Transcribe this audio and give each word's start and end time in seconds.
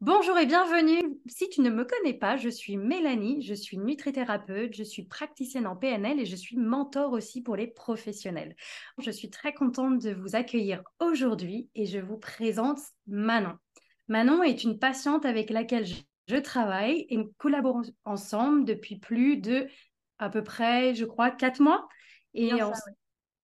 Bonjour 0.00 0.38
et 0.38 0.46
bienvenue. 0.46 1.18
Si 1.26 1.48
tu 1.48 1.60
ne 1.60 1.68
me 1.68 1.84
connais 1.84 2.14
pas, 2.14 2.36
je 2.36 2.48
suis 2.48 2.76
Mélanie, 2.76 3.42
je 3.42 3.54
suis 3.54 3.76
nutrithérapeute, 3.76 4.74
je 4.74 4.82
suis 4.82 5.04
praticienne 5.04 5.66
en 5.66 5.76
PNL 5.76 6.20
et 6.20 6.26
je 6.26 6.36
suis 6.36 6.56
mentor 6.56 7.12
aussi 7.12 7.42
pour 7.42 7.56
les 7.56 7.66
professionnels. 7.66 8.54
Je 8.98 9.10
suis 9.10 9.30
très 9.30 9.52
contente 9.52 9.98
de 9.98 10.12
vous 10.12 10.36
accueillir 10.36 10.82
aujourd'hui 11.00 11.68
et 11.74 11.86
je 11.86 11.98
vous 11.98 12.16
présente 12.16 12.78
Manon. 13.06 13.54
Manon 14.08 14.42
est 14.42 14.64
une 14.64 14.78
patiente 14.78 15.26
avec 15.26 15.50
laquelle 15.50 15.86
je, 15.86 16.36
travaille 16.36 17.06
et 17.10 17.16
nous 17.16 17.32
collaborons 17.38 17.82
ensemble 18.04 18.64
depuis 18.64 18.98
plus 18.98 19.36
de 19.36 19.66
à 20.18 20.30
peu 20.30 20.42
près, 20.42 20.94
je 20.94 21.04
crois, 21.04 21.30
quatre 21.30 21.60
mois. 21.60 21.86
Et 22.32 22.52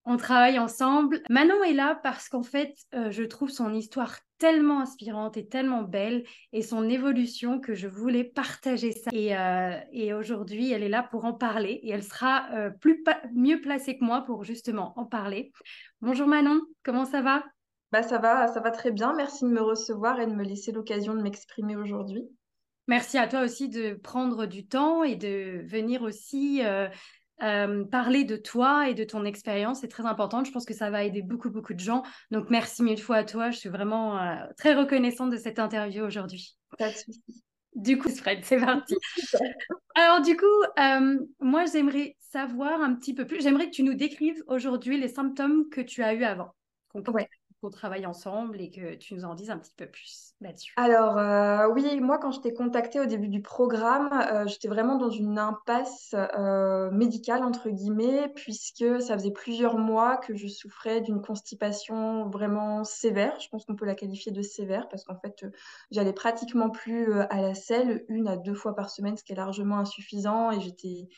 on 0.04 0.16
travaille 0.16 0.58
ensemble. 0.58 1.22
Manon 1.28 1.62
est 1.64 1.74
là 1.74 2.00
parce 2.02 2.28
qu'en 2.28 2.42
fait, 2.42 2.74
euh, 2.94 3.10
je 3.10 3.24
trouve 3.24 3.50
son 3.50 3.74
histoire 3.74 4.18
tellement 4.40 4.80
inspirante 4.80 5.36
et 5.36 5.46
tellement 5.46 5.82
belle 5.82 6.24
et 6.52 6.62
son 6.62 6.88
évolution 6.88 7.60
que 7.60 7.74
je 7.74 7.86
voulais 7.86 8.24
partager 8.24 8.92
ça. 8.92 9.10
Et, 9.12 9.36
euh, 9.36 10.18
aujourd'hui, 10.18 10.72
elle 10.72 10.82
est 10.82 10.88
là 10.88 11.02
pour 11.02 11.26
en 11.26 11.34
parler 11.34 11.78
et 11.82 11.90
elle 11.90 12.02
sera 12.02 12.48
euh, 12.54 12.70
plus 12.70 13.04
mieux 13.34 13.60
placée 13.60 13.98
que 13.98 14.04
moi 14.04 14.22
pour 14.22 14.42
justement 14.42 14.98
en 14.98 15.04
parler. 15.04 15.52
Bonjour 16.00 16.26
Manon, 16.26 16.62
comment 16.82 17.04
ça 17.04 17.20
va? 17.20 17.44
Bah, 17.92 18.02
ça 18.02 18.18
va, 18.18 18.48
ça 18.48 18.60
va 18.60 18.70
très 18.70 18.90
bien. 18.90 19.12
Merci 19.14 19.44
de 19.44 19.50
me 19.50 19.60
recevoir 19.60 20.18
et 20.20 20.26
de 20.26 20.32
me 20.32 20.44
laisser 20.44 20.72
l'occasion 20.72 21.14
de 21.14 21.22
m'exprimer 21.22 21.76
aujourd'hui. 21.76 22.24
Merci 22.88 23.18
à 23.18 23.28
toi 23.28 23.42
aussi 23.42 23.68
de 23.68 23.94
prendre 23.94 24.46
du 24.46 24.66
temps 24.66 25.04
et 25.04 25.16
de 25.16 25.62
venir 25.64 26.02
aussi 26.02 26.64
euh, 26.64 26.88
parler 27.90 28.24
de 28.24 28.36
toi 28.36 28.88
et 28.88 28.94
de 28.94 29.04
ton 29.04 29.24
expérience 29.24 29.82
est 29.84 29.88
très 29.88 30.06
importante. 30.06 30.46
Je 30.46 30.52
pense 30.52 30.64
que 30.64 30.74
ça 30.74 30.90
va 30.90 31.04
aider 31.04 31.22
beaucoup, 31.22 31.50
beaucoup 31.50 31.74
de 31.74 31.80
gens. 31.80 32.02
Donc, 32.30 32.50
merci 32.50 32.82
mille 32.82 33.00
fois 33.00 33.16
à 33.16 33.24
toi. 33.24 33.50
Je 33.50 33.58
suis 33.58 33.68
vraiment 33.68 34.18
euh, 34.18 34.36
très 34.56 34.74
reconnaissante 34.74 35.30
de 35.30 35.36
cette 35.36 35.58
interview 35.58 36.04
aujourd'hui. 36.04 36.56
Pas 36.78 36.90
de 36.90 36.94
souci. 36.94 37.44
Du 37.74 37.98
coup, 37.98 38.08
Fred, 38.08 38.40
c'est 38.44 38.58
parti. 38.58 38.96
Alors, 39.94 40.20
du 40.20 40.36
coup, 40.36 40.46
euh, 40.78 41.18
moi, 41.40 41.64
j'aimerais 41.66 42.16
savoir 42.18 42.80
un 42.80 42.94
petit 42.94 43.14
peu 43.14 43.26
plus. 43.26 43.42
J'aimerais 43.42 43.66
que 43.66 43.74
tu 43.74 43.82
nous 43.82 43.94
décrives 43.94 44.42
aujourd'hui 44.46 45.00
les 45.00 45.08
symptômes 45.08 45.68
que 45.70 45.80
tu 45.80 46.02
as 46.02 46.14
eu 46.14 46.24
avant. 46.24 46.54
Ouais 46.94 47.28
qu'on 47.60 47.70
travaille 47.70 48.06
ensemble 48.06 48.60
et 48.60 48.70
que 48.70 48.94
tu 48.94 49.14
nous 49.14 49.24
en 49.24 49.34
dises 49.34 49.50
un 49.50 49.58
petit 49.58 49.72
peu 49.76 49.86
plus 49.86 50.34
là-dessus. 50.40 50.72
Alors 50.76 51.18
euh, 51.18 51.68
oui, 51.72 52.00
moi 52.00 52.18
quand 52.18 52.30
je 52.30 52.40
t'ai 52.40 52.54
contactée 52.54 53.00
au 53.00 53.06
début 53.06 53.28
du 53.28 53.42
programme, 53.42 54.10
euh, 54.12 54.46
j'étais 54.46 54.68
vraiment 54.68 54.96
dans 54.96 55.10
une 55.10 55.38
impasse 55.38 56.14
euh, 56.14 56.90
médicale 56.90 57.42
entre 57.44 57.68
guillemets, 57.68 58.32
puisque 58.34 59.02
ça 59.02 59.14
faisait 59.14 59.30
plusieurs 59.30 59.76
mois 59.76 60.16
que 60.16 60.34
je 60.34 60.48
souffrais 60.48 61.00
d'une 61.00 61.20
constipation 61.20 62.28
vraiment 62.30 62.84
sévère. 62.84 63.38
Je 63.40 63.48
pense 63.48 63.64
qu'on 63.66 63.76
peut 63.76 63.86
la 63.86 63.94
qualifier 63.94 64.32
de 64.32 64.42
sévère 64.42 64.88
parce 64.88 65.04
qu'en 65.04 65.18
fait 65.18 65.44
j'allais 65.90 66.14
pratiquement 66.14 66.70
plus 66.70 67.12
à 67.12 67.40
la 67.40 67.54
selle, 67.54 68.04
une 68.08 68.28
à 68.28 68.36
deux 68.36 68.54
fois 68.54 68.74
par 68.74 68.90
semaine, 68.90 69.16
ce 69.16 69.24
qui 69.24 69.32
est 69.32 69.36
largement 69.36 69.78
insuffisant, 69.78 70.50
et 70.50 70.60
j'étais 70.60 71.08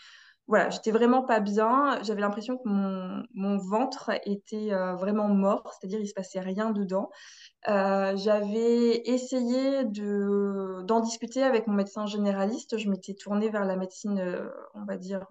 voilà, 0.48 0.71
j'étais 0.71 0.91
vraiment 0.91 1.23
pas 1.23 1.41
bien. 1.41 2.03
J'avais 2.03 2.21
l'impression 2.21 2.59
que 2.59 2.69
mon, 2.69 3.23
mon 3.35 3.59
ventre 3.59 4.11
était 4.25 4.73
euh, 4.73 4.95
vraiment 4.95 5.29
mort, 5.29 5.73
c'est-à-dire 5.73 6.01
il 6.01 6.09
se 6.09 6.15
passait 6.15 6.41
rien 6.41 6.71
dedans. 6.71 7.11
Euh, 7.69 8.17
j'avais 8.17 9.03
essayé 9.09 9.85
de, 9.85 10.83
d'en 10.85 11.01
discuter 11.01 11.43
avec 11.43 11.67
mon 11.69 11.75
médecin 11.75 12.07
généraliste. 12.07 12.77
Je 12.77 12.91
m'étais 12.91 13.15
tournée 13.15 13.51
vers 13.51 13.65
la 13.65 13.77
médecine, 13.77 14.19
euh, 14.19 14.48
on 14.75 14.85
va 14.85 14.97
dire, 14.97 15.27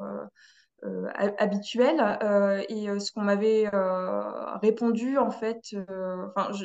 euh, 0.84 1.08
habituel 1.38 2.00
euh, 2.24 2.64
et 2.68 2.90
euh, 2.90 2.98
ce 2.98 3.12
qu'on 3.12 3.22
m'avait 3.22 3.70
répondu 4.62 5.20
en 5.20 5.30
fait 5.30 5.76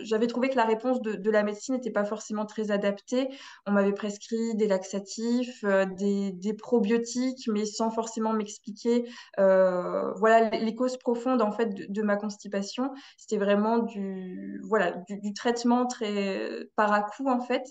j'avais 0.04 0.26
trouvé 0.26 0.48
que 0.48 0.56
la 0.56 0.64
réponse 0.64 1.02
de, 1.02 1.30
la 1.30 1.42
médecine 1.42 1.74
n'était 1.74 1.90
pas 1.90 2.04
forcément 2.04 2.46
très 2.46 2.70
adaptée. 2.70 3.28
On 3.66 3.72
m'avait 3.72 3.92
prescrit 3.92 4.54
des 4.54 4.68
laxatifs 4.68 5.64
des, 5.98 6.54
probiotiques 6.58 7.46
mais 7.48 7.66
sans 7.66 7.90
forcément 7.90 8.32
m'expliquer 8.32 9.04
voilà 9.36 10.48
les, 10.50 10.74
causes 10.74 10.96
profondes 10.96 11.42
en 11.42 11.52
fait 11.52 11.74
de, 11.74 11.86
de 11.86 12.02
ma 12.02 12.16
constipation. 12.16 12.92
C'était 13.18 13.38
vraiment 13.38 13.80
du 13.80 14.62
voilà 14.64 14.92
du, 14.92 15.18
du, 15.20 15.34
traitement 15.34 15.86
très 15.86 16.48
par 16.74 16.90
à 16.92 17.02
coup 17.02 17.28
en 17.28 17.40
fait. 17.40 17.64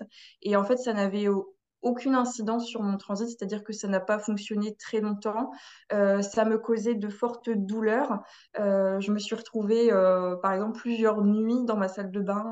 Et 0.44 0.55
en 0.55 0.63
fait 0.63 0.78
ça 0.78 0.94
n'avait 0.94 1.28
aucune 1.81 2.16
incidence 2.16 2.66
sur 2.66 2.81
mon 2.81 2.97
transit, 2.97 3.28
c'est-à-dire 3.28 3.63
que 3.63 3.72
ça 3.72 3.88
n'a 3.88 4.00
pas 4.00 4.18
fonctionné 4.18 4.75
très 4.75 5.02
longtemps. 5.02 5.52
Euh, 5.94 6.22
ça 6.22 6.44
me 6.44 6.58
causait 6.58 6.96
de 6.96 7.09
fortes 7.09 7.50
douleurs. 7.50 8.19
Euh, 8.59 9.00
je 9.00 9.12
me 9.12 9.19
suis 9.19 9.36
retrouvée, 9.36 9.94
euh, 9.94 10.35
par 10.38 10.53
exemple, 10.53 10.80
plusieurs 10.80 11.24
nuits 11.24 11.64
dans 11.66 11.78
ma 11.78 11.88
salle 11.88 12.12
de 12.12 12.22
bain, 12.22 12.44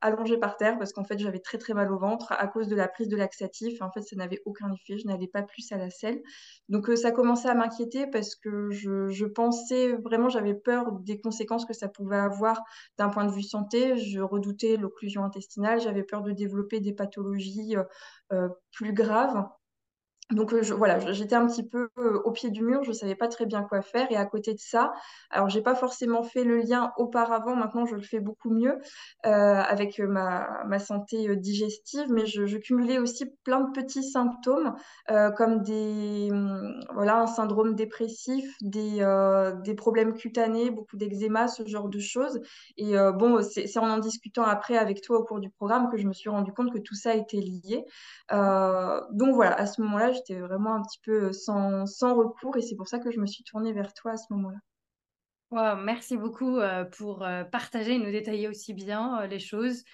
allongée 0.00 0.36
par 0.38 0.56
terre, 0.56 0.78
parce 0.78 0.92
qu'en 0.92 1.04
fait, 1.04 1.18
j'avais 1.18 1.38
très 1.38 1.58
très 1.58 1.74
mal 1.74 1.90
au 1.92 1.98
ventre 1.98 2.32
à 2.32 2.46
cause 2.46 2.68
de 2.68 2.76
la 2.76 2.88
prise 2.88 3.08
de 3.08 3.16
laxatif. 3.16 3.80
En 3.80 3.90
fait, 3.90 4.02
ça 4.02 4.16
n'avait 4.16 4.40
aucun 4.44 4.70
effet. 4.72 4.98
Je 4.98 5.06
n'allais 5.06 5.28
pas 5.28 5.42
plus 5.42 5.70
à 5.72 5.78
la 5.78 5.90
selle. 5.90 6.20
Donc, 6.68 6.88
ça 6.96 7.10
commençait 7.10 7.48
à 7.48 7.54
m'inquiéter 7.54 8.06
parce 8.06 8.34
que 8.34 8.70
je, 8.70 9.08
je 9.08 9.24
pensais 9.26 9.92
vraiment, 9.92 10.28
j'avais 10.28 10.54
peur 10.54 10.92
des 10.92 11.20
conséquences 11.20 11.64
que 11.64 11.72
ça 11.72 11.88
pouvait 11.88 12.16
avoir 12.16 12.62
d'un 12.98 13.08
point 13.08 13.24
de 13.24 13.32
vue 13.32 13.42
santé. 13.42 13.96
Je 13.96 14.20
redoutais 14.20 14.76
l'occlusion 14.76 15.24
intestinale. 15.24 15.80
J'avais 15.80 16.02
peur 16.02 16.22
de 16.22 16.32
développer 16.32 16.80
des 16.80 16.92
pathologies 16.92 17.76
plus 18.76 18.92
grave. 18.92 19.44
Donc 20.32 20.52
euh, 20.52 20.62
voilà, 20.76 20.98
j'étais 21.12 21.34
un 21.34 21.46
petit 21.46 21.62
peu 21.62 21.90
euh, 21.98 22.20
au 22.24 22.32
pied 22.32 22.50
du 22.50 22.62
mur, 22.62 22.82
je 22.84 22.88
ne 22.88 22.94
savais 22.94 23.14
pas 23.14 23.28
très 23.28 23.46
bien 23.46 23.62
quoi 23.62 23.82
faire. 23.82 24.10
Et 24.10 24.16
à 24.16 24.24
côté 24.24 24.54
de 24.54 24.58
ça, 24.58 24.92
alors 25.30 25.48
j'ai 25.48 25.62
pas 25.62 25.74
forcément 25.74 26.22
fait 26.22 26.44
le 26.44 26.58
lien 26.58 26.92
auparavant, 26.96 27.54
maintenant 27.54 27.84
je 27.84 27.94
le 27.94 28.02
fais 28.02 28.20
beaucoup 28.20 28.50
mieux 28.50 28.78
avec 29.22 29.98
ma, 29.98 30.64
ma, 30.66 30.78
santé 30.78 31.36
digestive, 31.36 32.06
mais 32.10 32.26
je, 32.26 32.56
cumulais 32.56 32.98
aussi 32.98 33.26
plein 33.44 33.60
de 33.60 33.72
petits 33.72 34.04
symptômes 34.04 34.74
comme 35.36 35.62
des, 35.62 36.28
hum, 36.30 36.80
voilà, 36.94 37.20
un 37.20 37.26
syndrome 37.26 37.74
dépressif, 37.74 38.44
des, 38.60 39.04
des 39.64 39.74
problèmes 39.74 40.14
cutanés, 40.14 40.70
beaucoup 40.70 40.96
d'eczéma, 40.96 41.48
ce 41.48 41.66
genre 41.66 41.88
de 41.88 41.98
choses. 41.98 42.40
Et 42.76 42.94
bon, 43.14 43.42
c'est 43.42 43.76
en 43.78 43.90
en 43.92 43.98
discutant 43.98 44.44
après 44.44 44.78
avec 44.78 45.02
toi 45.02 45.18
au 45.18 45.24
cours 45.24 45.40
du 45.40 45.50
programme 45.50 45.88
que 45.90 45.98
je 45.98 46.06
me 46.06 46.12
suis 46.12 46.30
rendu 46.30 46.52
compte 46.52 46.72
que 46.72 46.78
tout 46.78 46.94
ça 46.94 47.14
était 47.14 47.40
lié. 47.40 47.84
donc 48.30 49.34
voilà, 49.34 49.54
à 49.54 49.66
ce 49.66 49.80
moment-là, 49.82 50.12
j'étais 50.26 50.40
vraiment 50.40 50.74
un 50.74 50.82
petit 50.82 51.00
peu 51.04 51.24
euh, 51.24 51.32
sans, 51.32 51.86
sans 51.86 52.14
recours 52.14 52.56
et 52.56 52.62
c'est 52.62 52.76
pour 52.76 52.88
ça 52.88 52.98
que 52.98 53.10
je 53.10 53.20
me 53.20 53.26
suis 53.26 53.44
tournée 53.44 53.72
vers 53.72 53.92
toi 53.94 54.12
à 54.12 54.16
ce 54.16 54.26
moment-là. 54.30 55.76
merci 55.76 56.16
beaucoup 56.16 56.58
euh, 56.58 56.84
pour 56.84 57.22
euh, 57.22 57.44
partager 57.44 57.94
et 57.94 57.98
nous 57.98 58.10
détailler 58.10 58.48
aussi 58.48 58.74
bien 58.74 59.26
les 59.26 59.38
choses. 59.38 59.84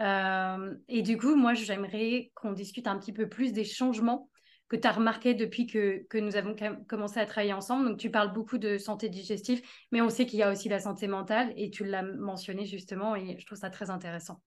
et 0.00 1.02
du 1.02 1.16
coup, 1.18 1.36
moi, 1.36 1.54
j'aimerais 1.54 2.32
qu'on 2.34 2.52
discute 2.52 2.86
un 2.86 2.98
petit 2.98 3.12
peu 3.12 3.28
plus 3.28 3.52
des 3.52 3.64
changements 3.64 4.28
que 4.68 4.76
tu 4.76 4.88
as 4.88 4.92
remarqués 4.92 5.34
depuis 5.34 5.66
que, 5.66 6.04
que, 6.08 6.18
nous 6.18 6.36
avons 6.36 6.56
commencé 6.88 7.20
à 7.20 7.26
travailler 7.26 7.52
ensemble. 7.52 7.86
Donc, 7.86 7.98
tu 7.98 8.10
parles 8.10 8.32
beaucoup 8.32 8.58
de 8.58 8.78
santé 8.78 9.08
digestive, 9.08 9.62
mais 9.92 10.00
on 10.00 10.08
sait 10.08 10.26
qu'il 10.26 10.38
y 10.38 10.42
a 10.42 10.50
aussi 10.50 10.68
la 10.68 10.80
santé 10.80 11.06
mentale 11.06 11.52
et 11.56 11.70
tu 11.70 11.84
l'as 11.84 12.02
mentionné 12.02 12.64
justement 12.64 13.14
et 13.14 13.38
je 13.38 13.46
trouve 13.46 13.58
ça 13.58 13.70
très 13.70 13.90
intéressant. 13.90 14.40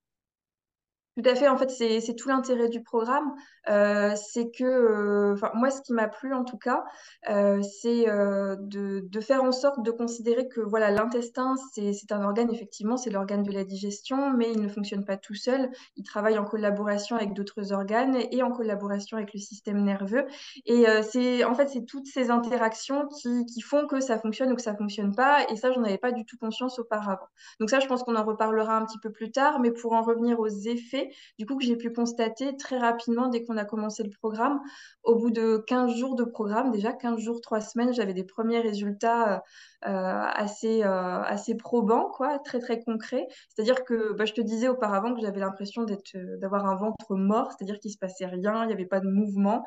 Tout 1.17 1.27
à 1.27 1.33
fait, 1.33 1.47
en 1.47 1.57
fait, 1.57 1.71
c'est 1.71 2.15
tout 2.15 2.29
l'intérêt 2.29 2.69
du 2.69 2.83
programme. 2.83 3.33
Euh, 3.69 4.13
c'est 4.15 4.51
que, 4.51 4.63
euh, 4.63 5.35
moi, 5.55 5.71
ce 5.71 5.81
qui 5.81 5.91
m'a 5.91 6.07
plu 6.07 6.33
en 6.33 6.43
tout 6.43 6.59
cas, 6.59 6.85
euh, 7.27 7.59
c'est 7.63 8.05
de, 8.05 9.19
faire 9.19 9.43
en 9.43 9.51
sorte 9.51 9.81
de 9.83 9.89
considérer 9.89 10.47
que 10.47 10.61
voilà, 10.61 10.91
l'intestin, 10.91 11.55
c'est 11.73 12.11
un 12.11 12.23
organe, 12.23 12.53
effectivement, 12.53 12.97
c'est 12.97 13.09
l'organe 13.09 13.41
de 13.41 13.51
la 13.51 13.63
digestion, 13.63 14.29
mais 14.29 14.51
il 14.51 14.61
ne 14.61 14.67
fonctionne 14.67 15.05
pas 15.05 15.17
tout 15.17 15.33
seul. 15.33 15.71
Il 15.95 16.03
travaille 16.03 16.37
en 16.37 16.45
collaboration 16.45 17.15
avec 17.15 17.33
d'autres 17.33 17.73
organes 17.73 18.17
et 18.31 18.43
en 18.43 18.51
collaboration 18.51 19.17
avec 19.17 19.33
le 19.33 19.39
système 19.39 19.83
nerveux. 19.83 20.25
Et 20.67 20.85
c'est 21.01 21.43
en 21.43 21.55
fait, 21.55 21.67
c'est 21.69 21.85
toutes 21.85 22.05
ces 22.05 22.29
interactions 22.29 23.07
qui, 23.07 23.45
qui 23.47 23.61
font 23.61 23.87
que 23.87 23.99
ça 23.99 24.19
fonctionne 24.19 24.51
ou 24.51 24.55
que 24.55 24.61
ça 24.61 24.75
fonctionne 24.75 25.15
pas. 25.15 25.45
Et 25.49 25.55
ça, 25.55 25.71
j'en 25.71 25.83
avais 25.83 25.97
pas 25.97 26.11
du 26.11 26.25
tout 26.25 26.37
conscience 26.37 26.77
auparavant. 26.77 27.27
Donc 27.59 27.71
ça, 27.71 27.79
je 27.79 27.87
pense 27.87 28.03
qu'on 28.03 28.15
en 28.15 28.23
reparlera 28.23 28.77
un 28.77 28.85
petit 28.85 28.99
peu 28.99 29.11
plus 29.11 29.31
tard, 29.31 29.59
mais 29.59 29.71
pour 29.71 29.93
en 29.93 30.03
revenir 30.03 30.39
aux 30.39 30.47
effets, 30.47 31.06
du 31.37 31.45
coup 31.45 31.57
que 31.57 31.65
j'ai 31.65 31.75
pu 31.75 31.91
constater 31.91 32.55
très 32.57 32.77
rapidement 32.77 33.27
dès 33.27 33.43
qu'on 33.43 33.57
a 33.57 33.65
commencé 33.65 34.03
le 34.03 34.09
programme. 34.09 34.59
Au 35.03 35.15
bout 35.15 35.31
de 35.31 35.63
15 35.67 35.95
jours 35.95 36.15
de 36.15 36.23
programme, 36.23 36.71
déjà 36.71 36.93
15 36.93 37.19
jours, 37.19 37.41
3 37.41 37.61
semaines, 37.61 37.93
j'avais 37.93 38.13
des 38.13 38.23
premiers 38.23 38.59
résultats 38.59 39.43
euh, 39.85 39.89
assez, 39.91 40.83
euh, 40.83 41.21
assez 41.21 41.55
probants, 41.55 42.09
quoi, 42.09 42.39
très 42.39 42.59
très 42.59 42.81
concrets. 42.81 43.27
C'est-à-dire 43.49 43.83
que 43.83 44.13
bah, 44.13 44.25
je 44.25 44.33
te 44.33 44.41
disais 44.41 44.67
auparavant 44.67 45.13
que 45.13 45.21
j'avais 45.21 45.39
l'impression 45.39 45.85
euh, 45.85 46.37
d'avoir 46.37 46.65
un 46.65 46.75
ventre 46.75 47.15
mort, 47.15 47.51
c'est-à-dire 47.51 47.79
qu'il 47.79 47.91
se 47.91 47.97
passait 47.99 48.25
rien, 48.25 48.63
il 48.63 48.67
n'y 48.67 48.73
avait 48.73 48.87
pas 48.87 48.99
de 48.99 49.07
mouvement. 49.07 49.65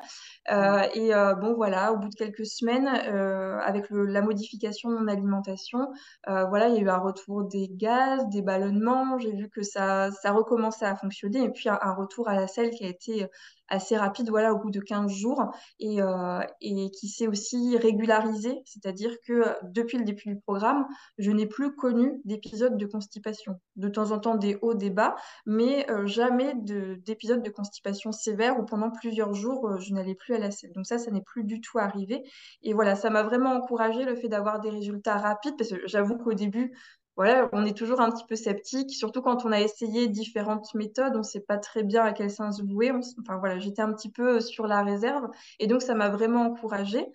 et 0.49 1.11
bon 1.39 1.53
voilà, 1.55 1.93
au 1.93 1.97
bout 1.97 2.09
de 2.09 2.15
quelques 2.15 2.45
semaines, 2.45 2.87
avec 2.87 3.85
la 3.89 4.21
modification 4.21 4.89
de 4.89 4.95
mon 4.97 5.07
alimentation, 5.07 5.87
voilà, 6.27 6.67
il 6.67 6.75
y 6.75 6.79
a 6.79 6.81
eu 6.81 6.89
un 6.89 6.97
retour 6.97 7.45
des 7.45 7.69
gaz, 7.71 8.27
des 8.29 8.41
ballonnements. 8.41 9.17
J'ai 9.17 9.31
vu 9.31 9.49
que 9.49 9.61
ça, 9.61 10.11
ça 10.11 10.31
recommençait 10.31 10.85
à 10.85 10.95
fonctionner 10.95 11.30
et 11.39 11.49
puis 11.49 11.69
un, 11.69 11.93
retour 11.93 12.29
à 12.29 12.35
la 12.35 12.47
selle 12.47 12.71
qui 12.71 12.85
a 12.85 12.87
été 12.87 13.27
assez 13.71 13.97
rapide, 13.97 14.29
voilà, 14.29 14.53
au 14.53 14.59
bout 14.59 14.69
de 14.69 14.79
15 14.79 15.11
jours, 15.11 15.43
et, 15.79 16.01
euh, 16.01 16.41
et 16.59 16.91
qui 16.91 17.07
s'est 17.07 17.27
aussi 17.27 17.77
régularisé, 17.77 18.61
c'est-à-dire 18.65 19.15
que 19.25 19.33
euh, 19.33 19.53
depuis 19.63 19.97
le 19.97 20.03
début 20.03 20.23
du 20.25 20.39
programme, 20.39 20.85
je 21.17 21.31
n'ai 21.31 21.47
plus 21.47 21.73
connu 21.75 22.21
d'épisodes 22.25 22.77
de 22.77 22.85
constipation. 22.85 23.59
De 23.77 23.87
temps 23.87 24.11
en 24.11 24.19
temps 24.19 24.35
des 24.35 24.57
hauts, 24.61 24.73
des 24.73 24.89
bas, 24.89 25.15
mais 25.45 25.89
euh, 25.89 26.05
jamais 26.05 26.53
d'épisodes 26.55 27.41
de, 27.41 27.49
constipation 27.49 28.11
sévère 28.11 28.59
où 28.59 28.65
pendant 28.65 28.91
plusieurs 28.91 29.33
jours, 29.33 29.67
euh, 29.67 29.77
je 29.79 29.93
n'allais 29.93 30.15
plus 30.15 30.35
à 30.35 30.39
la 30.39 30.51
selle. 30.51 30.73
Donc 30.73 30.85
ça, 30.85 30.97
ça 30.97 31.11
n'est 31.11 31.21
plus 31.21 31.43
du 31.43 31.61
tout 31.61 31.79
arrivé. 31.79 32.23
Et 32.61 32.73
voilà, 32.73 32.95
ça 32.95 33.09
m'a 33.09 33.23
vraiment 33.23 33.51
encouragé 33.53 34.03
le 34.03 34.15
fait 34.15 34.27
d'avoir 34.27 34.59
des 34.59 34.69
résultats 34.69 35.17
rapides, 35.17 35.55
parce 35.57 35.69
que 35.69 35.87
j'avoue 35.87 36.17
qu'au 36.17 36.33
début, 36.33 36.73
voilà, 37.21 37.49
on 37.53 37.65
est 37.65 37.77
toujours 37.77 38.01
un 38.01 38.09
petit 38.09 38.25
peu 38.27 38.35
sceptique, 38.35 38.89
surtout 38.89 39.21
quand 39.21 39.45
on 39.45 39.51
a 39.51 39.61
essayé 39.61 40.07
différentes 40.07 40.73
méthodes, 40.73 41.13
on 41.13 41.19
ne 41.19 41.23
sait 41.23 41.39
pas 41.39 41.59
très 41.59 41.83
bien 41.83 42.03
à 42.03 42.13
quel 42.13 42.31
sens 42.31 42.63
vouer. 42.63 42.91
enfin 43.19 43.37
voilà, 43.37 43.59
j'étais 43.59 43.83
un 43.83 43.93
petit 43.93 44.09
peu 44.09 44.39
sur 44.39 44.65
la 44.65 44.81
réserve 44.81 45.29
et 45.59 45.67
donc 45.67 45.83
ça 45.83 45.93
m'a 45.93 46.09
vraiment 46.09 46.41
encouragée. 46.47 47.05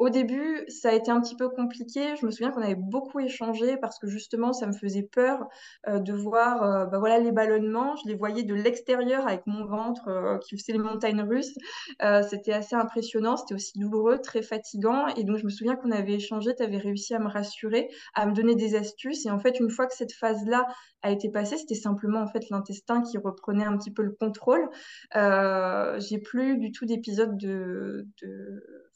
Au 0.00 0.08
début, 0.08 0.64
ça 0.68 0.88
a 0.88 0.92
été 0.94 1.10
un 1.10 1.20
petit 1.20 1.36
peu 1.36 1.50
compliqué. 1.50 2.16
Je 2.16 2.24
me 2.24 2.30
souviens 2.30 2.50
qu'on 2.52 2.62
avait 2.62 2.74
beaucoup 2.74 3.20
échangé 3.20 3.76
parce 3.76 3.98
que 3.98 4.06
justement, 4.06 4.54
ça 4.54 4.66
me 4.66 4.72
faisait 4.72 5.02
peur 5.02 5.46
euh, 5.88 5.98
de 5.98 6.14
voir 6.14 6.62
euh, 6.62 6.86
bah 6.86 6.98
voilà, 6.98 7.18
les 7.18 7.32
ballonnements. 7.32 7.96
Je 7.96 8.08
les 8.08 8.14
voyais 8.14 8.42
de 8.42 8.54
l'extérieur 8.54 9.28
avec 9.28 9.46
mon 9.46 9.66
ventre 9.66 10.08
euh, 10.08 10.38
qui 10.38 10.56
faisait 10.56 10.72
les 10.72 10.78
montagnes 10.78 11.20
russes. 11.20 11.52
c'était 12.30 12.54
assez 12.54 12.74
impressionnant. 12.74 13.36
C'était 13.36 13.52
aussi 13.52 13.78
douloureux, 13.78 14.22
très 14.22 14.40
fatigant. 14.40 15.06
Et 15.16 15.24
donc, 15.24 15.36
je 15.36 15.44
me 15.44 15.50
souviens 15.50 15.76
qu'on 15.76 15.90
avait 15.90 16.14
échangé. 16.14 16.54
Tu 16.56 16.62
avais 16.62 16.78
réussi 16.78 17.12
à 17.12 17.18
me 17.18 17.28
rassurer, 17.28 17.90
à 18.14 18.24
me 18.24 18.32
donner 18.32 18.54
des 18.54 18.76
astuces. 18.76 19.26
Et 19.26 19.30
en 19.30 19.38
fait, 19.38 19.60
une 19.60 19.68
fois 19.68 19.86
que 19.86 19.94
cette 19.94 20.14
phase-là 20.14 20.66
a 21.02 21.10
été 21.10 21.28
passée, 21.28 21.58
c'était 21.58 21.74
simplement 21.74 22.20
en 22.20 22.26
fait 22.26 22.48
l'intestin 22.48 23.02
qui 23.02 23.18
reprenait 23.18 23.64
un 23.66 23.76
petit 23.76 23.92
peu 23.92 24.02
le 24.02 24.12
contrôle. 24.12 24.66
J'ai 25.12 26.18
plus 26.20 26.56
du 26.56 26.72
tout 26.72 26.86
d'épisode 26.86 27.36
de, 27.36 28.06
de 28.22 28.89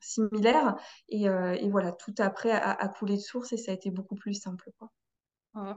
similaire. 0.00 0.76
Et, 1.08 1.28
euh, 1.28 1.52
et, 1.54 1.68
voilà, 1.68 1.92
tout 1.92 2.14
après 2.18 2.50
a, 2.50 2.72
a, 2.72 2.88
coulé 2.88 3.16
de 3.16 3.20
source 3.20 3.52
et 3.52 3.56
ça 3.56 3.72
a 3.72 3.74
été 3.74 3.90
beaucoup 3.90 4.14
plus 4.14 4.34
simple. 4.34 4.70
Quoi. 4.78 4.90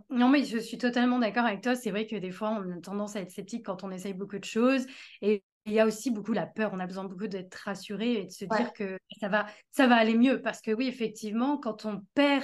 Non, 0.10 0.30
mais 0.30 0.44
je 0.44 0.58
suis 0.58 0.78
totalement 0.78 1.20
d'accord 1.20 1.46
avec 1.46 1.62
toi. 1.62 1.76
C'est 1.76 1.92
vrai 1.92 2.06
que 2.06 2.16
des 2.16 2.32
fois, 2.32 2.50
on 2.50 2.78
a 2.78 2.82
tendance 2.82 3.16
à 3.16 3.22
être 3.22 3.32
sceptique 3.32 3.66
quand 3.66 3.84
on 3.84 3.92
essaye 3.92 4.14
beaucoup 4.14 4.38
de 4.38 4.46
choses. 4.46 4.86
Et 5.22 5.44
il 5.66 5.74
y 5.74 5.80
a 5.80 5.86
aussi 5.86 6.12
beaucoup 6.12 6.34
la 6.34 6.46
peur. 6.46 6.72
On 6.74 6.80
a 6.80 6.88
besoin 6.88 7.06
beaucoup 7.06 7.28
d'être 7.28 7.56
rassuré 7.56 8.14
et 8.14 8.26
de 8.26 8.32
se 8.32 8.46
dire 8.46 8.74
que 8.74 8.98
ça 9.20 9.28
va, 9.30 9.48
ça 9.72 9.88
va 9.88 9.96
aller 9.96 10.16
mieux. 10.16 10.42
Parce 10.42 10.62
que 10.62 10.72
oui, 10.72 10.88
effectivement, 10.88 11.58
quand 11.58 11.86
on 11.86 12.02
perd 12.14 12.44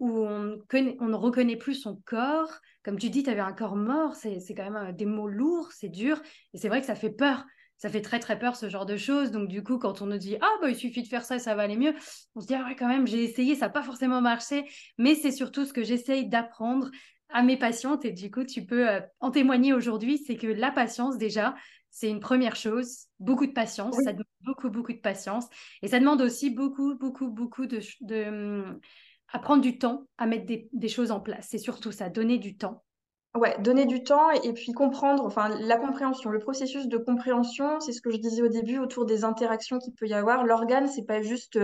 ou 0.00 0.26
on, 0.26 0.58
on 0.72 1.08
ne 1.08 1.14
reconnaît 1.14 1.56
plus 1.56 1.74
son 1.74 2.00
corps, 2.04 2.50
comme 2.82 2.98
tu 2.98 3.10
dis, 3.10 3.22
tu 3.22 3.30
avais 3.30 3.40
un 3.40 3.52
corps 3.52 3.76
mort, 3.76 4.16
c'est 4.16 4.40
quand 4.54 4.70
même 4.70 4.88
euh, 4.88 4.92
des 4.92 5.06
mots 5.06 5.28
lourds, 5.28 5.70
c'est 5.72 5.88
dur. 5.88 6.20
Et 6.52 6.58
c'est 6.58 6.68
vrai 6.68 6.80
que 6.80 6.86
ça 6.86 6.96
fait 6.96 7.10
peur 7.10 7.44
ça 7.84 7.90
fait 7.90 8.00
très 8.00 8.18
très 8.18 8.38
peur 8.38 8.56
ce 8.56 8.70
genre 8.70 8.86
de 8.86 8.96
choses. 8.96 9.30
Donc 9.30 9.46
du 9.46 9.62
coup, 9.62 9.76
quand 9.76 10.00
on 10.00 10.06
nous 10.06 10.16
dit 10.16 10.38
ah 10.40 10.50
bah 10.62 10.70
il 10.70 10.74
suffit 10.74 11.02
de 11.02 11.06
faire 11.06 11.22
ça, 11.22 11.38
ça 11.38 11.54
va 11.54 11.64
aller 11.64 11.76
mieux, 11.76 11.92
on 12.34 12.40
se 12.40 12.46
dit 12.46 12.54
ah 12.54 12.64
ouais 12.64 12.76
quand 12.76 12.88
même 12.88 13.06
j'ai 13.06 13.22
essayé, 13.22 13.54
ça 13.54 13.66
n'a 13.66 13.72
pas 13.72 13.82
forcément 13.82 14.22
marché. 14.22 14.64
Mais 14.96 15.14
c'est 15.14 15.30
surtout 15.30 15.66
ce 15.66 15.74
que 15.74 15.82
j'essaye 15.82 16.26
d'apprendre 16.26 16.90
à 17.28 17.42
mes 17.42 17.58
patientes 17.58 18.06
et 18.06 18.12
du 18.12 18.30
coup 18.30 18.44
tu 18.44 18.64
peux 18.64 18.88
euh, 18.88 19.00
en 19.20 19.30
témoigner 19.30 19.74
aujourd'hui, 19.74 20.16
c'est 20.16 20.38
que 20.38 20.46
la 20.46 20.70
patience 20.70 21.18
déjà 21.18 21.54
c'est 21.90 22.08
une 22.08 22.20
première 22.20 22.56
chose, 22.56 23.08
beaucoup 23.20 23.46
de 23.46 23.52
patience, 23.52 23.96
ça 23.96 24.12
demande 24.12 24.24
beaucoup 24.40 24.70
beaucoup 24.70 24.94
de 24.94 25.00
patience 25.00 25.44
et 25.82 25.88
ça 25.88 26.00
demande 26.00 26.22
aussi 26.22 26.48
beaucoup 26.48 26.96
beaucoup 26.96 27.28
beaucoup 27.28 27.66
de, 27.66 27.80
de 28.00 28.24
hum, 28.24 28.80
à 29.30 29.38
prendre 29.40 29.60
du 29.60 29.76
temps 29.76 30.06
à 30.16 30.26
mettre 30.26 30.46
des, 30.46 30.70
des 30.72 30.88
choses 30.88 31.10
en 31.10 31.20
place. 31.20 31.48
C'est 31.50 31.58
surtout 31.58 31.92
ça, 31.92 32.08
donner 32.08 32.38
du 32.38 32.56
temps 32.56 32.82
Ouais, 33.34 33.56
donner 33.60 33.84
du 33.84 34.04
temps 34.04 34.30
et 34.30 34.52
puis 34.52 34.72
comprendre, 34.72 35.24
enfin 35.24 35.48
la 35.48 35.76
compréhension, 35.76 36.30
le 36.30 36.38
processus 36.38 36.86
de 36.86 36.98
compréhension, 36.98 37.80
c'est 37.80 37.90
ce 37.92 38.00
que 38.00 38.10
je 38.10 38.18
disais 38.18 38.42
au 38.42 38.48
début 38.48 38.78
autour 38.78 39.06
des 39.06 39.24
interactions 39.24 39.80
qu'il 39.80 39.92
peut 39.92 40.06
y 40.06 40.14
avoir. 40.14 40.44
L'organe, 40.44 40.86
c'est 40.86 41.04
pas 41.04 41.20
juste 41.20 41.58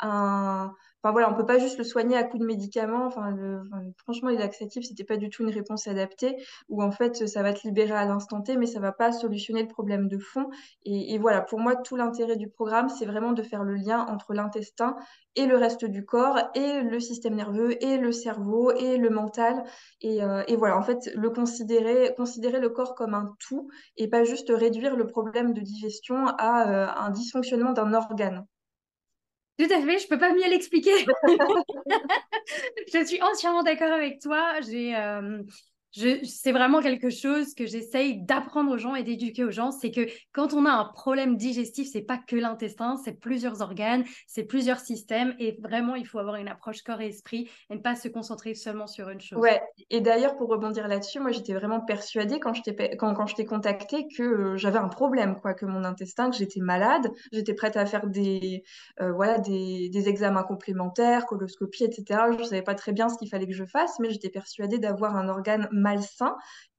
un, 0.00 0.72
Enfin 1.06 1.12
voilà, 1.12 1.30
on 1.30 1.34
peut 1.34 1.46
pas 1.46 1.60
juste 1.60 1.78
le 1.78 1.84
soigner 1.84 2.16
à 2.16 2.24
coup 2.24 2.36
de 2.36 2.44
médicaments. 2.44 3.06
Enfin, 3.06 3.32
franchement, 3.96 4.28
les 4.28 4.38
laxatifs, 4.38 4.86
c'était 4.88 5.04
pas 5.04 5.16
du 5.16 5.30
tout 5.30 5.44
une 5.44 5.54
réponse 5.54 5.86
adaptée. 5.86 6.36
Où 6.68 6.82
en 6.82 6.90
fait, 6.90 7.28
ça 7.28 7.44
va 7.44 7.52
te 7.52 7.60
libérer 7.62 7.92
à 7.92 8.06
l'instant 8.06 8.42
T, 8.42 8.56
mais 8.56 8.66
ça 8.66 8.80
va 8.80 8.90
pas 8.90 9.12
solutionner 9.12 9.62
le 9.62 9.68
problème 9.68 10.08
de 10.08 10.18
fond. 10.18 10.50
Et, 10.84 11.16
voilà, 11.18 11.42
pour 11.42 11.60
moi, 11.60 11.76
tout 11.76 11.94
l'intérêt 11.94 12.34
du 12.34 12.48
programme, 12.48 12.88
c'est 12.88 13.06
vraiment 13.06 13.30
de 13.30 13.42
faire 13.44 13.62
le 13.62 13.76
lien 13.76 14.04
entre 14.08 14.34
l'intestin 14.34 14.96
et 15.36 15.46
le 15.46 15.56
reste 15.56 15.84
du 15.84 16.04
corps, 16.04 16.40
et 16.56 16.82
le 16.82 16.98
système 16.98 17.36
nerveux, 17.36 17.80
et 17.84 17.98
le 17.98 18.10
cerveau, 18.10 18.72
et 18.72 18.96
le 18.96 19.10
mental. 19.10 19.62
Et, 20.00 20.24
euh, 20.24 20.42
voilà, 20.58 20.76
en 20.76 20.82
fait, 20.82 21.08
le 21.14 21.30
considérer, 21.30 22.14
considérer 22.16 22.58
le 22.58 22.70
corps 22.70 22.96
comme 22.96 23.14
un 23.14 23.32
tout, 23.38 23.68
et 23.96 24.08
pas 24.08 24.24
juste 24.24 24.50
réduire 24.52 24.96
le 24.96 25.06
problème 25.06 25.52
de 25.52 25.60
digestion 25.60 26.26
à 26.26 26.68
euh, 26.68 26.88
un 26.96 27.10
dysfonctionnement 27.10 27.72
d'un 27.72 27.94
organe. 27.94 28.44
Tout 29.58 29.72
à 29.72 29.80
fait, 29.80 29.98
je 29.98 30.06
peux 30.08 30.18
pas 30.18 30.32
mieux 30.34 30.48
l'expliquer. 30.50 30.92
je 32.92 33.04
suis 33.04 33.22
entièrement 33.22 33.62
d'accord 33.62 33.92
avec 33.92 34.20
toi. 34.20 34.60
J'ai, 34.60 34.94
euh, 34.96 35.42
c'est 35.96 36.52
vraiment 36.52 36.80
quelque 36.80 37.10
chose 37.10 37.54
que 37.54 37.66
j'essaye 37.66 38.22
d'apprendre 38.22 38.72
aux 38.72 38.78
gens 38.78 38.94
et 38.94 39.02
d'éduquer 39.02 39.44
aux 39.44 39.50
gens. 39.50 39.70
C'est 39.70 39.90
que 39.90 40.06
quand 40.32 40.52
on 40.52 40.66
a 40.66 40.70
un 40.70 40.84
problème 40.84 41.36
digestif, 41.36 41.88
c'est 41.90 42.02
pas 42.02 42.18
que 42.18 42.36
l'intestin, 42.36 42.96
c'est 43.02 43.18
plusieurs 43.18 43.62
organes, 43.62 44.04
c'est 44.26 44.44
plusieurs 44.44 44.80
systèmes. 44.80 45.34
Et 45.38 45.58
vraiment, 45.60 45.94
il 45.94 46.06
faut 46.06 46.18
avoir 46.18 46.36
une 46.36 46.48
approche 46.48 46.82
corps 46.82 47.00
et 47.00 47.08
esprit 47.08 47.48
et 47.70 47.74
ne 47.74 47.80
pas 47.80 47.96
se 47.96 48.08
concentrer 48.08 48.54
seulement 48.54 48.86
sur 48.86 49.08
une 49.08 49.20
chose. 49.20 49.38
Ouais. 49.38 49.60
Et 49.90 50.00
d'ailleurs, 50.00 50.36
pour 50.36 50.48
rebondir 50.48 50.88
là-dessus, 50.88 51.20
moi, 51.20 51.32
j'étais 51.32 51.54
vraiment 51.54 51.80
persuadée 51.80 52.40
quand 52.40 52.54
je 52.54 52.62
t'ai 52.62 52.96
quand, 52.96 53.14
quand 53.14 53.26
je 53.26 53.34
t'ai 53.34 53.44
contacté 53.44 54.06
que 54.08 54.22
euh, 54.22 54.56
j'avais 54.56 54.78
un 54.78 54.88
problème, 54.88 55.38
quoi, 55.40 55.54
que 55.54 55.66
mon 55.66 55.84
intestin, 55.84 56.30
que 56.30 56.36
j'étais 56.36 56.60
malade. 56.60 57.10
J'étais 57.32 57.54
prête 57.54 57.76
à 57.76 57.86
faire 57.86 58.06
des, 58.06 58.64
euh, 59.00 59.12
voilà, 59.12 59.38
des, 59.38 59.88
des, 59.88 60.08
examens 60.08 60.42
complémentaires, 60.42 61.26
coloscopie, 61.26 61.84
etc. 61.84 62.20
Je 62.38 62.44
savais 62.44 62.62
pas 62.62 62.74
très 62.74 62.92
bien 62.92 63.08
ce 63.08 63.16
qu'il 63.18 63.28
fallait 63.28 63.46
que 63.46 63.54
je 63.54 63.64
fasse, 63.64 63.98
mais 63.98 64.10
j'étais 64.10 64.30
persuadée 64.30 64.78
d'avoir 64.78 65.16
un 65.16 65.28
organe 65.28 65.68
malsain. 65.86 66.36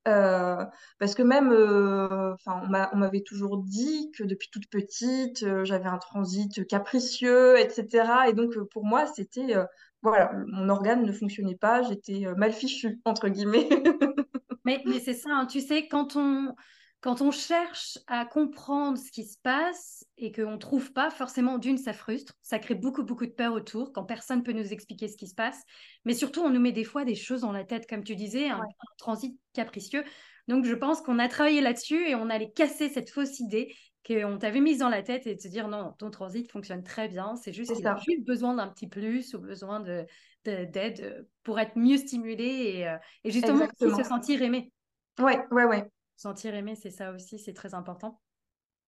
Euh, 0.08 0.64
parce 1.00 1.16
que 1.16 1.22
même, 1.24 1.52
euh, 1.52 2.34
on 2.46 2.98
m'avait 2.98 3.24
toujours 3.24 3.58
dit 3.64 4.12
que 4.18 4.24
depuis 4.24 4.50
toute 4.52 4.70
petite, 4.70 5.44
euh, 5.44 5.66
j'avais 5.66 5.88
un 5.88 5.98
transit 5.98 6.66
capricieux, 6.68 7.60
etc. 7.60 8.30
Et 8.30 8.34
donc, 8.34 8.58
pour 8.72 8.86
moi, 8.86 9.06
c'était, 9.08 9.56
voilà, 10.02 10.32
mon 10.48 10.70
organe 10.70 11.04
ne 11.04 11.12
fonctionnait 11.12 11.58
pas, 11.58 11.82
j'étais 11.84 12.26
mal 12.38 12.54
fichue, 12.54 13.02
entre 13.06 13.28
guillemets. 13.28 13.68
mais, 14.66 14.82
mais 14.86 15.00
c'est 15.00 15.14
ça, 15.14 15.30
hein, 15.32 15.46
tu 15.46 15.60
sais, 15.60 15.88
quand 15.88 16.16
on, 16.16 16.54
quand 17.02 17.22
on 17.22 17.32
cherche 17.32 18.00
à 18.08 18.26
comprendre 18.26 18.98
ce 18.98 19.12
qui 19.12 19.24
se 19.24 19.38
passe 19.44 20.04
et 20.18 20.32
qu'on 20.32 20.52
ne 20.52 20.58
trouve 20.58 20.92
pas, 20.94 21.12
forcément, 21.12 21.60
d'une, 21.60 21.78
ça 21.78 21.94
frustre, 21.94 22.34
ça 22.42 22.58
crée 22.58 22.74
beaucoup, 22.74 23.04
beaucoup 23.04 23.26
de 23.26 23.32
peur 23.32 23.54
autour 23.54 23.94
quand 23.94 24.04
personne 24.04 24.40
ne 24.40 24.44
peut 24.44 24.54
nous 24.54 24.74
expliquer 24.74 25.08
ce 25.08 25.16
qui 25.16 25.28
se 25.28 25.36
passe. 25.36 25.62
Mais 26.06 26.14
surtout, 26.14 26.42
on 26.42 26.50
nous 26.50 26.60
met 26.60 26.72
des 26.72 26.84
fois 26.84 27.06
des 27.06 27.16
choses 27.16 27.42
dans 27.42 27.52
la 27.52 27.64
tête, 27.64 27.88
comme 27.88 28.04
tu 28.04 28.16
disais, 28.16 28.50
un, 28.50 28.64
transit 28.98 29.38
capricieux. 29.54 30.04
Donc, 30.48 30.66
je 30.66 30.74
pense 30.74 31.02
qu'on 31.02 31.20
a 31.20 31.28
travaillé 31.28 31.62
là-dessus 31.62 32.10
et 32.10 32.16
on 32.16 32.30
allait 32.30 32.52
casser 32.52 32.90
cette 32.90 33.12
fausse 33.12 33.40
idée 33.40 33.76
qu'on 34.06 34.38
t'avait 34.38 34.62
mise 34.62 34.80
dans 34.80 34.90
la 34.90 35.04
tête 35.04 35.28
et 35.28 35.36
de 35.36 35.40
se 35.40 35.50
dire 35.50 35.68
non, 35.68 35.94
ton 36.00 36.10
transit 36.10 36.50
fonctionne 36.50 36.82
très 36.82 37.10
bien, 37.10 37.36
c'est 37.36 37.52
juste 37.52 37.76
qu'il 37.76 37.86
a 37.86 37.98
juste 37.98 38.26
besoin 38.26 38.56
d'un 38.56 38.70
petit 38.70 38.88
plus 38.88 39.34
ou 39.34 39.40
besoin 39.40 39.82
d'aide 39.82 40.08
de, 40.46 40.64
d'aide 40.64 41.28
pour 41.44 41.60
être 41.60 41.78
mieux 41.78 41.98
stimulé 41.98 42.46
et, 42.46 42.88
euh, 42.88 42.96
et 43.26 43.32
justement 43.32 43.68
se 43.78 44.04
sentir 44.04 44.42
aimé. 44.42 44.72
Ouais, 45.20 45.40
ouais, 45.52 45.66
ouais 45.66 45.92
sentir 46.18 46.54
aimé, 46.56 46.76
c'est 46.76 46.92
ça 46.92 47.12
aussi, 47.12 47.40
c'est 47.40 47.54
très 47.54 47.74
important. 47.74 48.20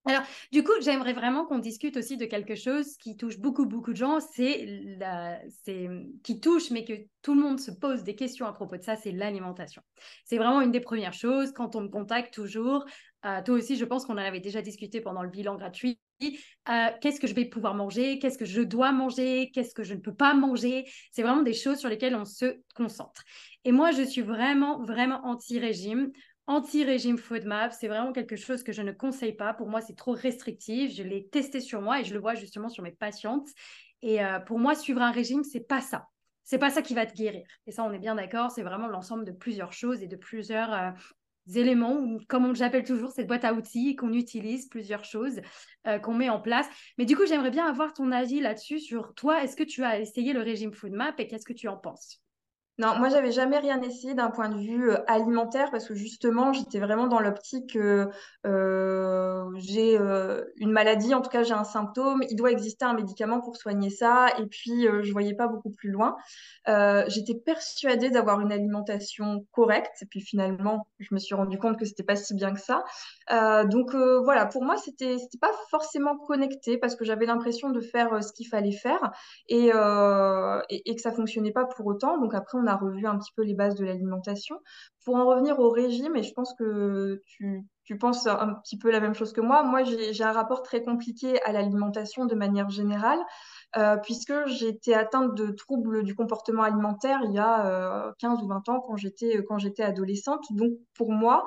Alors, 0.05 0.24
du 0.51 0.63
coup, 0.63 0.71
j'aimerais 0.81 1.13
vraiment 1.13 1.45
qu'on 1.45 1.59
discute 1.59 1.98
aussi 1.98 2.15
de 2.15 2.25
quelque 2.25 2.55
chose 2.55 2.95
qui 2.98 3.17
touche 3.17 3.38
beaucoup, 3.38 3.65
beaucoup 3.65 3.91
de 3.91 3.98
gens. 3.98 4.19
C'est 4.21 4.65
qui 6.24 6.39
touche, 6.39 6.71
mais 6.71 6.86
que 6.86 6.93
tout 7.21 7.36
le 7.36 7.41
monde 7.41 7.59
se 7.59 7.71
pose 7.71 8.03
des 8.03 8.15
questions 8.15 8.45
à 8.45 8.53
propos 8.53 8.77
de 8.77 8.81
ça, 8.81 8.95
c'est 8.95 9.12
l'alimentation. 9.12 9.81
C'est 10.24 10.38
vraiment 10.38 10.62
une 10.62 10.71
des 10.71 10.79
premières 10.79 11.13
choses. 11.13 11.51
Quand 11.51 11.75
on 11.75 11.81
me 11.81 11.89
contacte 11.89 12.33
toujours, 12.33 12.86
euh, 13.25 13.41
toi 13.43 13.55
aussi, 13.55 13.75
je 13.75 13.86
pense 13.86 14.05
qu'on 14.05 14.13
en 14.13 14.17
avait 14.17 14.39
déjà 14.39 14.62
discuté 14.62 15.01
pendant 15.01 15.21
le 15.21 15.29
bilan 15.29 15.55
gratuit. 15.55 16.00
Euh, 16.21 16.88
qu'est-ce 17.01 17.19
que 17.19 17.27
je 17.27 17.33
vais 17.33 17.45
pouvoir 17.45 17.75
manger 17.75 18.19
Qu'est-ce 18.19 18.38
que 18.38 18.45
je 18.45 18.62
dois 18.62 18.91
manger 18.91 19.51
Qu'est-ce 19.53 19.74
que 19.74 19.83
je 19.83 19.93
ne 19.93 20.00
peux 20.00 20.13
pas 20.13 20.33
manger 20.33 20.86
C'est 21.12 21.24
vraiment 21.24 21.43
des 21.43 21.53
choses 21.53 21.77
sur 21.77 21.89
lesquelles 21.89 22.15
on 22.15 22.25
se 22.25 22.57
concentre. 22.75 23.24
Et 23.65 23.71
moi, 23.71 23.91
je 23.91 24.03
suis 24.03 24.21
vraiment, 24.21 24.83
vraiment 24.83 25.21
anti-régime 25.25 26.12
anti-régime 26.50 27.20
FODMAP, 27.20 27.72
c'est 27.74 27.88
vraiment 27.88 28.12
quelque 28.12 28.36
chose 28.36 28.63
que 28.63 28.72
je 28.72 28.82
ne 28.82 28.91
conseille 28.91 29.34
pas. 29.34 29.53
Pour 29.53 29.68
moi, 29.68 29.82
c'est 29.82 29.96
trop 29.96 30.13
restrictif. 30.13 30.91
Je 30.91 31.03
l'ai 31.03 31.29
testé 31.29 31.62
sur 31.62 31.79
moi 31.79 32.01
et 32.01 32.03
je 32.03 32.13
le 32.13 32.20
vois 32.20 32.34
justement 32.34 32.70
sur 32.70 32.84
mes 32.84 32.91
patientes. 32.91 33.48
Et 34.01 34.24
euh, 34.24 34.39
pour 34.39 34.58
moi, 34.58 34.74
suivre 34.74 35.01
un 35.01 35.12
régime, 35.12 35.44
c'est 35.44 35.68
pas 35.68 35.79
ça. 35.79 36.08
C'est 36.44 36.58
pas 36.58 36.72
ça 36.72 36.82
qui 36.82 36.96
va 36.96 37.06
te 37.06 37.13
guérir. 37.13 37.46
Et 37.68 37.72
ça, 37.72 37.84
on 37.84 37.94
est 37.94 38.00
bien 38.00 38.15
d'accord. 38.15 38.50
C'est 38.50 38.63
vraiment 38.63 38.88
l'ensemble 38.88 39.25
de 39.25 39.32
plusieurs 39.32 39.74
choses 39.74 40.01
et 40.01 40.08
de 40.08 40.15
plusieurs 40.15 40.74
euh, 40.74 40.89
éléments, 41.53 42.18
comme 42.27 42.46
on 42.46 42.53
l'appelle 42.53 42.84
toujours, 42.84 43.12
cette 43.12 43.27
boîte 43.27 43.46
à 43.46 43.53
outils 43.53 43.96
qu'on 43.96 44.13
utilise, 44.13 44.68
plusieurs 44.70 45.06
choses 45.06 45.41
euh, 45.86 46.00
qu'on 46.00 46.15
met 46.15 46.29
en 46.29 46.39
place. 46.39 46.68
Mais 46.98 47.06
du 47.06 47.15
coup, 47.15 47.27
j'aimerais 47.27 47.51
bien 47.51 47.68
avoir 47.68 47.94
ton 47.94 48.12
avis 48.12 48.39
là-dessus 48.39 48.79
sur 48.79 49.13
toi. 49.13 49.44
Est-ce 49.44 49.56
que 49.56 49.63
tu 49.63 49.84
as 49.84 50.00
essayé 50.00 50.34
le 50.34 50.41
régime 50.41 50.74
FODMAP 50.74 51.20
et 51.20 51.27
qu'est-ce 51.27 51.46
que 51.46 51.53
tu 51.53 51.68
en 51.68 51.77
penses? 51.77 52.24
Non, 52.79 52.98
moi, 52.98 53.09
j'avais 53.09 53.33
jamais 53.33 53.57
rien 53.59 53.81
essayé 53.81 54.13
d'un 54.13 54.31
point 54.31 54.48
de 54.48 54.57
vue 54.57 54.89
euh, 54.89 55.03
alimentaire 55.05 55.69
parce 55.69 55.86
que 55.86 55.95
justement, 55.95 56.53
j'étais 56.53 56.79
vraiment 56.79 57.07
dans 57.07 57.19
l'optique 57.19 57.75
euh, 57.75 58.07
euh, 58.45 59.43
j'ai 59.57 59.98
une 60.55 60.71
maladie, 60.71 61.13
en 61.13 61.19
tout 61.19 61.29
cas, 61.29 61.43
j'ai 61.43 61.53
un 61.53 61.65
symptôme, 61.65 62.24
il 62.29 62.38
doit 62.38 62.51
exister 62.51 62.86
un 62.86 62.93
médicament 62.93 63.41
pour 63.41 63.57
soigner 63.57 63.89
ça, 63.89 64.27
et 64.39 64.45
puis 64.45 64.88
euh, 64.88 65.03
je 65.03 65.12
voyais 65.12 65.33
pas 65.36 65.48
beaucoup 65.48 65.71
plus 65.71 65.91
loin. 65.91 66.15
J'étais 67.07 67.36
persuadée 67.36 68.12
d'avoir 68.12 68.39
une 68.39 68.51
alimentation 68.53 69.45
correcte, 69.51 70.01
et 70.01 70.05
puis 70.05 70.21
finalement, 70.21 70.88
je 71.00 71.09
me 71.12 71.19
suis 71.19 71.36
rendu 71.36 71.57
compte 71.57 71.77
que 71.77 71.83
c'était 71.86 72.03
pas 72.03 72.15
si 72.15 72.33
bien 72.33 72.53
que 72.53 72.62
ça. 72.62 72.86
Donc 73.65 73.93
voilà, 74.24 74.45
pour 74.45 74.63
moi, 74.63 74.77
c'était 74.77 75.17
pas 75.41 75.51
forcément 75.69 76.17
connecté 76.17 76.77
parce 76.77 76.95
que 76.95 77.03
j'avais 77.03 77.25
l'impression 77.25 77.71
de 77.71 77.81
faire 77.81 78.24
ce 78.24 78.31
qu'il 78.31 78.48
fallait 78.48 78.71
faire 78.71 79.12
et, 79.50 79.71
et, 80.69 80.89
et 80.89 80.95
que 80.95 81.01
ça 81.01 81.12
fonctionnait 81.12 81.51
pas 81.51 81.65
pour 81.65 81.86
autant. 81.88 82.17
Donc 82.19 82.33
après, 82.33 82.57
on 82.57 82.68
a 82.69 82.75
revu 82.75 83.05
un 83.05 83.17
petit 83.17 83.31
peu 83.35 83.43
les 83.43 83.53
bases 83.53 83.75
de 83.75 83.85
l'alimentation. 83.85 84.59
Pour 85.05 85.15
en 85.15 85.25
revenir 85.25 85.59
au 85.59 85.69
régime, 85.69 86.15
et 86.15 86.23
je 86.23 86.33
pense 86.33 86.53
que 86.57 87.21
tu, 87.25 87.97
penses 87.99 88.27
un 88.27 88.53
petit 88.63 88.77
peu 88.77 88.91
la 88.91 88.99
même 88.99 89.15
chose 89.15 89.33
que 89.33 89.41
moi, 89.41 89.63
moi 89.63 89.83
j'ai 89.83 90.23
un 90.23 90.31
rapport 90.31 90.61
très 90.61 90.83
compliqué 90.83 91.41
à 91.43 91.51
l'alimentation 91.51 92.25
de 92.25 92.35
manière 92.35 92.69
générale, 92.69 93.19
euh, 93.77 93.97
puisque 93.97 94.33
été 94.61 94.95
atteinte 94.95 95.35
de 95.35 95.51
troubles 95.51 96.03
du 96.03 96.15
comportement 96.15 96.63
alimentaire 96.63 97.21
il 97.23 97.33
y 97.33 97.39
a 97.39 97.67
euh, 98.07 98.11
15 98.19 98.41
ou 98.41 98.47
20 98.47 98.67
ans 98.69 98.79
quand 98.81 98.97
j'étais 98.97 99.43
quand 99.47 99.59
j'étais 99.59 99.83
adolescente. 99.83 100.43
Donc 100.51 100.71
pour 100.95 101.11
moi, 101.11 101.45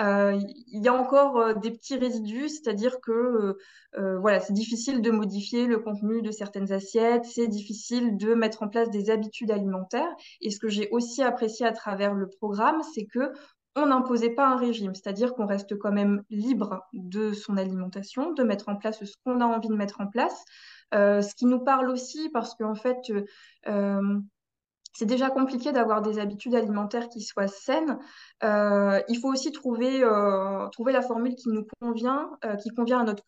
euh, 0.00 0.38
il 0.68 0.82
y 0.82 0.88
a 0.88 0.94
encore 0.94 1.36
euh, 1.38 1.54
des 1.54 1.70
petits 1.70 1.96
résidus, 1.96 2.48
c'est-à-dire 2.48 3.00
que 3.00 3.12
euh, 3.12 3.58
euh, 3.98 4.18
voilà, 4.18 4.40
c'est 4.40 4.52
difficile 4.52 5.02
de 5.02 5.10
modifier 5.10 5.66
le 5.66 5.78
contenu 5.78 6.22
de 6.22 6.30
certaines 6.30 6.72
assiettes, 6.72 7.24
c'est 7.24 7.46
difficile 7.48 8.16
de 8.16 8.34
mettre 8.34 8.62
en 8.62 8.68
place 8.68 8.90
des 8.90 9.10
habitudes 9.10 9.50
alimentaires. 9.50 10.14
Et 10.40 10.50
ce 10.50 10.58
que 10.58 10.68
j'ai 10.68 10.88
aussi 10.90 11.22
apprécié 11.22 11.66
à 11.66 11.72
travers 11.72 12.14
le 12.14 12.28
programme, 12.28 12.80
c'est 12.94 13.04
que 13.06 13.32
on 13.74 13.86
n'imposait 13.86 14.30
pas 14.30 14.48
un 14.48 14.56
régime, 14.56 14.94
c'est-à-dire 14.94 15.34
qu'on 15.34 15.46
reste 15.46 15.78
quand 15.78 15.92
même 15.92 16.22
libre 16.28 16.82
de 16.92 17.32
son 17.32 17.56
alimentation, 17.56 18.32
de 18.32 18.42
mettre 18.42 18.68
en 18.68 18.76
place 18.76 19.02
ce 19.02 19.14
qu'on 19.24 19.40
a 19.40 19.46
envie 19.46 19.68
de 19.68 19.74
mettre 19.74 20.00
en 20.00 20.06
place. 20.06 20.44
Euh, 20.94 21.22
ce 21.22 21.34
qui 21.34 21.46
nous 21.46 21.60
parle 21.60 21.88
aussi, 21.90 22.28
parce 22.30 22.54
qu'en 22.54 22.74
fait, 22.74 23.10
euh, 23.68 24.20
c'est 24.92 25.06
déjà 25.06 25.30
compliqué 25.30 25.72
d'avoir 25.72 26.02
des 26.02 26.18
habitudes 26.18 26.54
alimentaires 26.54 27.08
qui 27.08 27.22
soient 27.22 27.48
saines. 27.48 27.98
Euh, 28.44 29.00
il 29.08 29.18
faut 29.18 29.30
aussi 29.30 29.52
trouver, 29.52 30.02
euh, 30.02 30.68
trouver 30.70 30.92
la 30.92 31.02
formule 31.02 31.34
qui 31.36 31.48
nous 31.48 31.64
convient, 31.80 32.30
euh, 32.44 32.56
qui 32.56 32.70
convient 32.70 32.98
à 32.98 33.04
notre, 33.04 33.22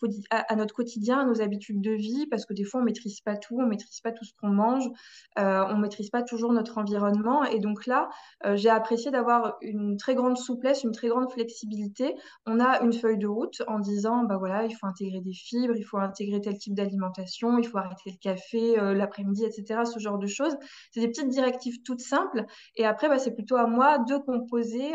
quotidien, 0.75 1.21
à 1.21 1.25
nos 1.25 1.41
habitudes 1.41 1.81
de 1.81 1.93
vie, 1.93 2.27
parce 2.27 2.45
que 2.47 2.53
des 2.53 2.65
fois, 2.65 2.81
on 2.81 2.83
ne 2.83 2.89
maîtrise 2.89 3.21
pas 3.21 3.37
tout, 3.37 3.57
on 3.59 3.63
ne 3.63 3.69
maîtrise 3.69 4.01
pas 4.01 4.11
tout 4.11 4.25
ce 4.25 4.33
qu'on 4.41 4.49
mange, 4.49 4.89
on 5.37 5.75
ne 5.75 5.81
maîtrise 5.81 6.11
pas 6.11 6.23
toujours 6.23 6.53
notre 6.53 6.79
environnement. 6.79 7.45
Et 7.45 7.61
donc 7.61 7.87
là, 7.87 8.09
j'ai 8.55 8.71
apprécié 8.71 9.11
d'avoir 9.11 9.57
une 9.61 9.97
très 9.97 10.15
grande 10.15 10.37
souplesse, 10.37 10.83
une 10.83 10.93
très 10.93 11.09
grande 11.09 11.31
flexibilité. 11.31 12.15
On 12.47 12.61
a 12.61 12.81
une 12.83 12.93
feuille 12.93 13.19
de 13.19 13.27
route 13.27 13.63
en 13.69 13.79
disant, 13.79 14.25
bah 14.25 14.37
voilà, 14.37 14.65
il 14.65 14.75
faut 14.75 14.87
intégrer 14.87 15.21
des 15.21 15.33
fibres, 15.33 15.77
il 15.77 15.85
faut 15.85 15.99
intégrer 15.99 16.41
tel 16.41 16.59
type 16.59 16.75
d'alimentation, 16.75 17.59
il 17.59 17.67
faut 17.67 17.79
arrêter 17.79 18.11
le 18.11 18.19
café 18.21 18.77
l'après-midi, 18.95 19.45
etc., 19.45 19.83
ce 19.85 19.99
genre 19.99 20.19
de 20.19 20.27
choses. 20.27 20.57
C'est 20.93 21.01
des 21.01 21.09
petites 21.09 21.29
directives 21.29 21.83
toutes 21.85 22.01
simples. 22.01 22.45
Et 22.77 22.85
après, 22.85 23.09
bah, 23.09 23.19
c'est 23.19 23.35
plutôt 23.35 23.57
à 23.57 23.67
moi 23.67 23.99
de 23.99 24.17
composer 24.17 24.93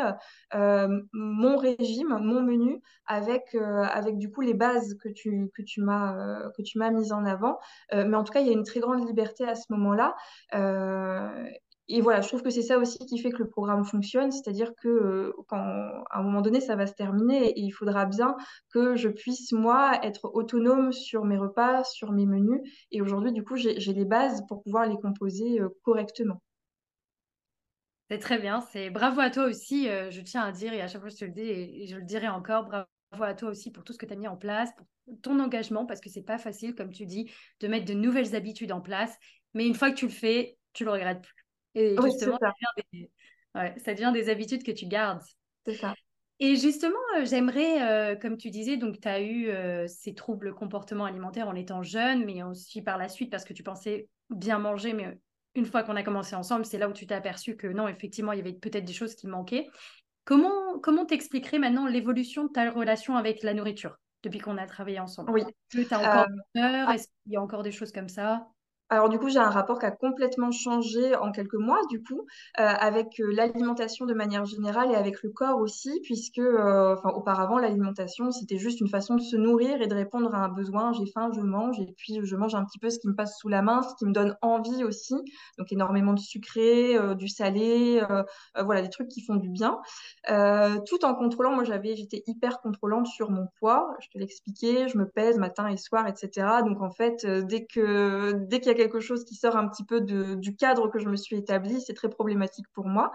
mon 0.53 1.57
régime, 1.57 2.17
mon 2.21 2.41
menu 2.41 2.81
avec, 3.05 3.55
euh, 3.55 3.83
avec 3.83 4.17
du 4.17 4.31
coup 4.31 4.41
les 4.41 4.53
bases 4.53 4.95
que 4.95 5.09
tu, 5.09 5.49
que 5.55 5.61
tu 5.61 5.81
m'as 5.81 6.15
euh, 6.15 6.49
que 6.55 6.61
tu 6.61 6.77
m'as 6.77 6.91
mises 6.91 7.11
en 7.11 7.25
avant. 7.25 7.59
Euh, 7.93 8.05
mais 8.07 8.17
en 8.17 8.23
tout 8.23 8.33
cas, 8.33 8.41
il 8.41 8.47
y 8.47 8.49
a 8.49 8.53
une 8.53 8.63
très 8.63 8.79
grande 8.79 9.05
liberté 9.07 9.45
à 9.45 9.55
ce 9.55 9.65
moment-là. 9.69 10.15
Euh, 10.53 11.49
et 11.91 12.01
voilà, 12.01 12.21
je 12.21 12.27
trouve 12.27 12.43
que 12.43 12.51
c'est 12.51 12.61
ça 12.61 12.77
aussi 12.77 12.99
qui 12.99 13.17
fait 13.17 13.31
que 13.31 13.39
le 13.39 13.49
programme 13.49 13.83
fonctionne, 13.83 14.31
c'est-à-dire 14.31 14.73
que 14.75 14.87
euh, 14.87 15.33
quand, 15.47 15.57
à 15.57 16.19
un 16.19 16.21
moment 16.21 16.41
donné, 16.41 16.61
ça 16.61 16.75
va 16.75 16.85
se 16.85 16.93
terminer 16.93 17.49
et 17.49 17.61
il 17.61 17.71
faudra 17.71 18.05
bien 18.05 18.35
que 18.71 18.95
je 18.95 19.09
puisse, 19.09 19.51
moi, 19.53 19.99
être 20.03 20.29
autonome 20.35 20.91
sur 20.91 21.25
mes 21.25 21.37
repas, 21.37 21.83
sur 21.83 22.11
mes 22.11 22.27
menus. 22.27 22.61
Et 22.91 23.01
aujourd'hui, 23.01 23.31
du 23.31 23.43
coup, 23.43 23.55
j'ai 23.55 23.93
les 23.93 24.05
bases 24.05 24.43
pour 24.47 24.61
pouvoir 24.61 24.85
les 24.85 24.97
composer 24.97 25.59
euh, 25.59 25.69
correctement. 25.81 26.41
C'est 28.09 28.17
très 28.19 28.39
bien, 28.39 28.61
c'est 28.61 28.89
bravo 28.89 29.19
à 29.21 29.29
toi 29.29 29.45
aussi, 29.45 29.87
euh, 29.87 30.09
je 30.09 30.21
tiens 30.21 30.43
à 30.43 30.51
dire, 30.51 30.73
et 30.73 30.81
à 30.81 30.87
chaque 30.87 31.01
fois 31.01 31.09
je 31.09 31.15
te 31.17 31.25
le 31.25 31.31
dis, 31.31 31.41
et, 31.41 31.83
et 31.83 31.87
je 31.87 31.95
le 31.95 32.03
dirai 32.03 32.27
encore, 32.27 32.65
bravo 32.67 32.87
à 33.23 33.33
toi 33.35 33.49
aussi 33.49 33.71
pour 33.71 33.83
tout 33.83 33.93
ce 33.93 33.99
que 33.99 34.05
tu 34.07 34.13
as 34.13 34.15
mis 34.15 34.27
en 34.27 34.35
place, 34.37 34.71
pour 34.75 34.87
ton 35.21 35.39
engagement, 35.39 35.85
parce 35.85 35.99
que 36.01 36.09
c'est 36.09 36.23
pas 36.23 36.39
facile, 36.39 36.73
comme 36.73 36.91
tu 36.91 37.05
dis, 37.05 37.31
de 37.59 37.67
mettre 37.67 37.85
de 37.85 37.93
nouvelles 37.93 38.35
habitudes 38.35 38.71
en 38.71 38.81
place, 38.81 39.15
mais 39.53 39.67
une 39.67 39.75
fois 39.75 39.91
que 39.91 39.95
tu 39.97 40.05
le 40.05 40.11
fais, 40.11 40.57
tu 40.73 40.85
le 40.85 40.91
regrettes 40.91 41.21
plus. 41.21 41.45
Et 41.75 41.97
Oui, 41.97 42.09
justement, 42.09 42.37
ça 42.39 42.39
ça. 42.39 42.53
devient 42.59 42.87
des, 42.91 43.11
ouais, 43.55 43.75
ça 43.77 43.93
devient 43.93 44.11
des 44.13 44.29
habitudes 44.29 44.63
que 44.63 44.71
tu 44.71 44.87
gardes. 44.87 45.21
C'est 45.65 45.75
ça. 45.75 45.95
Et 46.39 46.55
justement, 46.55 46.95
euh, 47.17 47.25
j'aimerais, 47.25 48.13
euh, 48.13 48.15
comme 48.15 48.37
tu 48.37 48.49
disais, 48.49 48.77
donc 48.77 49.01
tu 49.01 49.07
as 49.07 49.21
eu 49.21 49.49
euh, 49.49 49.87
ces 49.87 50.13
troubles 50.13 50.53
comportement 50.55 51.03
alimentaires 51.05 51.49
en 51.49 51.55
étant 51.55 51.83
jeune, 51.83 52.23
mais 52.25 52.43
aussi 52.43 52.81
par 52.81 52.97
la 52.97 53.09
suite 53.09 53.29
parce 53.29 53.43
que 53.43 53.53
tu 53.53 53.61
pensais 53.63 54.07
bien 54.29 54.57
manger, 54.57 54.93
mais 54.93 55.19
une 55.59 55.65
fois 55.65 55.83
qu'on 55.83 55.95
a 55.95 56.03
commencé 56.03 56.35
ensemble, 56.35 56.65
c'est 56.65 56.77
là 56.77 56.89
où 56.89 56.93
tu 56.93 57.05
t'es 57.05 57.13
aperçu 57.13 57.55
que 57.55 57.67
non, 57.67 57.87
effectivement, 57.87 58.31
il 58.31 58.37
y 58.37 58.41
avait 58.41 58.53
peut-être 58.53 58.85
des 58.85 58.93
choses 58.93 59.15
qui 59.15 59.27
manquaient. 59.27 59.67
Comment 60.25 60.79
comment 60.79 61.05
t'expliquerais 61.05 61.59
maintenant 61.59 61.87
l'évolution 61.87 62.45
de 62.45 62.49
ta 62.51 62.69
relation 62.71 63.15
avec 63.15 63.43
la 63.43 63.53
nourriture 63.53 63.97
depuis 64.23 64.39
qu'on 64.39 64.57
a 64.57 64.67
travaillé 64.67 64.99
ensemble? 64.99 65.31
Oui. 65.31 65.41
Est-ce 65.41 65.83
que 65.83 65.87
tu 65.87 65.93
as 65.93 65.99
Euh, 65.99 66.05
encore 66.07 66.25
peur? 66.53 66.89
Est-ce 66.91 67.07
qu'il 67.23 67.33
y 67.33 67.35
a 67.37 67.41
encore 67.41 67.63
des 67.63 67.71
choses 67.71 67.91
comme 67.91 68.09
ça? 68.09 68.47
Alors 68.91 69.07
du 69.09 69.19
coup, 69.19 69.29
j'ai 69.29 69.37
un 69.37 69.51
rapport 69.51 69.77
qui 69.77 69.85
a 69.85 69.91
complètement 69.91 70.51
changé 70.51 71.15
en 71.15 71.31
quelques 71.31 71.53
mois, 71.53 71.79
du 71.91 72.01
coup, 72.01 72.25
euh, 72.59 72.63
avec 72.63 73.19
euh, 73.19 73.31
l'alimentation 73.31 74.07
de 74.07 74.15
manière 74.15 74.45
générale 74.45 74.91
et 74.91 74.95
avec 74.95 75.21
le 75.21 75.29
corps 75.29 75.59
aussi, 75.59 75.99
puisque, 76.01 76.39
euh, 76.39 76.95
auparavant, 77.03 77.59
l'alimentation, 77.59 78.31
c'était 78.31 78.57
juste 78.57 78.81
une 78.81 78.89
façon 78.89 79.13
de 79.13 79.21
se 79.21 79.35
nourrir 79.35 79.79
et 79.83 79.85
de 79.85 79.93
répondre 79.93 80.33
à 80.33 80.39
un 80.39 80.49
besoin. 80.49 80.91
J'ai 80.93 81.05
faim, 81.05 81.29
je 81.35 81.41
mange, 81.41 81.79
et 81.79 81.93
puis 81.97 82.19
je 82.23 82.35
mange 82.35 82.55
un 82.55 82.65
petit 82.65 82.79
peu 82.79 82.89
ce 82.89 82.97
qui 82.97 83.07
me 83.07 83.13
passe 83.13 83.37
sous 83.37 83.47
la 83.47 83.61
main, 83.61 83.83
ce 83.83 83.93
qui 83.95 84.05
me 84.05 84.11
donne 84.11 84.35
envie 84.41 84.83
aussi. 84.83 85.13
Donc 85.59 85.71
énormément 85.71 86.13
de 86.13 86.19
sucré, 86.19 86.95
euh, 86.95 87.13
du 87.13 87.27
salé, 87.27 88.01
voilà, 88.59 88.81
des 88.81 88.89
trucs 88.89 89.09
qui 89.09 89.21
font 89.21 89.35
du 89.35 89.49
bien. 89.49 89.79
Tout 90.27 91.05
en 91.05 91.13
contrôlant, 91.13 91.53
moi 91.53 91.63
j'avais, 91.63 91.95
j'étais 91.95 92.23
hyper 92.25 92.59
contrôlante 92.61 93.05
sur 93.05 93.29
mon 93.29 93.47
poids. 93.59 93.95
Je 93.99 94.07
te 94.09 94.17
l'expliquais, 94.17 94.87
je 94.87 94.97
me 94.97 95.07
pèse 95.07 95.37
matin 95.37 95.67
et 95.67 95.77
soir, 95.77 96.07
etc. 96.07 96.47
Donc 96.65 96.81
en 96.81 96.89
fait, 96.91 97.25
dès 97.25 97.65
que 97.65 98.33
dès 98.33 98.59
qu'il 98.59 98.71
y 98.71 98.75
a 98.75 98.78
quelque 98.79 99.01
chose 99.01 99.25
qui 99.25 99.35
sort 99.35 99.57
un 99.57 99.67
petit 99.67 99.83
peu 99.83 99.99
du 99.99 100.55
cadre 100.55 100.89
que 100.89 100.99
je 100.99 101.09
me 101.09 101.17
suis 101.17 101.35
établi, 101.35 101.81
c'est 101.81 101.93
très 101.93 102.09
problématique 102.09 102.65
pour 102.73 102.87
moi. 102.87 103.11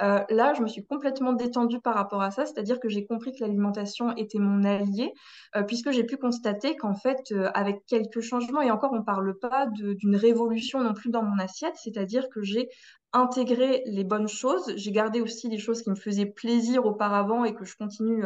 Euh, 0.00 0.20
là, 0.30 0.54
je 0.54 0.62
me 0.62 0.68
suis 0.68 0.86
complètement 0.86 1.32
détendue 1.32 1.80
par 1.80 1.94
rapport 1.94 2.22
à 2.22 2.30
ça, 2.30 2.46
c'est-à-dire 2.46 2.78
que 2.78 2.88
j'ai 2.88 3.04
compris 3.04 3.32
que 3.32 3.40
l'alimentation 3.40 4.14
était 4.16 4.38
mon 4.38 4.62
allié, 4.62 5.12
euh, 5.56 5.64
puisque 5.64 5.90
j'ai 5.90 6.04
pu 6.04 6.16
constater 6.18 6.76
qu'en 6.76 6.94
fait, 6.94 7.32
euh, 7.32 7.50
avec 7.54 7.84
quelques 7.86 8.20
changements, 8.20 8.62
et 8.62 8.70
encore 8.70 8.92
on 8.92 9.02
parle 9.02 9.36
pas 9.36 9.66
d'une 9.66 10.14
révolution 10.14 10.84
non 10.84 10.94
plus 10.94 11.10
dans 11.10 11.24
mon 11.24 11.38
assiette, 11.40 11.74
c'est-à-dire 11.82 12.28
que 12.28 12.42
j'ai 12.42 12.68
intégré 13.12 13.82
les 13.86 14.04
bonnes 14.04 14.28
choses, 14.28 14.72
j'ai 14.76 14.92
gardé 14.92 15.20
aussi 15.20 15.48
les 15.48 15.58
choses 15.58 15.82
qui 15.82 15.90
me 15.90 15.94
faisaient 15.94 16.26
plaisir 16.26 16.84
auparavant 16.86 17.44
et 17.44 17.54
que 17.54 17.64
je 17.64 17.76
continue 17.76 18.24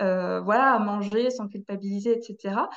euh, 0.00 0.40
voilà, 0.40 0.74
à 0.74 0.78
manger 0.78 1.30
sans 1.30 1.48
culpabiliser, 1.48 2.18
etc. 2.18 2.68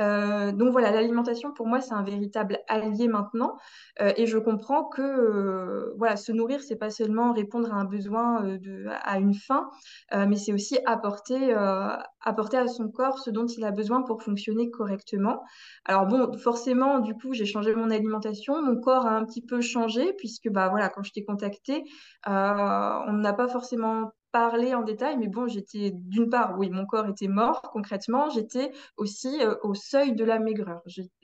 Euh, 0.00 0.52
donc 0.52 0.72
voilà, 0.72 0.90
l'alimentation 0.90 1.52
pour 1.52 1.66
moi 1.66 1.80
c'est 1.80 1.94
un 1.94 2.02
véritable 2.02 2.58
allié 2.68 3.08
maintenant 3.08 3.56
Euh, 4.02 4.12
et 4.18 4.26
je 4.26 4.36
comprends 4.38 4.84
que 4.84 5.94
voilà, 5.96 6.16
se 6.16 6.30
nourrir 6.32 6.60
c'est 6.62 6.76
pas 6.76 6.90
seulement 6.90 7.32
répondre 7.32 7.72
à 7.72 7.76
un 7.76 7.84
besoin, 7.86 8.42
de, 8.58 8.86
à 9.02 9.18
une 9.18 9.32
faim, 9.34 9.70
mais 10.12 10.36
c'est 10.36 10.52
aussi 10.52 10.78
apporter, 10.84 11.54
apporter 12.20 12.58
à 12.58 12.68
son 12.68 12.90
corps 12.90 13.18
ce 13.18 13.30
dont 13.30 13.46
il 13.46 13.64
a 13.64 13.70
besoin 13.70 14.02
pour 14.02 14.22
fonctionner 14.22 14.70
correctement. 14.70 15.42
Alors 15.84 16.06
bon, 16.06 16.36
forcément, 16.38 16.98
du 17.00 17.14
coup, 17.14 17.32
j'ai 17.32 17.46
changé 17.46 17.74
mon 17.74 17.90
alimentation, 17.90 18.60
mon 18.62 18.80
corps 18.80 19.06
a 19.06 19.16
un 19.16 19.24
petit 19.24 19.42
peu 19.42 19.60
changé 19.60 20.12
puisque 20.14 20.48
bah 20.50 20.68
voilà, 20.68 20.88
quand 20.88 21.02
je 21.06 21.12
t'ai 21.12 21.24
contacté, 21.24 21.84
euh, 22.28 23.00
on 23.06 23.12
n'a 23.12 23.32
pas 23.32 23.48
forcément 23.48 24.12
parlé 24.32 24.74
en 24.74 24.82
détail, 24.82 25.16
mais 25.16 25.28
bon, 25.28 25.46
j'étais 25.46 25.92
d'une 25.94 26.28
part, 26.28 26.58
oui, 26.58 26.68
mon 26.68 26.84
corps 26.84 27.08
était 27.08 27.26
mort 27.26 27.62
concrètement, 27.72 28.28
j'étais 28.28 28.70
aussi 28.98 29.40
euh, 29.40 29.54
au 29.62 29.72
seuil 29.72 30.14
de 30.14 30.24
la 30.24 30.38
maigreur. 30.38 30.82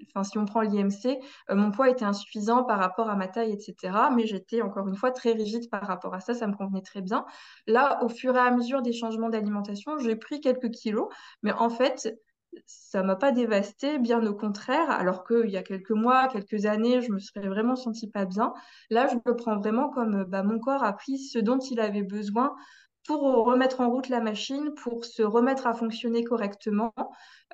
Enfin, 0.09 0.25
si 0.25 0.39
on 0.39 0.47
prend 0.47 0.63
l'IMC, 0.63 1.19
euh, 1.51 1.55
mon 1.55 1.71
poids 1.71 1.91
était 1.91 2.07
insuffisant 2.07 2.65
par 2.65 2.79
rapport 2.79 3.11
à 3.11 3.17
ma 3.17 3.29
taille, 3.29 3.53
etc. 3.53 3.95
Mais 4.17 4.27
j'étais 4.27 4.63
encore 4.63 4.89
une 4.89 4.97
fois 4.97 5.11
très 5.11 5.33
rigide 5.33 5.69
par 5.69 5.83
rapport 5.87 6.15
à 6.15 6.21
ça, 6.21 6.33
ça 6.33 6.47
me 6.47 6.55
convenait 6.55 6.81
très 6.81 7.03
bien. 7.03 7.27
Là, 7.67 8.03
au 8.03 8.09
fur 8.09 8.35
et 8.35 8.41
à 8.41 8.51
mesure 8.51 8.81
des 8.81 8.95
changements 8.95 9.29
d'alimentation, 9.29 9.99
j'ai 9.99 10.17
pris 10.17 10.41
quelques 10.41 10.71
kilos, 10.71 11.09
mais 11.43 11.53
en 11.53 11.69
fait, 11.69 12.19
ça 12.67 13.03
m'a 13.03 13.17
pas 13.17 13.33
dévastée, 13.33 13.99
bien 13.99 14.25
au 14.27 14.35
contraire, 14.35 14.91
alors 14.91 15.25
qu'il 15.25 15.49
y 15.51 15.57
a 15.57 15.63
quelques 15.63 15.91
mois, 15.91 16.29
quelques 16.29 16.67
années, 16.67 17.01
je 17.01 17.13
me 17.13 17.19
serais 17.19 17.49
vraiment 17.49 17.77
sentie 17.77 18.11
pas 18.11 18.25
bien. 18.27 18.53
Là, 18.91 19.07
je 19.09 19.17
le 19.25 19.37
prends 19.37 19.57
vraiment 19.57 19.91
comme 19.91 20.25
bah, 20.25 20.43
mon 20.43 20.59
corps 20.59 20.85
a 20.85 20.93
pris 20.93 21.19
ce 21.19 21.39
dont 21.39 21.59
il 21.59 21.81
avait 21.81 22.03
besoin 22.03 22.55
pour 23.07 23.23
remettre 23.23 23.81
en 23.81 23.91
route 23.91 24.09
la 24.09 24.21
machine, 24.21 24.73
pour 24.75 25.05
se 25.05 25.23
remettre 25.23 25.67
à 25.67 25.75
fonctionner 25.75 26.25
correctement. 26.25 26.93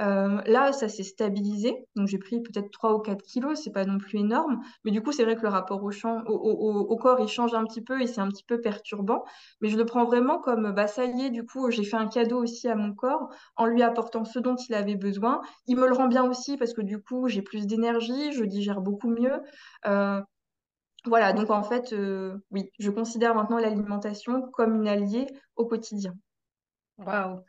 Euh, 0.00 0.40
là, 0.47 0.73
ça 0.73 0.88
s'est 0.88 1.02
stabilisé. 1.02 1.87
Donc, 1.97 2.07
j'ai 2.07 2.19
pris 2.19 2.40
peut-être 2.40 2.71
3 2.71 2.95
ou 2.95 2.99
4 3.00 3.23
kilos. 3.23 3.61
C'est 3.62 3.73
pas 3.73 3.85
non 3.85 3.99
plus 3.99 4.19
énorme. 4.19 4.61
Mais 4.85 4.90
du 4.90 5.02
coup, 5.02 5.12
c'est 5.12 5.25
vrai 5.25 5.37
que 5.37 5.43
le 5.43 5.49
rapport 5.49 5.83
au, 5.83 6.97
corps, 6.97 7.21
il 7.21 7.28
change 7.28 7.55
un 7.55 7.64
petit 7.64 7.83
peu 7.83 8.00
et 8.00 8.07
c'est 8.07 8.21
un 8.21 8.28
petit 8.28 8.45
peu 8.45 8.61
perturbant. 8.61 9.25
Mais 9.61 9.69
je 9.69 9.76
le 9.76 9.85
prends 9.85 10.05
vraiment 10.05 10.38
comme, 10.38 10.73
bah, 10.73 10.87
ça 10.87 11.05
y 11.05 11.23
est, 11.23 11.31
du 11.31 11.45
coup, 11.45 11.71
j'ai 11.71 11.85
fait 11.85 11.97
un 11.97 12.09
cadeau 12.09 12.43
aussi 12.43 12.69
à 12.69 12.75
mon 12.75 12.93
corps 12.93 13.28
en 13.57 13.67
lui 13.67 13.83
apportant 13.83 14.25
ce 14.25 14.38
dont 14.38 14.57
il 14.57 14.75
avait 14.75 14.97
besoin. 14.97 15.40
Il 15.67 15.76
me 15.76 15.87
le 15.87 15.95
rend 15.95 16.09
bien 16.09 16.25
aussi 16.28 16.57
parce 16.57 16.75
que 16.75 16.83
du 16.83 17.00
coup, 17.00 17.28
j'ai 17.28 17.43
plus 17.43 17.67
d'énergie, 17.67 18.33
je 18.33 18.45
digère 18.45 18.81
beaucoup 18.81 19.11
mieux. 19.11 19.40
Euh, 19.87 20.21
voilà, 21.05 21.33
donc 21.33 21.50
en 21.50 21.62
fait, 21.62 21.93
euh, 21.93 22.37
oui, 22.50 22.71
je 22.78 22.90
considère 22.90 23.35
maintenant 23.35 23.59
l'alimentation 23.59 24.43
comme 24.50 24.76
une 24.76 24.88
alliée 24.88 25.26
au 25.57 25.67
quotidien. 25.67 26.14
Waouh, 26.99 27.45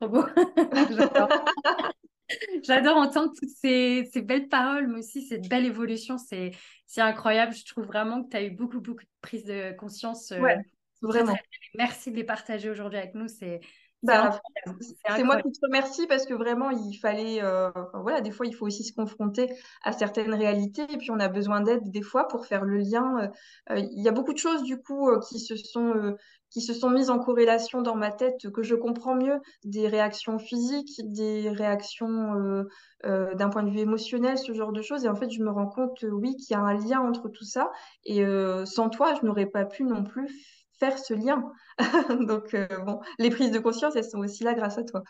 trop 0.00 0.08
beau. 0.08 0.24
J'adore 2.62 2.96
entendre 2.96 3.32
toutes 3.38 3.50
ces, 3.50 4.08
belles 4.22 4.48
paroles, 4.48 4.86
mais 4.88 4.98
aussi 4.98 5.22
cette 5.22 5.48
belle 5.48 5.64
évolution. 5.64 6.16
C'est 6.18 6.52
incroyable. 6.96 7.54
Je 7.54 7.64
trouve 7.64 7.86
vraiment 7.86 8.22
que 8.22 8.30
tu 8.30 8.36
as 8.36 8.42
eu 8.42 8.50
beaucoup, 8.50 8.80
beaucoup 8.80 9.02
de 9.02 9.10
prise 9.20 9.44
de 9.44 9.72
conscience. 9.76 10.32
Euh, 10.32 10.40
vraiment. 11.02 11.36
Merci 11.74 12.10
de 12.10 12.16
les 12.16 12.24
partager 12.24 12.70
aujourd'hui 12.70 12.98
avec 12.98 13.14
nous. 13.14 13.28
C'est 13.28 13.60
c'est 14.02 15.24
moi 15.24 15.40
qui 15.42 15.52
te 15.52 15.58
remercie 15.62 16.06
parce 16.06 16.26
que 16.26 16.34
vraiment, 16.34 16.70
il 16.70 16.94
fallait. 16.94 17.42
Euh, 17.42 17.70
voilà, 17.94 18.20
des 18.20 18.30
fois, 18.30 18.46
il 18.46 18.54
faut 18.54 18.66
aussi 18.66 18.84
se 18.84 18.92
confronter 18.92 19.48
à 19.82 19.92
certaines 19.92 20.32
réalités 20.32 20.84
et 20.90 20.96
puis 20.96 21.10
on 21.10 21.20
a 21.20 21.28
besoin 21.28 21.60
d'aide 21.60 21.90
des 21.90 22.02
fois 22.02 22.26
pour 22.28 22.46
faire 22.46 22.64
le 22.64 22.78
lien. 22.78 23.18
Euh, 23.18 23.74
euh, 23.74 23.78
il 23.92 24.02
y 24.02 24.08
a 24.08 24.12
beaucoup 24.12 24.32
de 24.32 24.38
choses, 24.38 24.62
du 24.62 24.78
coup, 24.78 25.10
qui, 25.28 25.38
se 25.38 25.56
sont, 25.56 26.16
qui 26.50 26.62
se 26.62 26.72
sont 26.72 26.90
mises 26.90 27.10
en 27.10 27.18
corrélation 27.18 27.82
dans 27.82 27.96
ma 27.96 28.10
tête 28.10 28.50
que 28.52 28.62
je 28.62 28.74
comprends 28.74 29.14
mieux. 29.14 29.38
Des 29.64 29.86
réactions 29.88 30.38
physiques, 30.38 31.00
des 31.04 31.50
réactions 31.50 32.64
d'un 33.04 33.48
point 33.50 33.62
de 33.62 33.70
vue 33.70 33.80
émotionnel, 33.80 34.38
ce 34.38 34.52
genre 34.52 34.72
de 34.72 34.82
choses. 34.82 35.04
Et 35.04 35.08
en 35.08 35.14
fait, 35.14 35.30
je 35.30 35.42
me 35.42 35.50
rends 35.50 35.68
compte, 35.68 36.04
oui, 36.10 36.36
qu'il 36.36 36.54
y 36.54 36.58
a 36.58 36.62
un 36.62 36.74
lien 36.74 37.00
entre 37.00 37.28
tout 37.28 37.44
ça. 37.44 37.70
Et 38.04 38.24
sans 38.64 38.88
toi, 38.88 39.14
je 39.20 39.26
n'aurais 39.26 39.46
pas 39.46 39.66
pu 39.66 39.84
non 39.84 40.04
plus 40.04 40.59
faire 40.80 40.98
ce 40.98 41.14
lien. 41.14 41.52
Donc, 42.26 42.54
euh, 42.54 42.66
bon, 42.84 43.00
les 43.18 43.30
prises 43.30 43.52
de 43.52 43.58
conscience, 43.58 43.94
elles 43.94 44.04
sont 44.04 44.18
aussi 44.18 44.42
là 44.42 44.54
grâce 44.54 44.78
à 44.78 44.84
toi. 44.84 45.02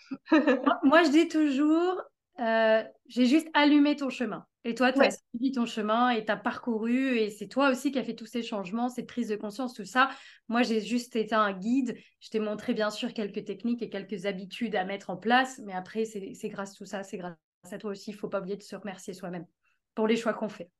moi, 0.82 1.02
je 1.04 1.10
dis 1.10 1.28
toujours, 1.28 2.02
euh, 2.40 2.82
j'ai 3.06 3.26
juste 3.26 3.48
allumé 3.54 3.96
ton 3.96 4.10
chemin. 4.10 4.44
Et 4.64 4.74
toi, 4.74 4.92
tu 4.92 5.00
as 5.00 5.10
suivi 5.10 5.52
ton 5.52 5.64
chemin 5.64 6.10
et 6.10 6.24
tu 6.24 6.30
as 6.30 6.36
parcouru. 6.36 7.16
Et 7.16 7.30
c'est 7.30 7.48
toi 7.48 7.70
aussi 7.70 7.92
qui 7.92 7.98
as 7.98 8.04
fait 8.04 8.14
tous 8.14 8.26
ces 8.26 8.42
changements, 8.42 8.90
cette 8.90 9.06
prise 9.06 9.28
de 9.28 9.36
conscience, 9.36 9.72
tout 9.72 9.86
ça. 9.86 10.10
Moi, 10.48 10.62
j'ai 10.62 10.82
juste 10.82 11.16
été 11.16 11.34
un 11.34 11.52
guide. 11.52 11.96
Je 12.20 12.28
t'ai 12.28 12.40
montré, 12.40 12.74
bien 12.74 12.90
sûr, 12.90 13.14
quelques 13.14 13.44
techniques 13.46 13.80
et 13.80 13.88
quelques 13.88 14.26
habitudes 14.26 14.76
à 14.76 14.84
mettre 14.84 15.08
en 15.08 15.16
place. 15.16 15.60
Mais 15.64 15.72
après, 15.72 16.04
c'est 16.04 16.48
grâce 16.48 16.72
à 16.72 16.74
tout 16.74 16.84
ça, 16.84 17.02
c'est 17.02 17.16
grâce 17.16 17.36
à 17.70 17.78
toi 17.78 17.92
aussi. 17.92 18.10
Il 18.10 18.14
ne 18.14 18.18
faut 18.18 18.28
pas 18.28 18.40
oublier 18.40 18.56
de 18.56 18.62
se 18.62 18.76
remercier 18.76 19.14
soi-même 19.14 19.46
pour 19.94 20.06
les 20.06 20.16
choix 20.16 20.34
qu'on 20.34 20.50
fait. 20.50 20.70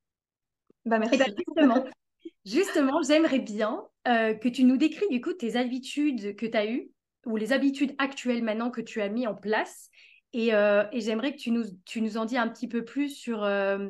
Bah, 0.85 0.99
merci. 0.99 1.19
Ben, 1.57 1.85
justement, 2.45 3.03
j'aimerais 3.03 3.39
bien 3.39 3.83
euh, 4.09 4.35
que 4.35 4.49
tu 4.49 4.65
nous 4.65 4.77
décris 4.77 5.07
du 5.11 5.21
coup 5.21 5.33
tes 5.33 5.57
habitudes 5.57 6.37
que 6.37 6.47
tu 6.47 6.57
as 6.57 6.67
eues 6.67 6.91
ou 7.27 7.37
les 7.37 7.53
habitudes 7.53 7.95
actuelles 7.99 8.43
maintenant 8.43 8.71
que 8.71 8.81
tu 8.81 9.03
as 9.03 9.09
mis 9.09 9.27
en 9.27 9.35
place. 9.35 9.91
Et, 10.33 10.55
euh, 10.55 10.85
j'aimerais 10.93 11.33
que 11.33 11.41
tu 11.41 11.51
nous, 11.51 11.65
tu 11.85 12.01
nous 12.01 12.17
en 12.17 12.25
dis 12.25 12.39
un 12.39 12.49
petit 12.49 12.69
peu 12.69 12.85
plus 12.85 13.11
sur 13.11 13.45
euh, 13.45 13.89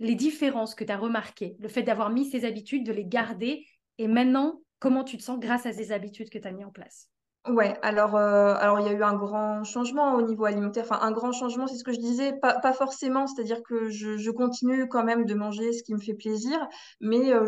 les 0.00 0.14
différences 0.14 0.74
que 0.74 0.84
tu 0.84 0.92
as 0.92 0.96
remarquées, 0.96 1.56
le 1.60 1.68
fait 1.68 1.82
d'avoir 1.82 2.10
mis 2.10 2.24
ces 2.24 2.44
habitudes, 2.44 2.84
de 2.84 2.92
les 2.92 3.04
garder 3.04 3.66
et 3.98 4.08
maintenant, 4.08 4.60
comment 4.78 5.04
tu 5.04 5.16
te 5.16 5.22
sens 5.22 5.38
grâce 5.38 5.66
à 5.66 5.72
ces 5.72 5.92
habitudes 5.92 6.30
que 6.30 6.38
tu 6.38 6.48
as 6.48 6.52
mis 6.52 6.64
en 6.64 6.70
place. 6.70 7.08
Ouais, 7.46 7.76
alors, 7.82 8.16
euh, 8.16 8.54
alors 8.58 8.80
il 8.80 8.86
y 8.86 8.88
a 8.88 8.92
eu 8.94 9.02
un 9.02 9.12
grand 9.16 9.64
changement 9.64 10.14
au 10.14 10.22
niveau 10.22 10.46
alimentaire. 10.46 10.84
Enfin, 10.88 10.98
un 11.02 11.12
grand 11.12 11.30
changement, 11.30 11.66
c'est 11.66 11.76
ce 11.76 11.84
que 11.84 11.92
je 11.92 11.98
disais, 11.98 12.32
pas, 12.40 12.72
forcément, 12.72 13.26
c'est-à-dire 13.26 13.62
que 13.62 13.90
je, 13.90 14.16
je 14.16 14.30
continue 14.30 14.88
quand 14.88 15.04
même 15.04 15.26
de 15.26 15.34
manger 15.34 15.74
ce 15.74 15.82
qui 15.82 15.92
me 15.92 15.98
fait 16.00 16.14
plaisir, 16.14 16.58
mais 17.02 17.34
euh, 17.34 17.46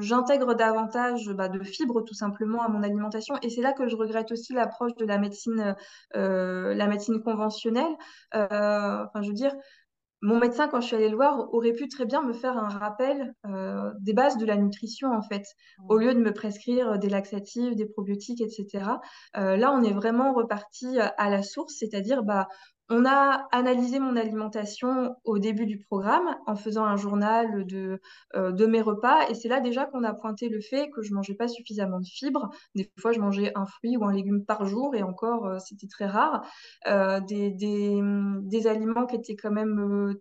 j'intègre 0.00 0.54
davantage 0.54 1.28
bah, 1.34 1.48
de 1.48 1.60
fibres 1.64 2.02
tout 2.02 2.14
simplement 2.14 2.62
à 2.62 2.68
mon 2.68 2.84
alimentation. 2.84 3.34
Et 3.42 3.50
c'est 3.50 3.62
là 3.62 3.72
que 3.72 3.88
je 3.88 3.96
regrette 3.96 4.30
aussi 4.30 4.52
l'approche 4.52 4.94
de 4.94 5.04
la 5.04 5.18
médecine, 5.18 5.74
euh, 6.14 6.72
la 6.74 6.86
médecine 6.86 7.20
conventionnelle. 7.20 7.96
Euh, 8.36 9.04
enfin, 9.06 9.22
je 9.22 9.28
veux 9.28 9.34
dire, 9.34 9.52
mon 10.22 10.38
médecin, 10.38 10.68
quand 10.68 10.80
je 10.80 10.86
suis 10.86 10.96
allée 10.96 11.08
le 11.08 11.16
voir, 11.16 11.52
aurait 11.52 11.72
pu 11.72 11.88
très 11.88 12.06
bien 12.06 12.22
me 12.22 12.32
faire 12.32 12.56
un 12.56 12.68
rappel 12.68 13.34
euh, 13.44 13.90
des 14.00 14.12
bases 14.12 14.36
de 14.38 14.46
la 14.46 14.56
nutrition, 14.56 15.10
en 15.12 15.22
fait, 15.22 15.44
au 15.88 15.98
lieu 15.98 16.14
de 16.14 16.20
me 16.20 16.32
prescrire 16.32 16.98
des 16.98 17.08
laxatifs, 17.08 17.74
des 17.74 17.86
probiotiques, 17.86 18.40
etc. 18.40 18.84
Euh, 19.36 19.56
là, 19.56 19.72
on 19.72 19.82
est 19.82 19.92
vraiment 19.92 20.32
reparti 20.32 20.98
à 21.00 21.28
la 21.28 21.42
source, 21.42 21.74
c'est-à-dire, 21.76 22.22
bah, 22.22 22.46
on 22.88 23.04
a 23.06 23.46
analysé 23.52 23.98
mon 23.98 24.16
alimentation 24.16 25.16
au 25.24 25.38
début 25.38 25.66
du 25.66 25.78
programme 25.78 26.36
en 26.46 26.56
faisant 26.56 26.84
un 26.84 26.96
journal 26.96 27.66
de, 27.66 28.00
euh, 28.34 28.52
de 28.52 28.66
mes 28.66 28.80
repas. 28.82 29.28
Et 29.28 29.34
c'est 29.34 29.48
là 29.48 29.60
déjà 29.60 29.86
qu'on 29.86 30.04
a 30.04 30.12
pointé 30.14 30.48
le 30.48 30.60
fait 30.60 30.90
que 30.90 31.02
je 31.02 31.14
mangeais 31.14 31.34
pas 31.34 31.48
suffisamment 31.48 32.00
de 32.00 32.06
fibres. 32.06 32.50
Des 32.74 32.90
fois, 32.98 33.12
je 33.12 33.20
mangeais 33.20 33.52
un 33.54 33.66
fruit 33.66 33.96
ou 33.96 34.04
un 34.04 34.12
légume 34.12 34.44
par 34.44 34.66
jour 34.66 34.94
et 34.94 35.02
encore, 35.02 35.46
euh, 35.46 35.58
c'était 35.58 35.88
très 35.88 36.06
rare. 36.06 36.44
Euh, 36.86 37.20
des, 37.20 37.50
des, 37.50 38.00
des, 38.42 38.66
aliments 38.66 39.06
qui 39.06 39.16
étaient 39.16 39.36
quand 39.36 39.50
même 39.50 40.14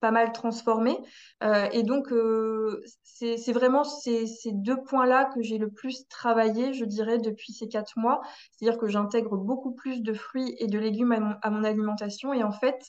pas 0.00 0.10
mal 0.10 0.32
transformé. 0.32 0.96
Euh, 1.42 1.68
et 1.72 1.82
donc, 1.82 2.12
euh, 2.12 2.82
c'est 3.02 3.52
vraiment 3.52 3.84
ces, 3.84 4.26
ces 4.26 4.52
deux 4.52 4.82
points-là 4.82 5.26
que 5.34 5.42
j'ai 5.42 5.58
le 5.58 5.70
plus 5.70 6.08
travaillé, 6.08 6.72
je 6.72 6.84
dirais, 6.84 7.18
depuis 7.18 7.52
ces 7.52 7.68
quatre 7.68 7.98
mois. 7.98 8.20
C'est-à-dire 8.52 8.78
que 8.78 8.88
j'intègre 8.88 9.36
beaucoup 9.36 9.72
plus 9.72 10.02
de 10.02 10.12
fruits 10.14 10.54
et 10.58 10.66
de 10.66 10.78
légumes 10.78 11.12
à 11.12 11.20
mon, 11.20 11.34
à 11.42 11.50
mon 11.50 11.64
alimentation. 11.64 12.32
Et 12.32 12.42
en 12.42 12.52
fait, 12.52 12.80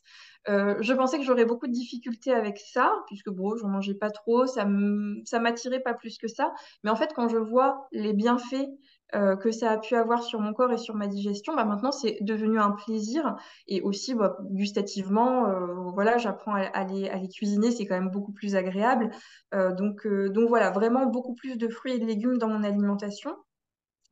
euh, 0.48 0.76
je 0.80 0.94
pensais 0.94 1.18
que 1.18 1.24
j'aurais 1.24 1.46
beaucoup 1.46 1.68
de 1.68 1.74
difficultés 1.74 2.32
avec 2.34 2.58
ça, 2.58 2.94
puisque 3.08 3.30
bon, 3.30 3.56
j'en 3.58 3.68
mangeais 3.68 3.94
pas 3.94 4.10
trop, 4.10 4.48
ça 4.48 4.66
m'attirait 4.66 5.82
pas 5.82 5.94
plus 5.94 6.18
que 6.18 6.28
ça. 6.28 6.54
Mais 6.84 6.90
en 6.90 6.96
fait, 6.96 7.14
quand 7.14 7.28
je 7.28 7.38
vois 7.38 7.88
les 7.92 8.14
bienfaits 8.14 8.70
euh, 9.14 9.36
que 9.36 9.52
ça 9.52 9.72
a 9.72 9.78
pu 9.78 9.96
avoir 9.96 10.24
sur 10.24 10.40
mon 10.40 10.54
corps 10.54 10.72
et 10.72 10.78
sur 10.78 10.96
ma 10.96 11.08
digestion, 11.08 11.56
bah 11.56 11.66
maintenant 11.66 11.92
c'est 11.92 12.18
devenu 12.22 12.60
un 12.60 12.72
plaisir 12.72 13.36
et 13.68 13.82
aussi 13.82 14.16
bah, 14.16 14.38
gustativement, 14.52 15.48
euh, 15.48 15.74
voilà, 15.94 16.18
j'apprends 16.18 16.56
à, 16.56 16.84
les, 16.86 17.10
à 17.10 17.18
les 17.18 17.28
cuisiner, 17.28 17.72
c'est 17.72 17.86
quand 17.86 17.96
même 17.96 18.10
beaucoup 18.10 18.32
plus 18.32 18.56
agréable. 18.56 19.10
Euh, 19.54 19.74
donc, 19.74 20.08
donc 20.08 20.48
voilà, 20.48 20.72
vraiment 20.72 21.06
beaucoup 21.08 21.36
plus 21.36 21.58
de 21.58 21.68
fruits 21.68 21.94
et 21.94 22.00
de 22.00 22.06
légumes 22.06 22.38
dans 22.38 22.48
mon 22.48 22.64
alimentation. 22.64 23.36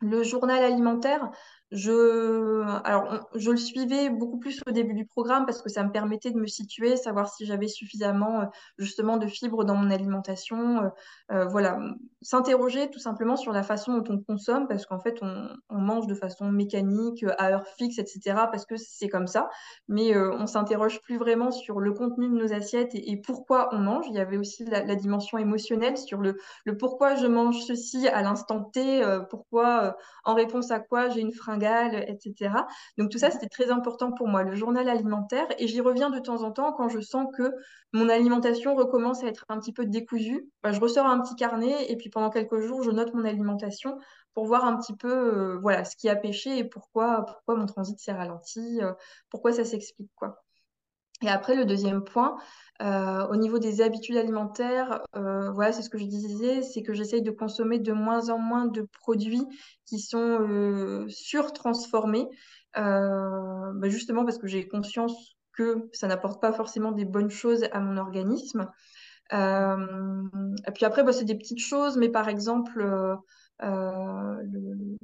Le 0.01 0.23
journal 0.23 0.63
alimentaire, 0.63 1.29
je, 1.71 2.63
alors, 2.83 3.29
je 3.35 3.51
le 3.51 3.57
suivais 3.57 4.09
beaucoup 4.09 4.39
plus 4.39 4.59
au 4.67 4.71
début 4.71 4.95
du 4.95 5.05
programme 5.05 5.45
parce 5.45 5.61
que 5.61 5.69
ça 5.69 5.83
me 5.83 5.91
permettait 5.91 6.31
de 6.31 6.39
me 6.39 6.47
situer, 6.47 6.97
savoir 6.97 7.31
si 7.31 7.45
j'avais 7.45 7.67
suffisamment 7.67 8.41
euh, 8.41 8.45
justement 8.79 9.17
de 9.17 9.27
fibres 9.27 9.63
dans 9.63 9.75
mon 9.75 9.91
alimentation. 9.91 10.83
Euh, 10.83 10.89
euh, 11.31 11.45
voilà, 11.45 11.79
s'interroger 12.23 12.89
tout 12.89 12.99
simplement 12.99 13.35
sur 13.35 13.51
la 13.51 13.61
façon 13.61 13.99
dont 13.99 14.15
on 14.15 14.17
consomme 14.19 14.67
parce 14.67 14.87
qu'en 14.87 14.99
fait, 14.99 15.19
on, 15.21 15.49
mange 15.79 16.07
de 16.07 16.15
façon 16.15 16.51
mécanique, 16.51 17.23
à 17.37 17.51
heure 17.51 17.67
fixe, 17.77 17.99
etc. 17.99 18.19
parce 18.51 18.65
que 18.65 18.75
c'est 18.77 19.07
comme 19.07 19.27
ça. 19.27 19.49
Mais 19.87 20.17
on 20.17 20.45
s'interroge 20.45 21.01
plus 21.01 21.17
vraiment 21.17 21.51
sur 21.51 21.79
le 21.79 21.93
contenu 21.93 22.27
de 22.29 22.33
nos 22.33 22.53
assiettes 22.53 22.91
et, 22.93 23.17
pourquoi 23.17 23.69
on 23.73 23.79
mange. 23.79 24.05
Il 24.07 24.15
y 24.15 24.19
avait 24.19 24.37
aussi 24.37 24.65
la, 24.65 24.83
la 24.83 24.95
dimension 24.95 25.37
émotionnelle 25.37 25.97
sur 25.97 26.19
le, 26.19 26.37
le, 26.65 26.77
pourquoi 26.77 27.15
je 27.15 27.27
mange 27.27 27.59
ceci 27.61 28.07
à 28.07 28.21
l'instant 28.21 28.63
T, 28.63 29.01
pourquoi, 29.29 29.95
en 30.25 30.35
réponse 30.35 30.71
à 30.71 30.79
quoi 30.79 31.09
j'ai 31.09 31.21
une 31.21 31.31
fringue 31.31 31.58
etc. 31.67 32.67
Donc 32.97 33.09
tout 33.11 33.17
ça, 33.17 33.31
c'était 33.31 33.47
très 33.49 33.71
important 33.71 34.11
pour 34.11 34.27
moi, 34.27 34.43
le 34.43 34.55
journal 34.55 34.87
alimentaire. 34.89 35.47
Et 35.57 35.67
j'y 35.67 35.81
reviens 35.81 36.09
de 36.09 36.19
temps 36.19 36.43
en 36.43 36.51
temps 36.51 36.73
quand 36.73 36.89
je 36.89 36.99
sens 36.99 37.27
que 37.37 37.51
mon 37.93 38.09
alimentation 38.09 38.75
recommence 38.75 39.23
à 39.23 39.27
être 39.27 39.45
un 39.49 39.59
petit 39.59 39.73
peu 39.73 39.85
décousue. 39.85 40.49
Bah, 40.63 40.71
je 40.71 40.79
ressors 40.79 41.05
un 41.05 41.19
petit 41.21 41.35
carnet 41.35 41.91
et 41.91 41.97
puis 41.97 42.09
pendant 42.09 42.29
quelques 42.29 42.59
jours, 42.59 42.83
je 42.83 42.91
note 42.91 43.13
mon 43.13 43.25
alimentation 43.25 43.97
pour 44.33 44.45
voir 44.45 44.65
un 44.65 44.77
petit 44.77 44.95
peu 44.95 45.11
euh, 45.55 45.57
voilà, 45.61 45.83
ce 45.85 45.95
qui 45.95 46.09
a 46.09 46.15
pêché 46.15 46.57
et 46.57 46.63
pourquoi, 46.63 47.25
pourquoi 47.25 47.55
mon 47.55 47.65
transit 47.65 47.99
s'est 47.99 48.11
ralenti, 48.13 48.81
euh, 48.81 48.93
pourquoi 49.29 49.51
ça 49.53 49.65
s'explique. 49.65 50.11
quoi. 50.15 50.43
Et 51.21 51.27
après, 51.27 51.55
le 51.55 51.65
deuxième 51.65 52.03
point, 52.03 52.37
euh, 52.81 53.27
au 53.27 53.35
niveau 53.35 53.59
des 53.59 53.81
habitudes 53.81 54.15
alimentaires, 54.15 55.01
euh, 55.15 55.51
voilà, 55.51 55.73
c'est 55.73 55.81
ce 55.81 55.89
que 55.89 55.97
je 55.97 56.05
disais, 56.05 56.61
c'est 56.61 56.81
que 56.81 56.93
j'essaye 56.93 57.21
de 57.21 57.31
consommer 57.31 57.77
de 57.77 57.91
moins 57.91 58.29
en 58.29 58.37
moins 58.37 58.67
de 58.67 58.87
produits 59.01 59.45
qui 59.85 59.99
sont 59.99 60.39
euh, 60.39 61.05
surtransformés, 61.09 62.27
euh, 62.77 63.71
bah 63.75 63.89
justement 63.89 64.23
parce 64.23 64.37
que 64.37 64.47
j'ai 64.47 64.67
conscience 64.67 65.35
que 65.51 65.89
ça 65.91 66.07
n'apporte 66.07 66.41
pas 66.41 66.53
forcément 66.53 66.93
des 66.93 67.05
bonnes 67.05 67.31
choses 67.31 67.65
à 67.73 67.81
mon 67.81 67.97
organisme. 67.97 68.69
Euh, 69.33 70.23
et 70.67 70.71
puis 70.71 70.85
après, 70.85 71.03
bah, 71.03 71.11
c'est 71.11 71.25
des 71.25 71.35
petites 71.37 71.59
choses, 71.59 71.97
mais 71.97 72.09
par 72.09 72.29
exemple, 72.29 72.81
le, 73.61 74.97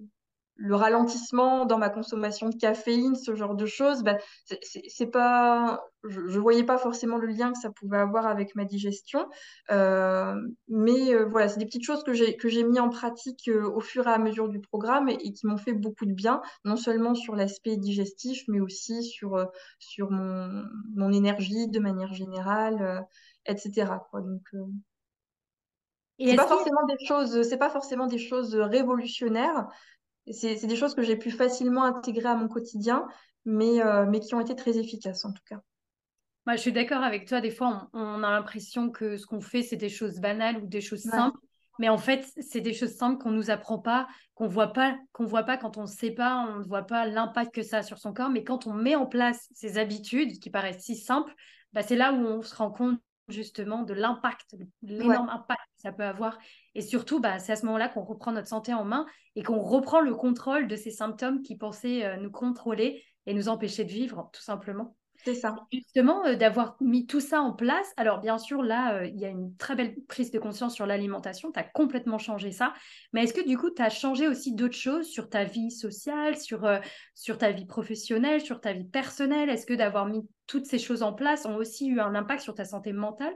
le 0.58 0.76
ralentissement 0.76 1.65
dans 1.65 1.78
ma 1.78 1.89
consommation 1.89 2.50
de 2.50 2.56
caféine, 2.56 3.15
ce 3.15 3.36
genre 3.36 3.56
de 3.56 3.65
choses, 3.65 4.04
bah, 4.04 4.18
c'est 4.62 5.08
pas, 5.08 5.84
je, 6.08 6.22
ne 6.22 6.39
voyais 6.39 6.63
pas 6.63 6.78
forcément 6.78 7.18
le 7.18 7.28
lien 7.28 7.52
que 7.52 7.60
ça 7.60 7.72
pouvait 7.72 7.98
avoir 7.98 8.26
avec 8.26 8.56
ma 8.56 8.63
digestion, 8.63 9.28
euh, 9.72 10.36
mais 10.70 11.13
euh, 11.13 11.26
voilà, 11.26 11.50
c'est 11.50 11.60
des 11.60 11.65
petites 11.65 11.84
choses 11.84 12.04
que 12.04 12.13
j'ai 12.13 12.38
que 12.38 12.48
j'ai 12.48 12.63
mis 12.63 12.80
en 12.80 12.89
pratique 12.89 13.50
euh, 13.50 13.70
au 13.70 13.82
fur 13.82 14.08
et 14.08 14.12
à 14.12 14.18
mesure 14.18 14.48
du 14.48 14.60
programme 14.60 15.10
et, 15.10 15.34
qui 15.34 15.46
m'ont 15.46 15.58
fait 15.58 15.74
beaucoup 15.74 16.06
de 16.06 16.13
bien, 16.13 16.41
non 16.63 16.78
seulement 16.78 17.15
sur 17.15 17.36
l'aspect 17.36 17.76
digestif, 17.76 18.44
mais 18.48 18.62
aussi 18.62 19.04
sur 19.04 19.46
sur 19.80 20.10
mon 20.12 20.63
mon 20.96 21.12
énergie 21.12 21.68
de 21.68 21.80
manière 21.80 22.13
générale, 22.13 23.06
etc. 23.46 23.91
Quoi. 24.10 24.22
Donc 24.22 24.41
c'est 26.18 26.36
pas 26.36 26.48
forcément 26.48 26.86
des 26.88 27.06
choses, 27.06 27.41
c'est 27.41 27.58
pas 27.58 27.70
forcément 27.70 28.08
des 28.08 28.18
choses 28.18 28.56
révolutionnaires, 28.56 29.68
c'est 30.31 30.65
des 30.65 30.75
choses 30.75 30.95
que 30.95 31.01
j'ai 31.01 31.17
pu 31.17 31.31
facilement 31.31 31.83
intégrer 31.83 32.29
à 32.29 32.35
mon 32.35 32.47
quotidien, 32.47 33.07
mais, 33.45 33.81
euh, 33.81 34.05
mais 34.05 34.19
qui 34.19 34.33
ont 34.35 34.41
été 34.41 34.55
très 34.55 34.77
efficaces 34.77 35.25
en 35.25 35.31
tout 35.31 35.43
cas. 35.47 35.61
Moi, 36.45 36.55
je 36.55 36.61
suis 36.61 36.71
d'accord 36.71 37.03
avec 37.03 37.27
toi. 37.27 37.41
Des 37.41 37.49
fois, 37.49 37.89
on, 37.93 38.23
a 38.23 38.31
l'impression 38.31 38.91
que 38.91 39.17
ce 39.17 39.25
qu'on 39.25 39.41
fait, 39.41 39.63
c'est 39.63 39.77
des 39.77 39.89
choses 39.89 40.19
banales 40.19 40.57
ou 40.57 40.67
des 40.67 40.81
choses 40.81 41.01
simples. 41.01 41.39
Mais 41.79 41.89
en 41.89 41.97
fait, 41.97 42.25
c'est 42.39 42.61
des 42.61 42.73
choses 42.73 42.93
simples 42.95 43.21
qu'on 43.21 43.31
ne 43.31 43.35
nous 43.35 43.49
apprend 43.49 43.79
pas, 43.79 44.07
qu'on 44.35 44.47
voit 44.47 44.71
pas, 44.71 44.95
qu'on 45.11 45.25
voit 45.25 45.43
pas 45.43 45.57
quand 45.57 45.77
on 45.77 45.81
ne 45.81 45.88
sait 45.88 46.11
pas, 46.11 46.38
on 46.38 46.59
ne 46.59 46.63
voit 46.63 46.83
pas 46.83 47.05
l'impact 47.05 47.53
que 47.53 47.63
ça 47.63 47.79
a 47.79 47.83
sur 47.83 47.97
son 47.97 48.13
corps. 48.13 48.29
Mais 48.29 48.43
quand 48.43 48.67
on 48.67 48.73
met 48.73 48.95
en 48.95 49.07
place 49.07 49.49
ces 49.53 49.77
habitudes 49.77 50.39
qui 50.39 50.49
paraissent 50.49 50.83
si 50.83 50.95
simples, 50.95 51.33
bah, 51.73 51.81
c'est 51.81 51.97
là 51.97 52.13
où 52.13 52.17
on 52.17 52.41
se 52.41 52.55
rend 52.55 52.71
compte 52.71 52.99
justement 53.27 53.83
de 53.83 53.93
l'impact, 53.93 54.55
l'énorme 54.83 55.29
impact 55.29 55.61
que 55.75 55.81
ça 55.81 55.91
peut 55.91 56.03
avoir. 56.03 56.38
Et 56.75 56.81
surtout, 56.81 57.19
bah, 57.19 57.39
c'est 57.39 57.53
à 57.53 57.55
ce 57.55 57.65
moment-là 57.65 57.89
qu'on 57.89 58.03
reprend 58.03 58.31
notre 58.31 58.49
santé 58.49 58.73
en 58.73 58.83
main 58.83 59.05
et 59.35 59.43
qu'on 59.43 59.59
reprend 59.59 60.01
le 60.01 60.13
contrôle 60.13 60.67
de 60.67 60.75
ces 60.75 60.91
symptômes 60.91 61.41
qui 61.41 61.57
pensaient 61.57 62.05
euh, 62.05 62.17
nous 62.17 62.31
contrôler 62.31 63.03
et 63.25 63.33
nous 63.33 63.49
empêcher 63.49 63.85
de 63.85 63.91
vivre, 63.91 64.29
tout 64.33 64.41
simplement. 64.41 64.95
C'est 65.23 65.33
ça. 65.33 65.55
Justement, 65.71 66.25
euh, 66.25 66.35
d'avoir 66.35 66.75
mis 66.81 67.07
tout 67.07 67.21
ça 67.21 67.41
en 67.41 67.53
place. 67.53 67.91
Alors, 67.97 68.19
bien 68.19 68.38
sûr, 68.38 68.61
là, 68.61 68.97
euh, 68.97 69.05
il 69.05 69.17
y 69.17 69.25
a 69.25 69.29
une 69.29 69.55
très 69.55 69.75
belle 69.75 69.95
prise 70.07 70.29
de 70.29 70.38
conscience 70.38 70.75
sur 70.75 70.85
l'alimentation. 70.85 71.51
Tu 71.51 71.59
as 71.59 71.63
complètement 71.63 72.17
changé 72.19 72.51
ça. 72.51 72.73
Mais 73.13 73.23
est-ce 73.23 73.33
que 73.33 73.47
du 73.47 73.57
coup, 73.57 73.71
tu 73.71 73.81
as 73.81 73.89
changé 73.89 74.27
aussi 74.27 74.53
d'autres 74.53 74.75
choses 74.75 75.07
sur 75.07 75.29
ta 75.29 75.45
vie 75.45 75.71
sociale, 75.71 76.38
sur, 76.38 76.69
sur 77.15 77.38
ta 77.38 77.51
vie 77.51 77.65
professionnelle, 77.65 78.41
sur 78.41 78.59
ta 78.59 78.73
vie 78.73 78.83
personnelle? 78.85 79.49
Est-ce 79.49 79.65
que 79.65 79.73
d'avoir 79.73 80.05
mis 80.05 80.21
toutes 80.45 80.65
ces 80.65 80.77
choses 80.77 81.01
en 81.01 81.13
place 81.13 81.45
ont 81.45 81.55
aussi 81.55 81.88
eu 81.88 81.99
un 81.99 82.13
impact 82.13 82.41
sur 82.41 82.53
ta 82.53 82.65
santé 82.65 82.93
mentale? 82.93 83.33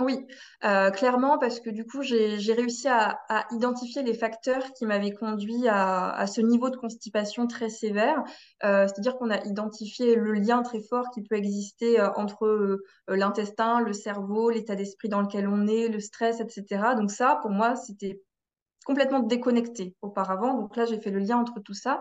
Oui, 0.00 0.26
euh, 0.64 0.90
clairement, 0.90 1.38
parce 1.38 1.60
que 1.60 1.70
du 1.70 1.86
coup, 1.86 2.02
j'ai 2.02 2.52
réussi 2.52 2.88
à, 2.88 3.16
identifier 3.52 4.02
les 4.02 4.14
facteurs 4.14 4.72
qui 4.72 4.86
m'avaient 4.86 5.12
conduit 5.12 5.68
à, 5.68 6.26
ce 6.26 6.40
niveau 6.40 6.68
de 6.68 6.76
constipation 6.76 7.46
très 7.46 7.68
sévère. 7.68 8.24
Euh, 8.64 8.88
c'est-à-dire 8.88 9.16
qu'on 9.16 9.30
a 9.30 9.44
identifié 9.44 10.16
le 10.16 10.32
lien 10.32 10.62
très 10.62 10.80
fort 10.80 11.10
qui 11.14 11.22
peut 11.22 11.36
exister 11.36 12.00
euh, 12.00 12.10
entre 12.16 12.80
l'intestin, 13.06 13.80
le 13.80 13.92
cerveau, 13.92 14.50
l'état 14.50 14.74
d'esprit 14.74 15.08
dans 15.08 15.20
lequel 15.20 15.46
on 15.46 15.68
est, 15.68 15.86
le 15.88 16.00
stress, 16.00 16.40
etc. 16.40 16.96
Donc 16.96 17.12
ça, 17.12 17.38
pour 17.40 17.52
moi, 17.52 17.76
c'était 17.76 18.20
complètement 18.84 19.20
déconnecté 19.20 19.94
auparavant. 20.02 20.54
Donc 20.54 20.76
là, 20.76 20.86
j'ai 20.86 21.00
fait 21.00 21.10
le 21.10 21.20
lien 21.20 21.38
entre 21.38 21.60
tout 21.60 21.74
ça. 21.74 22.00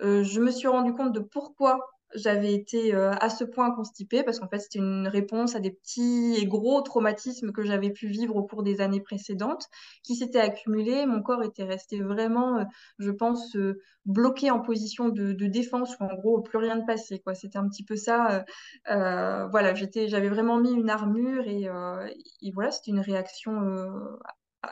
je 0.00 0.40
me 0.40 0.50
suis 0.50 0.68
rendu 0.68 0.94
compte 0.94 1.12
de 1.12 1.20
pourquoi 1.20 1.80
j'avais 2.16 2.52
été 2.52 2.94
euh, 2.94 3.12
à 3.20 3.28
ce 3.28 3.44
point 3.44 3.70
constipée 3.70 4.22
parce 4.22 4.40
qu'en 4.40 4.48
fait, 4.48 4.58
c'était 4.58 4.78
une 4.78 5.06
réponse 5.06 5.54
à 5.54 5.60
des 5.60 5.70
petits 5.70 6.34
et 6.36 6.46
gros 6.46 6.80
traumatismes 6.82 7.52
que 7.52 7.62
j'avais 7.62 7.90
pu 7.90 8.08
vivre 8.08 8.36
au 8.36 8.42
cours 8.42 8.62
des 8.62 8.80
années 8.80 9.00
précédentes 9.00 9.68
qui 10.02 10.16
s'étaient 10.16 10.40
accumulés. 10.40 11.06
Mon 11.06 11.22
corps 11.22 11.42
était 11.42 11.64
resté 11.64 12.00
vraiment, 12.00 12.58
euh, 12.58 12.64
je 12.98 13.10
pense, 13.10 13.54
euh, 13.56 13.80
bloqué 14.04 14.50
en 14.50 14.60
position 14.60 15.08
de, 15.08 15.32
défense 15.46 15.96
où 16.00 16.04
en 16.04 16.14
gros, 16.14 16.40
plus 16.40 16.58
rien 16.58 16.76
ne 16.76 16.86
passait. 16.86 17.20
Quoi. 17.20 17.34
C'était 17.34 17.58
un 17.58 17.68
petit 17.68 17.84
peu 17.84 17.96
ça. 17.96 18.44
voilà, 18.86 19.74
j'étais, 19.74 20.08
j'avais 20.08 20.28
vraiment 20.28 20.58
mis 20.58 20.72
une 20.72 20.90
armure 20.90 21.46
et, 21.46 21.68
et 22.42 22.50
voilà, 22.52 22.70
c'était 22.70 22.90
une 22.90 23.00
réaction 23.00 23.52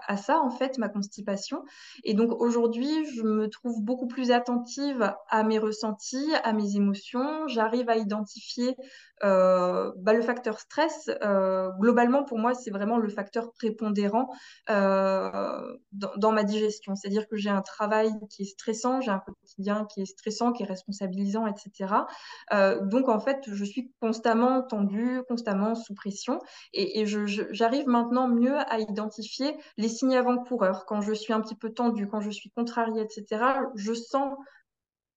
à 0.06 0.16
ça, 0.16 0.40
en 0.40 0.50
fait, 0.50 0.78
ma 0.78 0.88
constipation. 0.88 1.62
Et 2.04 2.14
donc 2.14 2.32
aujourd'hui, 2.40 3.04
je 3.16 3.22
me 3.22 3.48
trouve 3.48 3.82
beaucoup 3.82 4.06
plus 4.06 4.30
attentive 4.30 5.12
à 5.28 5.42
mes 5.44 5.58
ressentis, 5.58 6.32
à 6.42 6.52
mes 6.52 6.76
émotions. 6.76 7.46
J'arrive 7.48 7.88
à 7.88 7.96
identifier 7.96 8.76
euh, 9.22 9.92
bah, 9.96 10.12
le 10.12 10.22
facteur 10.22 10.58
stress, 10.58 11.08
euh, 11.22 11.70
globalement, 11.78 12.24
pour 12.24 12.38
moi, 12.38 12.54
c'est 12.54 12.70
vraiment 12.70 12.98
le 12.98 13.08
facteur 13.08 13.52
prépondérant 13.52 14.28
euh, 14.70 15.60
dans, 15.92 16.32
ma 16.32 16.42
digestion. 16.42 16.96
C'est-à-dire 16.96 17.28
que 17.28 17.36
j'ai 17.36 17.50
un 17.50 17.62
travail 17.62 18.10
qui 18.30 18.42
est 18.42 18.46
stressant, 18.46 19.00
j'ai 19.00 19.10
un 19.10 19.20
quotidien 19.20 19.86
qui 19.92 20.02
est 20.02 20.06
stressant, 20.06 20.52
qui 20.52 20.64
est 20.64 20.66
responsabilisant, 20.66 21.46
etc. 21.46 22.06
donc, 22.82 23.08
en 23.08 23.20
fait, 23.20 23.42
je 23.46 23.64
suis 23.64 23.92
constamment 24.00 24.62
tendue, 24.62 25.22
constamment 25.28 25.74
sous 25.74 25.94
pression. 25.94 26.40
Et, 26.72 27.00
et 27.00 27.06
j'arrive 27.06 27.86
maintenant 27.86 28.28
mieux 28.28 28.56
à 28.56 28.78
identifier 28.78 29.56
les 29.76 29.88
signes 29.88 30.16
avant-coureurs. 30.16 30.86
Quand 30.86 31.00
je 31.00 31.12
suis 31.12 31.32
un 31.32 31.40
petit 31.40 31.56
peu 31.56 31.70
tendue, 31.70 32.08
quand 32.08 32.20
je 32.20 32.30
suis 32.30 32.50
contrariée, 32.50 33.02
etc., 33.02 33.44
je 33.74 33.94
sens 33.94 34.34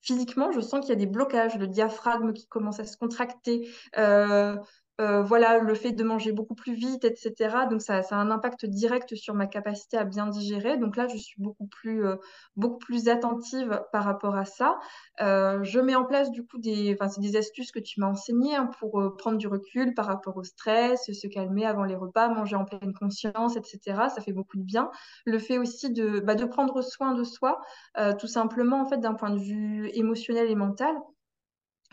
physiquement, 0.08 0.52
je 0.54 0.62
sens 0.62 0.80
qu'il 0.80 0.90
y 0.90 0.94
a 0.94 0.96
des 0.96 1.06
blocages, 1.06 1.58
le 1.58 1.68
diaphragme 1.68 2.32
qui 2.32 2.48
commence 2.48 2.80
à 2.80 2.86
se 2.86 2.96
contracter, 2.98 3.70
euh, 3.98 4.56
euh, 5.00 5.22
voilà, 5.22 5.60
le 5.60 5.76
fait 5.76 5.92
de 5.92 6.04
manger 6.04 6.32
beaucoup 6.32 6.56
plus 6.56 6.74
vite, 6.74 7.06
etc. 7.06 7.68
Donc 7.70 7.82
ça, 7.82 8.02
ça, 8.02 8.16
a 8.16 8.20
un 8.20 8.32
impact 8.32 8.66
direct 8.66 9.16
sur 9.16 9.36
ma 9.36 9.46
capacité 9.46 9.98
à 9.98 10.04
bien 10.06 10.28
digérer. 10.28 10.78
Donc 10.78 10.98
là, 10.98 11.08
je 11.08 11.18
suis 11.18 11.40
beaucoup 11.40 11.68
plus, 11.68 12.06
euh, 12.06 12.16
beaucoup 12.56 12.80
plus 12.80 13.08
attentive 13.08 13.82
par 13.92 14.04
rapport 14.04 14.36
à 14.36 14.46
ça. 14.46 14.80
Euh, 15.22 15.64
je 15.64 15.80
mets 15.80 15.96
en 15.96 16.04
place 16.06 16.32
du 16.32 16.44
coup 16.46 16.58
des, 16.58 16.98
c'est 17.10 17.22
des 17.22 17.36
astuces 17.38 17.72
que 17.72 17.80
tu 17.80 18.00
m'as 18.00 18.08
enseignées 18.08 18.56
hein, 18.56 18.70
pour 18.80 19.16
prendre 19.18 19.38
du 19.38 19.48
recul 19.48 19.94
par 19.94 20.08
rapport 20.08 20.36
au 20.38 20.44
stress, 20.44 21.12
se 21.12 21.28
calmer 21.28 21.66
avant 21.66 21.84
les 21.84 21.96
repas, 21.96 22.30
manger 22.30 22.56
en 22.56 22.66
pleine 22.66 22.94
conscience, 22.94 23.56
etc. 23.56 24.10
Ça 24.10 24.22
fait 24.22 24.34
beaucoup 24.34 24.58
de 24.58 24.64
bien. 24.64 24.90
Le 25.26 25.38
fait 25.38 25.60
aussi 25.60 25.92
de, 25.92 26.20
bah, 26.20 26.36
de 26.36 26.46
prendre 26.46 26.82
soin 26.82 27.14
de 27.14 27.24
soi, 27.24 27.62
tout 28.20 28.28
simplement 28.28 28.82
en 28.82 28.86
fait 28.86 28.98
d'un 28.98 29.14
point 29.14 29.30
de 29.30 29.40
vue 29.40 29.90
émotionnel 29.94 30.50
et 30.50 30.56
mental. 30.56 30.96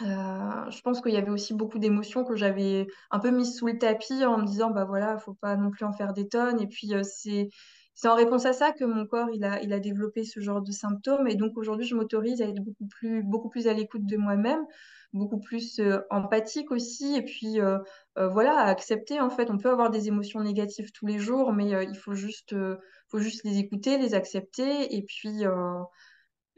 Euh, 0.01 0.71
je 0.71 0.81
pense 0.81 1.01
qu'il 1.01 1.13
y 1.13 1.17
avait 1.17 1.31
aussi 1.31 1.55
beaucoup 1.55 1.79
d'émotions 1.79 2.25
que 2.25 2.35
j'avais 2.35 2.87
un 3.13 3.21
peu 3.21 3.31
mises 3.31 3.57
sous 3.57 3.67
le 3.69 3.79
tapis 3.79 4.25
en 4.25 4.39
me 4.39 4.45
disant 4.47 4.71
bah 4.71 4.85
voilà, 4.85 5.19
faut 5.19 5.35
pas 5.35 5.57
non 5.57 5.71
plus 5.71 5.85
en 5.85 5.93
faire 5.93 6.13
des 6.13 6.27
tonnes. 6.29 6.61
Et 6.61 6.67
puis 6.67 6.93
euh, 6.95 7.03
c'est 7.05 7.49
c'est 7.95 8.09
en 8.09 8.17
réponse 8.17 8.45
à 8.45 8.53
ça 8.53 8.73
que 8.73 8.85
mon 8.85 9.07
corps 9.07 9.31
il 9.33 9.45
a 9.45 9.63
il 9.63 9.73
a 9.73 9.79
développé 9.79 10.25
ce 10.25 10.41
genre 10.41 10.63
de 10.63 10.73
symptômes. 10.73 11.29
Et 11.29 11.37
donc 11.37 11.57
aujourd'hui, 11.57 11.87
je 11.87 11.95
m'autorise 11.95 12.43
à 12.43 12.47
être 12.47 12.61
beaucoup 12.61 12.87
plus 12.89 13.23
beaucoup 13.23 13.49
plus 13.49 13.69
à 13.69 13.73
l'écoute 13.73 14.05
de 14.05 14.17
moi-même, 14.17 14.67
beaucoup 15.13 15.39
plus 15.39 15.79
euh, 15.79 16.01
empathique 16.11 16.73
aussi. 16.73 17.15
Et 17.15 17.23
puis 17.23 17.59
voilà, 18.17 18.57
à 18.59 18.67
accepter 18.69 19.21
en 19.21 19.31
fait. 19.31 19.49
On 19.51 19.59
peut 19.59 19.71
avoir 19.71 19.91
des 19.91 20.09
émotions 20.09 20.41
négatives 20.43 20.91
tous 20.93 21.07
les 21.07 21.19
jours, 21.21 21.53
mais 21.53 21.71
il 21.85 21.97
faut 21.97 22.15
juste 22.15 22.55
faut 23.09 23.19
juste 23.19 23.45
les 23.45 23.59
écouter, 23.59 23.99
les 23.99 24.15
accepter. 24.15 24.97
Et 24.97 25.03
puis 25.03 25.45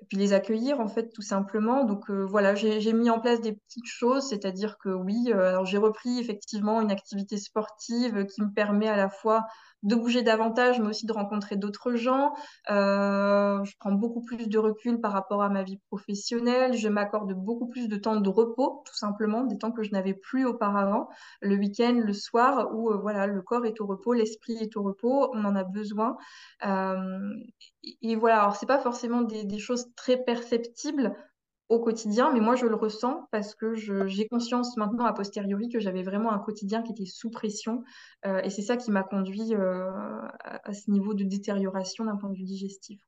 puis 0.08 0.18
les 0.18 0.32
accueillir 0.32 0.80
en 0.80 0.88
fait 0.88 1.10
tout 1.10 1.22
simplement. 1.22 1.84
Donc 1.84 2.10
euh, 2.10 2.24
voilà, 2.24 2.54
j'ai 2.54 2.92
mis 2.92 3.10
en 3.10 3.20
place 3.20 3.40
des 3.40 3.52
petites 3.52 3.86
choses, 3.86 4.28
c'est-à-dire 4.28 4.78
que 4.78 4.88
oui, 4.90 5.32
euh, 5.34 5.64
j'ai 5.64 5.78
repris 5.78 6.18
effectivement 6.18 6.80
une 6.80 6.90
activité 6.90 7.36
sportive 7.38 8.26
qui 8.26 8.42
me 8.42 8.52
permet 8.52 8.88
à 8.88 8.96
la 8.96 9.08
fois 9.08 9.46
de 9.82 9.94
bouger 9.94 10.22
davantage, 10.22 10.80
mais 10.80 10.88
aussi 10.88 11.06
de 11.06 11.12
rencontrer 11.12 11.56
d'autres 11.56 11.94
gens. 11.94 12.32
Euh, 12.70 13.62
je 13.64 13.72
prends 13.78 13.92
beaucoup 13.92 14.22
plus 14.22 14.48
de 14.48 14.58
recul 14.58 15.00
par 15.00 15.12
rapport 15.12 15.42
à 15.42 15.48
ma 15.48 15.62
vie 15.62 15.78
professionnelle. 15.88 16.74
Je 16.74 16.88
m'accorde 16.88 17.32
beaucoup 17.34 17.68
plus 17.68 17.86
de 17.86 17.96
temps 17.96 18.16
de 18.16 18.28
repos, 18.28 18.82
tout 18.84 18.96
simplement, 18.96 19.44
des 19.44 19.58
temps 19.58 19.70
que 19.70 19.82
je 19.82 19.92
n'avais 19.92 20.14
plus 20.14 20.44
auparavant, 20.44 21.08
le 21.40 21.56
week-end, 21.56 22.00
le 22.04 22.12
soir, 22.12 22.74
où 22.74 22.90
voilà, 23.00 23.26
le 23.26 23.42
corps 23.42 23.64
est 23.64 23.80
au 23.80 23.86
repos, 23.86 24.12
l'esprit 24.12 24.56
est 24.56 24.76
au 24.76 24.82
repos, 24.82 25.30
on 25.34 25.44
en 25.44 25.54
a 25.54 25.62
besoin. 25.62 26.16
Et, 28.02 28.16
voilà, 28.16 28.40
alors 28.40 28.56
c'est 28.56 28.66
pas 28.66 28.80
forcément 28.80 29.22
des 29.22 29.58
choses 29.58 29.85
très 29.94 30.22
perceptibles 30.22 31.14
au 31.68 31.80
quotidien, 31.80 32.32
mais 32.32 32.40
moi 32.40 32.54
je 32.54 32.66
le 32.66 32.76
ressens 32.76 33.26
parce 33.32 33.54
que 33.54 33.74
j'ai 33.74 34.28
conscience 34.28 34.76
maintenant 34.76 35.04
a 35.04 35.12
posteriori 35.12 35.68
que 35.68 35.80
j'avais 35.80 36.02
vraiment 36.02 36.32
un 36.32 36.38
quotidien 36.38 36.82
qui 36.82 36.92
était 36.92 37.06
sous 37.06 37.30
pression 37.30 37.82
euh, 38.24 38.40
et 38.42 38.50
c'est 38.50 38.62
ça 38.62 38.76
qui 38.76 38.92
m'a 38.92 39.02
conduit 39.02 39.54
euh, 39.54 39.90
à, 40.44 40.72
ce 40.72 40.90
niveau 40.90 41.14
de 41.14 41.24
détérioration 41.24 42.04
d'un 42.04 42.16
point 42.16 42.30
de 42.30 42.36
vue 42.36 42.44
digestif. 42.44 43.00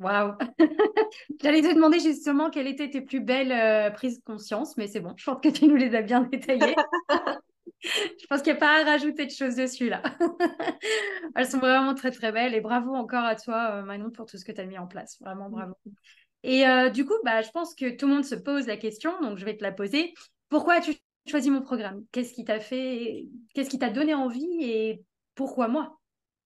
Waouh 0.00 0.34
J'allais 1.40 1.62
te 1.62 1.72
demander 1.72 2.00
justement 2.00 2.50
quelles 2.50 2.66
étaient 2.66 2.90
tes 2.90 3.02
plus 3.02 3.20
belles 3.20 3.52
euh, 3.52 3.90
prises 3.90 4.18
de 4.18 4.24
conscience, 4.24 4.76
mais 4.76 4.88
c'est 4.88 5.00
bon, 5.00 5.14
je 5.16 5.24
pense 5.24 5.40
que 5.40 5.48
tu 5.48 5.68
nous 5.68 5.76
les 5.76 5.94
as 5.94 6.02
bien 6.02 6.22
détaillées. 6.22 6.74
je 7.82 8.26
pense 8.28 8.42
qu'il 8.42 8.52
n'y 8.52 8.58
a 8.58 8.60
pas 8.60 8.80
à 8.80 8.84
rajouter 8.84 9.26
de 9.26 9.30
choses 9.30 9.56
dessus 9.56 9.88
là. 9.88 10.02
Elles 11.34 11.46
sont 11.46 11.58
vraiment 11.58 11.94
très 11.94 12.10
très 12.10 12.32
belles 12.32 12.54
et 12.54 12.60
bravo 12.60 12.94
encore 12.94 13.24
à 13.24 13.36
toi 13.36 13.82
Manon 13.82 14.10
pour 14.10 14.26
tout 14.26 14.38
ce 14.38 14.44
que 14.44 14.52
tu 14.52 14.60
as 14.60 14.66
mis 14.66 14.78
en 14.78 14.86
place. 14.86 15.18
Vraiment 15.20 15.50
bravo. 15.50 15.74
Et 16.44 16.66
euh, 16.66 16.90
du 16.90 17.06
coup, 17.06 17.14
bah, 17.24 17.40
je 17.40 17.50
pense 17.50 17.74
que 17.74 17.96
tout 17.96 18.06
le 18.06 18.14
monde 18.14 18.24
se 18.24 18.34
pose 18.34 18.66
la 18.66 18.76
question, 18.76 19.18
donc 19.22 19.38
je 19.38 19.44
vais 19.46 19.56
te 19.56 19.62
la 19.62 19.72
poser. 19.72 20.12
Pourquoi 20.50 20.74
as-tu 20.74 20.92
choisi 21.26 21.50
mon 21.50 21.62
programme? 21.62 22.04
Qu'est-ce 22.12 22.34
qui 22.34 22.44
t'a 22.44 22.60
fait, 22.60 23.26
qu'est-ce 23.54 23.70
qui 23.70 23.78
t'a 23.78 23.88
donné 23.88 24.12
envie 24.14 24.58
et 24.60 25.02
pourquoi 25.34 25.68
moi? 25.68 25.98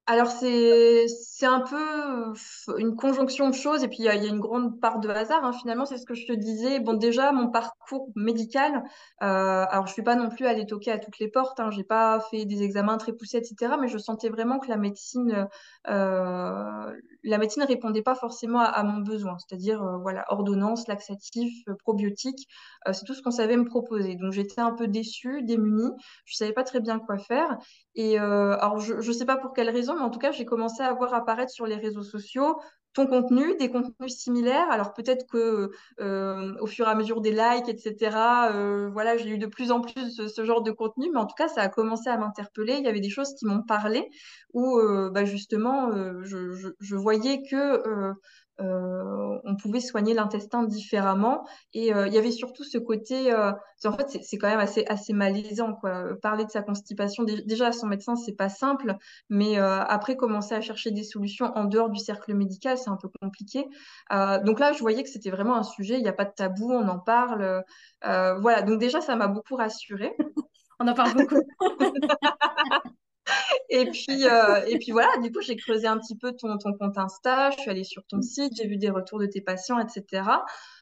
Alors 0.08 0.30
c'est 0.30 1.06
c'est 1.06 1.44
un 1.44 1.60
peu 1.60 2.32
une 2.78 2.96
conjonction 2.96 3.50
de 3.50 3.54
choses 3.54 3.84
et 3.84 3.88
puis 3.88 3.98
il 4.00 4.04
y 4.06 4.08
a, 4.08 4.14
une 4.14 4.40
grande 4.40 4.80
part 4.80 5.00
de 5.00 5.08
hasard 5.10 5.44
hein. 5.44 5.52
finalement 5.52 5.84
c'est 5.84 5.98
ce 5.98 6.06
que 6.06 6.14
je 6.14 6.26
te 6.26 6.32
disais 6.32 6.80
bon 6.80 6.94
déjà 6.94 7.30
mon 7.30 7.50
parcours 7.50 8.08
médical 8.16 8.82
euh, 9.22 9.66
alors 9.68 9.86
je 9.86 9.92
suis 9.92 10.02
pas 10.02 10.16
non 10.16 10.30
plus 10.30 10.46
allée 10.46 10.64
toquer 10.64 10.92
à 10.92 10.98
toutes 10.98 11.18
les 11.18 11.28
portes 11.28 11.60
hein. 11.60 11.70
j'ai 11.70 11.84
pas 11.84 12.20
fait 12.30 12.46
des 12.46 12.62
examens 12.62 12.96
très 12.96 13.12
poussés 13.12 13.36
etc 13.36 13.74
mais 13.78 13.88
je 13.88 13.98
sentais 13.98 14.30
vraiment 14.30 14.58
que 14.58 14.68
la 14.68 14.78
médecine 14.78 15.46
euh, 15.88 16.92
la 17.28 17.38
médecine 17.38 17.62
répondait 17.62 18.02
pas 18.02 18.14
forcément 18.14 18.60
à, 18.60 18.82
mon 18.82 18.98
besoin. 18.98 19.36
C'est-à-dire 19.38 19.82
euh, 19.82 19.98
voilà 19.98 20.24
ordonnance 20.28 20.88
laxatif 20.88 21.64
probiotique 21.80 22.48
c'est 22.92 23.04
tout 23.04 23.14
ce 23.14 23.22
qu'on 23.22 23.30
savait 23.30 23.56
me 23.56 23.64
proposer. 23.64 24.16
Donc 24.16 24.32
j'étais 24.32 24.60
un 24.60 24.72
peu 24.72 24.88
déçue 24.88 25.42
démunie. 25.42 25.90
Je 26.24 26.36
savais 26.36 26.52
pas 26.52 26.64
très 26.64 26.80
bien 26.80 26.98
quoi 26.98 27.18
faire. 27.18 27.58
Et 27.94 28.18
alors 28.18 28.78
je 28.80 29.00
je 29.00 29.12
sais 29.12 29.26
pas 29.26 29.36
pour 29.36 29.52
quelle 29.52 29.68
raison 29.68 29.98
en 30.00 30.10
tout 30.10 30.18
cas, 30.18 30.32
j'ai 30.32 30.44
commencé 30.44 30.82
à 30.82 30.92
voir 30.92 31.14
apparaître 31.14 31.52
sur 31.52 31.66
les 31.66 31.76
réseaux 31.76 32.02
sociaux 32.02 32.58
ton 32.94 33.06
contenu, 33.06 33.56
des 33.56 33.70
contenus 33.70 34.16
similaires. 34.16 34.70
Alors 34.70 34.92
peut-être 34.92 35.26
que 35.26 35.70
euh, 36.00 36.54
au 36.60 36.66
fur 36.66 36.86
et 36.86 36.90
à 36.90 36.94
mesure 36.94 37.20
des 37.20 37.32
likes, 37.32 37.68
etc., 37.68 38.50
euh, 38.52 38.88
voilà, 38.90 39.16
j'ai 39.16 39.30
eu 39.30 39.38
de 39.38 39.46
plus 39.46 39.70
en 39.70 39.80
plus 39.80 40.20
ce, 40.28 40.44
genre 40.44 40.62
de 40.62 40.70
contenu, 40.70 41.08
mais 41.12 41.18
en 41.18 41.26
tout 41.26 41.34
cas, 41.36 41.48
ça 41.48 41.62
a 41.62 41.68
commencé 41.68 42.08
à 42.08 42.16
m'interpeller. 42.18 42.74
Il 42.78 42.84
y 42.84 42.88
avait 42.88 43.00
des 43.00 43.10
choses 43.10 43.34
qui 43.34 43.46
m'ont 43.46 43.62
parlé, 43.62 44.08
où 44.52 44.78
euh, 44.78 45.10
bah, 45.10 45.24
justement, 45.24 45.90
je, 46.22 46.94
voyais 46.96 47.42
que 47.48 48.14
euh, 48.60 49.38
on 49.44 49.56
pouvait 49.56 49.80
soigner 49.80 50.14
l'intestin 50.14 50.64
différemment. 50.64 51.46
Et 51.74 51.94
euh, 51.94 52.06
il 52.08 52.14
y 52.14 52.18
avait 52.18 52.30
surtout 52.30 52.64
ce 52.64 52.78
côté, 52.78 53.32
euh, 53.32 53.52
en 53.84 53.92
fait, 53.92 54.18
c'est 54.22 54.38
quand 54.38 54.48
même 54.48 54.58
assez, 54.58 54.84
assez 54.86 55.12
malaisant, 55.12 55.74
quoi. 55.74 56.16
Parler 56.22 56.44
de 56.44 56.50
sa 56.50 56.62
constipation, 56.62 57.24
déjà 57.24 57.68
à 57.68 57.72
son 57.72 57.86
médecin, 57.86 58.16
c'est 58.16 58.34
pas 58.34 58.48
simple, 58.48 58.96
mais 59.28 59.56
après, 59.58 60.16
commencer 60.16 60.54
à 60.54 60.60
chercher 60.60 60.90
des 60.90 61.04
solutions 61.04 61.46
en 61.56 61.64
dehors 61.64 61.90
du 61.90 62.00
cercle 62.00 62.34
médical, 62.34 62.78
c'est 62.78 62.90
un 62.90 62.96
peu 62.96 63.08
compliqué. 63.20 63.64
donc 64.10 64.58
là, 64.60 64.72
je 64.72 64.80
voyais 64.80 65.02
que 65.02 65.08
c'était 65.10 65.30
vraiment 65.30 65.56
un 65.56 65.62
sujet, 65.62 65.94
il 65.94 66.02
n'y 66.02 66.08
a 66.08 66.12
pas 66.12 66.24
de 66.24 66.32
tabou, 66.34 66.72
on 66.72 66.88
en 66.88 66.98
parle. 66.98 67.62
voilà, 68.02 68.62
donc 68.62 68.80
déjà, 68.80 69.00
ça 69.00 69.16
m'a 69.16 69.28
beaucoup 69.28 69.56
rassurée. 69.56 70.16
on 70.80 70.88
en 70.88 70.94
parle 70.94 71.14
beaucoup. 71.14 71.42
et 73.68 73.86
puis, 73.86 74.26
euh, 74.26 74.64
et 74.66 74.78
puis 74.78 74.92
voilà, 74.92 75.16
du 75.18 75.32
coup, 75.32 75.40
j'ai 75.40 75.56
creusé 75.56 75.86
un 75.86 75.98
petit 75.98 76.16
peu 76.16 76.32
ton, 76.32 76.56
ton 76.58 76.72
compte 76.72 76.96
Insta, 76.96 77.50
je 77.50 77.60
suis 77.60 77.70
allée 77.70 77.84
sur 77.84 78.04
ton 78.04 78.22
site, 78.22 78.54
j'ai 78.56 78.66
vu 78.66 78.76
des 78.76 78.90
retours 78.90 79.18
de 79.18 79.26
tes 79.26 79.40
patients, 79.40 79.78
etc. 79.78 80.22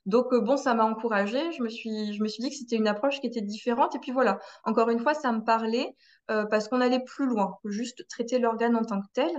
Donc, 0.07 0.33
euh, 0.33 0.41
bon, 0.41 0.57
ça 0.57 0.75
m'a 0.75 0.85
encouragée. 0.85 1.53
Je 1.53 1.63
me 1.63 1.69
suis, 1.69 2.15
je 2.15 2.23
me 2.23 2.29
suis 2.29 2.43
dit 2.43 2.51
que 2.51 2.57
c'était 2.57 2.77
une 2.77 2.89
approche 2.89 3.21
qui 3.21 3.27
était 3.27 3.41
différente. 3.41 3.95
Et 3.95 3.99
puis 3.99 4.13
voilà, 4.13 4.39
encore 4.65 4.91
une 4.91 5.01
fois, 5.01 5.15
ça 5.15 5.33
me 5.33 5.43
parlait 5.43 5.95
euh, 6.31 6.45
parce 6.47 6.69
qu'on 6.69 6.81
allait 6.81 7.03
plus 7.05 7.27
loin 7.27 7.57
juste 7.65 8.07
traiter 8.09 8.39
l'organe 8.39 8.77
en 8.77 8.85
tant 8.85 9.01
que 9.01 9.07
tel. 9.13 9.31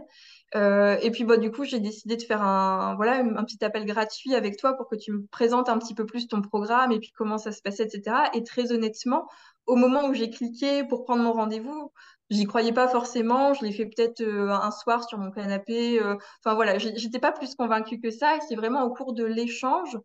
Et 1.02 1.12
puis, 1.12 1.24
bah, 1.24 1.38
du 1.38 1.52
coup, 1.52 1.63
j'ai 1.63 1.80
décidé 1.80 2.15
de 2.17 2.24
faire 2.24 2.41
un, 2.41 2.96
voilà, 2.96 3.17
un, 3.20 3.43
petit 3.43 3.63
appel 3.63 3.86
gratuit 3.86 4.36
avec 4.36 4.58
toi 4.58 4.74
pour 4.74 4.88
que 4.88 4.96
tu 4.96 5.12
me 5.12 5.26
présentes 5.28 5.70
un 5.70 5.78
petit 5.78 5.93
peu 5.93 6.06
plus 6.06 6.28
ton 6.28 6.41
programme 6.41 6.91
et 6.91 7.00
puis 7.00 7.12
comment 7.15 7.38
ça 7.38 7.52
se 7.52 7.62
passait, 7.62 7.84
etc. 7.84 8.15
Et 8.34 8.43
très 8.43 8.72
honnêtement, 8.72 9.28
au 9.67 9.76
moment 9.76 10.08
où 10.08 10.13
j'ai 10.13 10.30
cliqué 10.30 10.84
pour 10.86 11.04
prendre 11.04 11.22
mon 11.24 11.34
rendez-vous, 11.34 11.91
J'y 12.30 12.46
croyais 12.46 12.74
pas 12.74 12.88
forcément. 12.88 13.54
Je 13.54 13.63
l'ai 13.63 13.72
fait 13.72 13.86
peut-être 13.86 14.22
euh, 14.22 14.50
un 14.50 14.72
soir 14.72 15.08
sur 15.08 15.18
mon 15.18 15.32
canapé. 15.32 16.02
Euh. 16.02 16.16
Enfin 16.44 16.56
voilà, 16.56 16.78
j'étais 16.78 17.20
pas 17.20 17.32
plus 17.32 17.56
convaincue 17.56 18.00
que 18.00 18.12
ça. 18.12 18.36
Et 18.36 18.40
c'est 18.48 18.56
vraiment 18.56 18.84
au 18.84 18.94
cours 18.94 19.13
de 19.13 19.24
l'échange, 19.24 19.98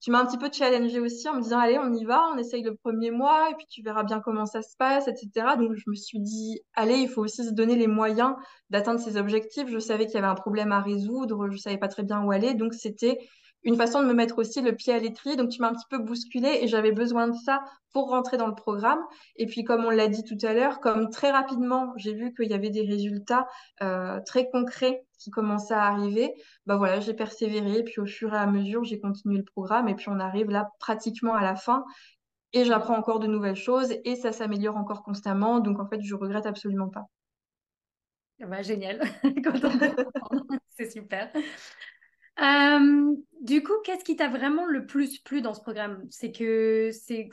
tu 0.00 0.10
m'as 0.10 0.20
un 0.20 0.26
petit 0.26 0.38
peu 0.38 0.50
challengé 0.52 1.00
aussi 1.00 1.28
en 1.28 1.34
me 1.34 1.40
disant 1.40 1.58
allez, 1.58 1.78
on 1.78 1.92
y 1.92 2.04
va, 2.04 2.22
on 2.32 2.38
essaye 2.38 2.62
le 2.62 2.74
premier 2.76 3.10
mois 3.10 3.50
et 3.50 3.54
puis 3.54 3.66
tu 3.68 3.82
verras 3.82 4.04
bien 4.04 4.20
comment 4.20 4.46
ça 4.46 4.62
se 4.62 4.76
passe, 4.76 5.08
etc. 5.08 5.56
Donc 5.58 5.74
je 5.74 5.84
me 5.88 5.94
suis 5.94 6.20
dit 6.20 6.60
allez, 6.74 6.96
il 6.96 7.08
faut 7.08 7.22
aussi 7.22 7.44
se 7.44 7.50
donner 7.50 7.76
les 7.76 7.86
moyens 7.86 8.34
d'atteindre 8.70 9.00
ses 9.00 9.16
objectifs. 9.16 9.68
Je 9.68 9.78
savais 9.78 10.06
qu'il 10.06 10.14
y 10.14 10.18
avait 10.18 10.26
un 10.26 10.34
problème 10.34 10.72
à 10.72 10.80
résoudre, 10.80 11.50
je 11.50 11.56
savais 11.56 11.78
pas 11.78 11.88
très 11.88 12.02
bien 12.02 12.22
où 12.22 12.30
aller, 12.30 12.54
donc 12.54 12.74
c'était 12.74 13.18
une 13.66 13.76
façon 13.76 14.00
de 14.00 14.06
me 14.06 14.14
mettre 14.14 14.38
aussi 14.38 14.62
le 14.62 14.72
pied 14.72 14.94
à 14.94 14.98
l'étrier. 14.98 15.34
Donc, 15.34 15.50
tu 15.50 15.60
m'as 15.60 15.68
un 15.68 15.74
petit 15.74 15.88
peu 15.90 15.98
bousculé 15.98 16.60
et 16.62 16.68
j'avais 16.68 16.92
besoin 16.92 17.26
de 17.26 17.34
ça 17.34 17.64
pour 17.92 18.08
rentrer 18.10 18.36
dans 18.36 18.46
le 18.46 18.54
programme. 18.54 19.00
Et 19.34 19.46
puis, 19.46 19.64
comme 19.64 19.84
on 19.84 19.90
l'a 19.90 20.06
dit 20.06 20.22
tout 20.22 20.38
à 20.46 20.54
l'heure, 20.54 20.78
comme 20.80 21.10
très 21.10 21.32
rapidement, 21.32 21.92
j'ai 21.96 22.14
vu 22.14 22.32
qu'il 22.32 22.48
y 22.48 22.54
avait 22.54 22.70
des 22.70 22.86
résultats 22.86 23.48
euh, 23.82 24.20
très 24.24 24.48
concrets 24.50 25.04
qui 25.18 25.30
commençaient 25.30 25.74
à 25.74 25.82
arriver, 25.82 26.32
bah 26.66 26.76
voilà, 26.76 27.00
j'ai 27.00 27.12
persévéré. 27.12 27.82
Puis, 27.82 28.00
au 28.00 28.06
fur 28.06 28.32
et 28.32 28.38
à 28.38 28.46
mesure, 28.46 28.84
j'ai 28.84 29.00
continué 29.00 29.38
le 29.38 29.44
programme. 29.44 29.88
Et 29.88 29.96
puis, 29.96 30.08
on 30.10 30.20
arrive 30.20 30.48
là 30.48 30.70
pratiquement 30.78 31.34
à 31.34 31.42
la 31.42 31.56
fin. 31.56 31.84
Et 32.52 32.64
j'apprends 32.64 32.96
encore 32.96 33.18
de 33.18 33.26
nouvelles 33.26 33.56
choses 33.56 33.92
et 34.04 34.14
ça 34.14 34.30
s'améliore 34.30 34.76
encore 34.76 35.02
constamment. 35.02 35.58
Donc, 35.58 35.80
en 35.80 35.88
fait, 35.88 36.00
je 36.02 36.14
regrette 36.14 36.46
absolument 36.46 36.88
pas. 36.88 37.06
Bah, 38.38 38.62
génial, 38.62 39.00
c'est 40.76 40.90
super. 40.90 41.32
Euh, 42.40 43.14
du 43.40 43.62
coup, 43.62 43.72
qu'est-ce 43.84 44.04
qui 44.04 44.16
t'a 44.16 44.28
vraiment 44.28 44.66
le 44.66 44.86
plus 44.86 45.18
plu 45.20 45.40
dans 45.42 45.54
ce 45.54 45.60
programme? 45.60 46.06
C'est 46.10 46.32
que 46.32 46.90
c'est 46.92 47.28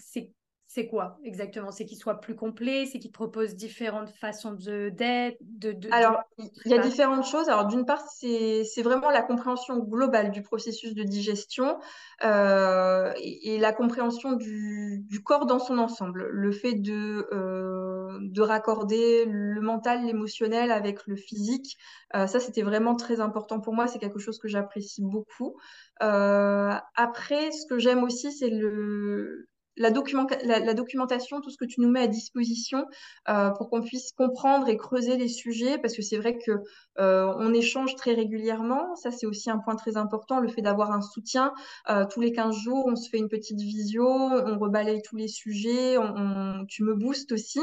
c'est 0.74 0.88
quoi 0.88 1.20
exactement? 1.24 1.72
C'est 1.72 1.86
qu'il 1.86 2.00
soit 2.00 2.20
plus 2.20 2.36
complet, 2.36 2.88
c'est 2.88 2.98
qu'il 2.98 3.12
propose 3.12 3.56
différentes 3.56 4.10
façons 4.10 4.54
d'être 4.54 5.38
de, 5.42 5.78
Alors, 5.92 6.24
il 6.40 6.72
y 6.72 6.74
a 6.74 6.80
différentes 6.80 7.26
choses. 7.26 7.48
Alors, 7.48 7.68
d'une 7.68 7.86
part, 7.86 8.02
c'est 8.10 8.82
vraiment 8.82 9.12
la 9.12 9.22
compréhension 9.22 9.78
globale 9.78 10.32
du 10.32 10.42
processus 10.42 10.96
de 10.96 11.04
digestion 11.04 11.78
euh, 12.24 13.14
et, 13.18 13.60
la 13.60 13.72
compréhension 13.72 14.34
du, 14.34 15.06
du, 15.08 15.22
corps 15.22 15.46
dans 15.46 15.60
son 15.60 15.78
ensemble. 15.78 16.28
Le 16.32 16.52
fait 16.52 16.74
de, 16.74 17.28
euh, 17.32 18.18
de 18.22 18.42
raccorder 18.42 19.26
le 19.26 19.62
mental, 19.62 20.04
l'émotionnel 20.04 20.72
avec 20.72 21.06
le 21.06 21.16
physique, 21.16 21.78
euh, 22.16 22.26
ça, 22.26 22.40
c'était 22.40 22.64
vraiment 22.64 22.96
très 22.96 23.20
important 23.20 23.60
pour 23.60 23.76
moi. 23.76 23.86
C'est 23.86 24.00
quelque 24.00 24.20
chose 24.20 24.40
que 24.40 24.48
j'apprécie 24.48 25.04
beaucoup. 25.04 25.56
après, 26.00 27.52
ce 27.52 27.68
que 27.68 27.78
j'aime 27.78 28.04
aussi, 28.04 28.32
c'est 28.32 28.50
le 28.50 29.50
la, 29.78 29.90
la, 29.90 30.74
documentation, 30.74 31.42
tout 31.42 31.50
ce 31.50 31.58
que 31.58 31.66
tu 31.66 31.82
nous 31.82 31.90
mets 31.90 32.02
à 32.02 32.08
disposition 32.08 32.86
euh, 33.30 33.50
pour 33.52 33.70
qu'on 33.70 33.82
puisse 33.82 34.12
comprendre 34.12 34.70
et 34.70 34.78
creuser 34.78 35.18
les 35.18 35.28
sujets, 35.28 35.78
parce 35.78 35.96
que 35.96 36.02
c'est 36.02 36.18
vrai 36.18 36.38
que 36.38 36.52
euh, 37.00 37.34
on 37.38 37.54
échange 37.54 37.96
très 37.96 38.14
régulièrement. 38.14 38.96
Ça, 38.96 39.12
c'est 39.12 39.26
aussi 39.26 39.50
un 39.50 39.58
point 39.58 39.76
très 39.76 39.98
important, 39.98 40.40
le 40.40 40.48
fait 40.48 40.62
d'avoir 40.62 40.92
un 40.92 41.02
soutien. 41.02 41.54
Euh, 41.90 42.06
tous 42.06 42.22
les 42.22 42.32
15 42.32 42.56
jours, 42.56 42.86
on 42.88 42.96
se 42.96 43.10
fait 43.10 43.18
une 43.18 43.30
petite 43.30 43.60
visio, 43.60 44.06
on 44.08 44.58
rebalaye 44.60 45.02
tous 45.02 45.16
les 45.16 45.28
sujets, 45.28 45.98
on, 45.98 46.66
tu 46.68 46.84
me 46.84 46.94
boostes 46.94 47.32
aussi 47.32 47.62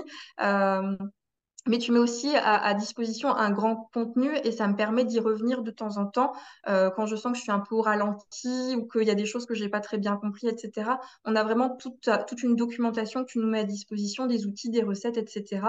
mais 1.66 1.78
tu 1.78 1.92
mets 1.92 1.98
aussi 1.98 2.34
à, 2.36 2.72
disposition 2.74 3.34
un 3.34 3.50
grand 3.50 3.90
contenu 3.92 4.34
et 4.44 4.52
ça 4.52 4.66
me 4.66 4.74
permet 4.76 5.04
d'y 5.04 5.20
revenir 5.20 5.62
de 5.62 5.70
temps 5.70 5.98
en 5.98 6.06
temps 6.06 6.32
euh, 6.68 6.90
quand 6.90 7.04
je 7.04 7.16
sens 7.16 7.32
que 7.32 7.38
je 7.38 7.42
suis 7.42 7.52
un 7.52 7.60
peu 7.60 7.78
ralenti 7.78 8.74
ou 8.76 8.88
qu'il 8.88 9.02
y 9.02 9.10
a 9.10 9.14
des 9.14 9.26
choses 9.26 9.44
que 9.44 9.54
j'ai 9.54 9.68
pas 9.68 9.80
très 9.80 9.98
bien 9.98 10.16
compris, 10.16 10.48
etc. 10.48 10.92
On 11.24 11.36
a 11.36 11.44
vraiment 11.44 11.76
toute, 11.76 12.08
une 12.42 12.56
documentation 12.56 13.24
que 13.24 13.30
tu 13.30 13.38
nous 13.38 13.46
mets 13.46 13.60
à 13.60 13.64
disposition, 13.64 14.26
des 14.26 14.46
outils, 14.46 14.70
des 14.70 14.82
recettes, 14.82 15.18
etc. 15.18 15.60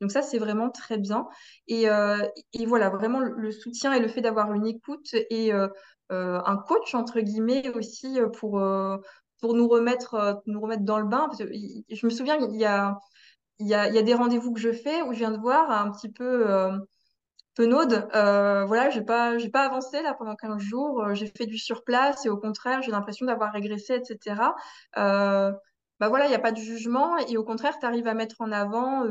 Donc 0.00 0.12
ça, 0.12 0.22
c'est 0.22 0.38
vraiment 0.38 0.70
très 0.70 0.98
bien. 0.98 1.26
Et, 1.66 1.90
euh, 1.90 2.18
voilà, 2.66 2.88
vraiment 2.90 3.18
le, 3.18 3.50
soutien 3.50 3.92
et 3.92 3.98
le 3.98 4.06
fait 4.06 4.20
d'avoir 4.20 4.52
une 4.52 4.66
écoute 4.66 5.14
et 5.30 5.52
euh, 5.52 5.68
un 6.10 6.56
coach, 6.56 6.94
entre 6.94 7.20
guillemets, 7.20 7.70
aussi 7.70 8.20
pour, 8.38 8.62
pour 9.40 9.54
nous, 9.54 9.68
remettre, 9.68 10.42
nous 10.46 10.60
remettre 10.60 10.84
dans 10.84 10.98
le 11.00 11.08
bain. 11.08 11.28
Je 11.38 12.06
me 12.06 12.10
souviens, 12.10 12.36
il 12.36 12.56
y 12.56 12.64
a 12.64 12.96
il 13.60 13.66
y 13.66 13.74
a, 13.74 14.02
des 14.02 14.14
rendez-vous 14.14 14.52
que 14.52 14.60
je 14.60 14.72
fais 14.72 15.02
où 15.02 15.12
je 15.12 15.18
viens 15.18 15.30
de 15.30 15.38
voir 15.38 15.70
un 15.70 15.90
petit 15.92 16.10
peu 16.10 16.50
euh, 16.50 16.78
penaude. 17.54 18.08
Euh, 18.14 18.64
voilà, 18.64 18.90
j'ai 18.90 19.02
pas, 19.02 19.38
j'ai 19.38 19.50
pas 19.50 19.64
avancé 19.66 20.02
là 20.02 20.14
pendant 20.14 20.34
15 20.36 20.58
jours. 20.60 21.02
Euh, 21.02 21.14
j'ai 21.14 21.26
fait 21.26 21.46
du 21.46 21.58
surplace 21.58 22.26
et 22.26 22.30
au 22.30 22.38
contraire, 22.38 22.82
j'ai 22.82 22.90
l'impression 22.90 23.26
d'avoir 23.26 23.52
régressé, 23.52 23.94
etc. 23.94 24.54
Euh, 24.96 25.52
bah 26.00 26.08
voilà, 26.08 26.26
il 26.26 26.30
n'y 26.30 26.34
a 26.34 26.40
pas 26.40 26.52
de 26.52 26.58
jugement 26.58 27.18
et 27.18 27.36
au 27.36 27.44
contraire, 27.44 27.78
tu 27.78 27.86
arrives 27.86 28.06
à 28.08 28.14
mettre 28.14 28.40
en 28.40 28.52
avant 28.52 29.04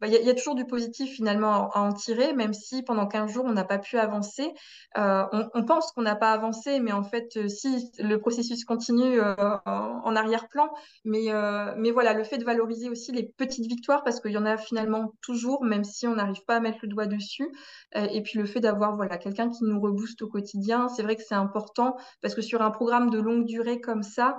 bah, 0.00 0.06
il 0.06 0.14
y, 0.14 0.30
a 0.30 0.34
toujours 0.34 0.54
du 0.54 0.64
positif 0.64 1.14
finalement 1.14 1.70
à, 1.70 1.80
en 1.80 1.92
tirer, 1.92 2.32
même 2.32 2.54
si 2.54 2.82
pendant 2.82 3.06
15 3.06 3.30
jours, 3.30 3.44
on 3.44 3.52
n'a 3.52 3.64
pas 3.64 3.78
pu 3.78 3.98
avancer. 3.98 4.52
Euh, 4.96 5.24
on, 5.54 5.64
pense 5.64 5.92
qu'on 5.92 6.02
n'a 6.02 6.16
pas 6.16 6.32
avancé, 6.32 6.80
mais 6.80 6.92
en 6.92 7.02
fait, 7.02 7.36
euh, 7.36 7.48
si 7.48 7.90
le 7.98 8.18
processus 8.18 8.64
continue 8.64 9.20
euh, 9.20 9.34
en, 9.66 10.16
arrière-plan. 10.16 10.70
Mais, 11.04 11.26
mais 11.76 11.90
voilà, 11.90 12.14
le 12.14 12.24
fait 12.24 12.38
de 12.38 12.44
valoriser 12.44 12.88
aussi 12.88 13.12
les 13.12 13.24
petites 13.24 13.66
victoires, 13.66 14.02
parce 14.02 14.20
qu'il 14.20 14.32
y 14.32 14.38
en 14.38 14.46
a 14.46 14.56
finalement 14.56 15.12
toujours, 15.22 15.64
même 15.64 15.84
si 15.84 16.06
on 16.06 16.14
n'arrive 16.14 16.44
pas 16.46 16.56
à 16.56 16.60
mettre 16.60 16.78
le 16.82 16.88
doigt 16.88 17.06
dessus. 17.06 17.50
et 17.94 18.22
puis 18.22 18.38
le 18.38 18.46
fait 18.46 18.60
d'avoir 18.60 18.96
voilà, 18.96 19.18
quelqu'un 19.18 19.50
qui 19.50 19.64
nous 19.64 19.80
rebooste 19.80 20.22
au 20.22 20.28
quotidien, 20.28 20.88
c'est 20.88 21.02
vrai 21.02 21.16
que 21.16 21.22
c'est 21.22 21.34
important, 21.34 21.96
parce 22.22 22.34
que 22.34 22.42
sur 22.42 22.62
un 22.62 22.70
programme 22.70 23.10
de 23.10 23.18
longue 23.20 23.44
durée 23.44 23.80
comme 23.80 24.02
ça, 24.02 24.38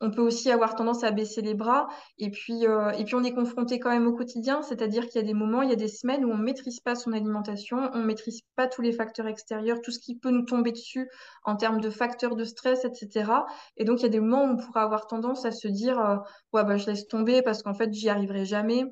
on 0.00 0.10
peut 0.10 0.22
aussi 0.22 0.50
avoir 0.50 0.74
tendance 0.76 1.02
à 1.02 1.10
baisser 1.10 1.42
les 1.42 1.54
bras 1.54 1.88
et 2.18 2.30
puis 2.30 2.66
euh, 2.66 2.90
et 2.92 3.04
puis 3.04 3.14
on 3.14 3.24
est 3.24 3.34
confronté 3.34 3.80
quand 3.80 3.90
même 3.90 4.06
au 4.06 4.12
quotidien, 4.12 4.62
c'est-à-dire 4.62 5.08
qu'il 5.08 5.20
y 5.20 5.24
a 5.24 5.26
des 5.26 5.34
moments, 5.34 5.62
il 5.62 5.70
y 5.70 5.72
a 5.72 5.76
des 5.76 5.88
semaines 5.88 6.24
où 6.24 6.30
on 6.30 6.36
maîtrise 6.36 6.80
pas 6.80 6.94
son 6.94 7.12
alimentation, 7.12 7.90
on 7.94 8.02
maîtrise 8.02 8.42
pas 8.54 8.68
tous 8.68 8.82
les 8.82 8.92
facteurs 8.92 9.26
extérieurs, 9.26 9.80
tout 9.82 9.90
ce 9.90 9.98
qui 9.98 10.16
peut 10.16 10.30
nous 10.30 10.44
tomber 10.44 10.72
dessus 10.72 11.08
en 11.44 11.56
termes 11.56 11.80
de 11.80 11.90
facteurs 11.90 12.36
de 12.36 12.44
stress, 12.44 12.84
etc. 12.84 13.32
Et 13.76 13.84
donc 13.84 14.00
il 14.00 14.04
y 14.04 14.06
a 14.06 14.10
des 14.10 14.20
moments 14.20 14.44
où 14.44 14.54
on 14.54 14.56
pourra 14.56 14.82
avoir 14.82 15.06
tendance 15.06 15.44
à 15.44 15.50
se 15.50 15.68
dire 15.68 15.98
euh, 16.00 16.16
ouais 16.52 16.64
bah 16.64 16.76
je 16.76 16.86
laisse 16.86 17.08
tomber 17.08 17.42
parce 17.42 17.62
qu'en 17.62 17.74
fait 17.74 17.92
j'y 17.92 18.08
arriverai 18.08 18.44
jamais. 18.44 18.84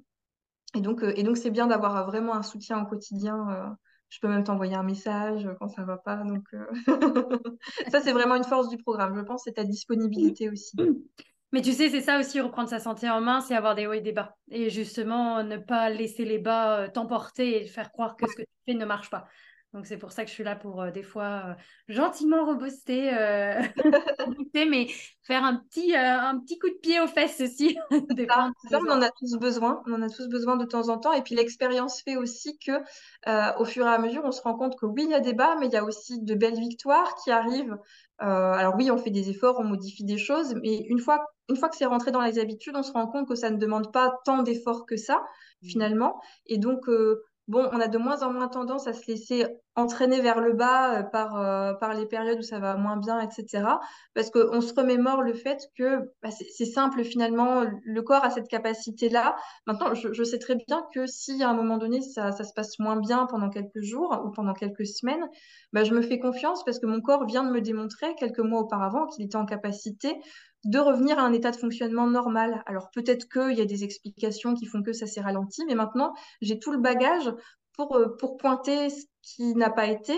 Et 0.74 0.80
donc 0.80 1.02
euh, 1.02 1.12
et 1.16 1.22
donc 1.22 1.36
c'est 1.36 1.50
bien 1.50 1.66
d'avoir 1.68 2.06
vraiment 2.06 2.34
un 2.34 2.42
soutien 2.42 2.82
au 2.82 2.86
quotidien 2.86 3.76
je 4.08 4.18
peux 4.20 4.28
même 4.28 4.44
t'envoyer 4.44 4.74
un 4.74 4.82
message 4.82 5.48
quand 5.58 5.68
ça 5.68 5.84
va 5.84 5.96
pas. 5.96 6.16
Donc, 6.16 6.44
ça, 7.90 8.00
c'est 8.00 8.12
vraiment 8.12 8.36
une 8.36 8.44
force 8.44 8.68
du 8.68 8.78
programme. 8.78 9.16
Je 9.16 9.22
pense 9.22 9.42
c'est 9.44 9.54
ta 9.54 9.64
disponibilité 9.64 10.48
aussi. 10.50 10.76
Mais 11.52 11.62
tu 11.62 11.72
sais, 11.72 11.88
c'est 11.88 12.02
ça 12.02 12.18
aussi, 12.18 12.40
reprendre 12.40 12.68
sa 12.68 12.80
santé 12.80 13.08
en 13.08 13.20
main, 13.20 13.40
c'est 13.40 13.54
avoir 13.54 13.74
des 13.74 13.86
hauts 13.86 13.92
et 13.92 14.00
des 14.00 14.12
bas. 14.12 14.36
Et 14.50 14.68
justement, 14.68 15.42
ne 15.42 15.56
pas 15.56 15.90
laisser 15.90 16.24
les 16.24 16.38
bas 16.38 16.88
t'emporter 16.88 17.62
et 17.62 17.66
faire 17.66 17.92
croire 17.92 18.16
que 18.16 18.26
ce 18.28 18.34
que 18.34 18.42
tu 18.42 18.48
fais 18.66 18.74
ne 18.74 18.84
marche 18.84 19.10
pas. 19.10 19.28
Donc 19.76 19.84
c'est 19.84 19.98
pour 19.98 20.10
ça 20.10 20.24
que 20.24 20.30
je 20.30 20.34
suis 20.34 20.42
là 20.42 20.56
pour 20.56 20.80
euh, 20.80 20.90
des 20.90 21.02
fois 21.02 21.42
euh, 21.48 21.54
gentiment 21.88 22.46
reboster, 22.46 23.12
euh, 23.12 23.60
mais 24.54 24.86
faire 25.22 25.44
un 25.44 25.56
petit, 25.56 25.94
un 25.94 26.40
petit 26.40 26.58
coup 26.58 26.70
de 26.70 26.78
pied 26.80 26.98
aux 26.98 27.06
fesses 27.06 27.42
aussi. 27.42 27.76
ça, 28.70 28.78
on 28.80 28.90
en 28.90 29.02
a 29.02 29.10
tous 29.10 29.36
besoin, 29.38 29.82
on 29.86 29.92
en 29.92 30.00
a 30.00 30.08
tous 30.08 30.28
besoin 30.28 30.56
de 30.56 30.64
temps 30.64 30.88
en 30.88 30.96
temps. 30.96 31.12
Et 31.12 31.20
puis 31.20 31.34
l'expérience 31.34 32.00
fait 32.00 32.16
aussi 32.16 32.58
que 32.58 32.72
au 33.60 33.66
fur 33.66 33.84
et 33.84 33.90
à 33.90 33.98
mesure, 33.98 34.22
on 34.24 34.32
se 34.32 34.40
rend 34.40 34.54
compte 34.54 34.78
que 34.80 34.86
oui, 34.86 35.02
il 35.04 35.10
y 35.10 35.14
a 35.14 35.20
des 35.20 35.34
bas, 35.34 35.56
mais 35.60 35.66
il 35.66 35.72
y 35.74 35.76
a 35.76 35.84
aussi 35.84 36.22
de 36.22 36.34
belles 36.34 36.58
victoires 36.58 37.14
qui 37.22 37.30
arrivent. 37.30 37.76
alors 38.18 38.76
oui, 38.78 38.90
on 38.90 38.96
fait 38.96 39.10
des 39.10 39.28
efforts, 39.28 39.56
on 39.58 39.64
modifie 39.64 40.04
des 40.04 40.16
choses, 40.16 40.54
mais 40.62 40.86
une 40.88 41.00
fois, 41.00 41.26
une 41.50 41.56
fois 41.56 41.68
que 41.68 41.76
c'est 41.76 41.84
rentré 41.84 42.12
dans 42.12 42.22
les 42.22 42.38
habitudes, 42.38 42.76
on 42.76 42.82
se 42.82 42.92
rend 42.92 43.08
compte 43.08 43.28
que 43.28 43.34
ça 43.34 43.50
ne 43.50 43.58
demande 43.58 43.92
pas 43.92 44.20
tant 44.24 44.42
d'efforts 44.42 44.86
que 44.86 44.96
ça, 44.96 45.22
mmh. 45.60 45.68
finalement. 45.68 46.18
Et 46.46 46.56
donc, 46.56 46.88
bon, 47.48 47.68
on 47.72 47.80
a 47.80 47.88
de 47.88 47.98
moins 47.98 48.22
en 48.22 48.32
moins 48.32 48.48
tendance 48.48 48.86
à 48.86 48.92
se 48.92 49.06
laisser 49.06 49.46
entraîner 49.76 50.20
vers 50.22 50.40
le 50.40 50.54
bas 50.54 50.98
euh, 50.98 51.02
par, 51.02 51.36
euh, 51.36 51.74
par 51.74 51.92
les 51.94 52.06
périodes 52.06 52.38
où 52.38 52.42
ça 52.42 52.58
va 52.58 52.76
moins 52.76 52.96
bien, 52.96 53.20
etc. 53.20 53.64
Parce 54.14 54.30
qu'on 54.30 54.60
se 54.60 54.72
remémore 54.74 55.22
le 55.22 55.34
fait 55.34 55.58
que 55.76 56.10
bah, 56.22 56.30
c'est 56.30 56.64
simple 56.64 57.04
finalement, 57.04 57.64
le 57.84 58.02
corps 58.02 58.24
a 58.24 58.30
cette 58.30 58.48
capacité-là. 58.48 59.36
Maintenant, 59.66 59.94
je, 59.94 60.24
sais 60.24 60.38
très 60.38 60.56
bien 60.56 60.84
que 60.94 61.06
si 61.06 61.42
à 61.42 61.50
un 61.50 61.54
moment 61.54 61.76
donné 61.76 62.00
ça, 62.00 62.32
se 62.32 62.52
passe 62.54 62.78
moins 62.78 62.96
bien 62.96 63.26
pendant 63.26 63.50
quelques 63.50 63.82
jours 63.82 64.22
ou 64.24 64.30
pendant 64.30 64.54
quelques 64.54 64.86
semaines, 64.86 65.28
bah, 65.72 65.84
je 65.84 65.92
me 65.94 66.02
fais 66.02 66.18
confiance 66.18 66.64
parce 66.64 66.78
que 66.78 66.86
mon 66.86 67.00
corps 67.00 67.26
vient 67.26 67.44
de 67.44 67.50
me 67.50 67.60
démontrer 67.60 68.14
quelques 68.14 68.40
mois 68.40 68.60
auparavant 68.60 69.06
qu'il 69.06 69.24
était 69.24 69.36
en 69.36 69.46
capacité 69.46 70.16
de 70.66 70.78
revenir 70.78 71.18
à 71.18 71.22
un 71.22 71.32
état 71.32 71.50
de 71.50 71.56
fonctionnement 71.56 72.06
normal. 72.06 72.62
Alors 72.66 72.90
peut-être 72.92 73.28
qu'il 73.28 73.56
y 73.56 73.60
a 73.60 73.66
des 73.66 73.84
explications 73.84 74.54
qui 74.54 74.66
font 74.66 74.82
que 74.82 74.92
ça 74.92 75.06
s'est 75.06 75.20
ralenti, 75.20 75.64
mais 75.66 75.74
maintenant 75.74 76.12
j'ai 76.40 76.58
tout 76.58 76.72
le 76.72 76.78
bagage 76.78 77.32
pour, 77.76 77.96
euh, 77.96 78.16
pour 78.18 78.36
pointer 78.36 78.90
ce 78.90 79.04
qui 79.22 79.54
n'a 79.54 79.70
pas 79.70 79.86
été. 79.86 80.14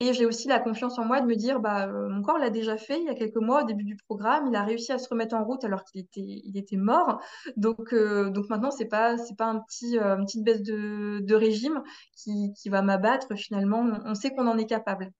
Et 0.00 0.14
j'ai 0.14 0.24
aussi 0.24 0.48
la 0.48 0.58
confiance 0.58 0.98
en 0.98 1.04
moi 1.04 1.20
de 1.20 1.26
me 1.26 1.34
dire, 1.36 1.60
bah, 1.60 1.86
euh, 1.86 2.08
mon 2.08 2.22
corps 2.22 2.38
l'a 2.38 2.48
déjà 2.48 2.78
fait 2.78 2.98
il 2.98 3.04
y 3.04 3.10
a 3.10 3.14
quelques 3.14 3.36
mois 3.36 3.62
au 3.62 3.66
début 3.66 3.84
du 3.84 3.96
programme, 3.96 4.46
il 4.46 4.56
a 4.56 4.62
réussi 4.64 4.90
à 4.90 4.98
se 4.98 5.06
remettre 5.10 5.34
en 5.34 5.44
route 5.44 5.64
alors 5.64 5.84
qu'il 5.84 6.00
était, 6.00 6.40
il 6.44 6.56
était 6.56 6.78
mort. 6.78 7.20
Donc, 7.56 7.92
euh, 7.92 8.30
donc 8.30 8.48
maintenant, 8.48 8.70
c'est 8.70 8.86
pas, 8.86 9.18
c'est 9.18 9.36
pas 9.36 9.46
un 9.46 9.60
petit, 9.60 9.98
une 9.98 10.24
petite 10.24 10.44
baisse 10.44 10.62
de, 10.62 11.20
de 11.20 11.34
régime 11.34 11.82
qui, 12.16 12.54
qui 12.54 12.70
va 12.70 12.80
m'abattre. 12.80 13.36
Finalement, 13.36 13.86
on 14.06 14.14
sait 14.14 14.30
qu'on 14.30 14.46
en 14.46 14.56
est 14.56 14.66
capable. 14.66 15.10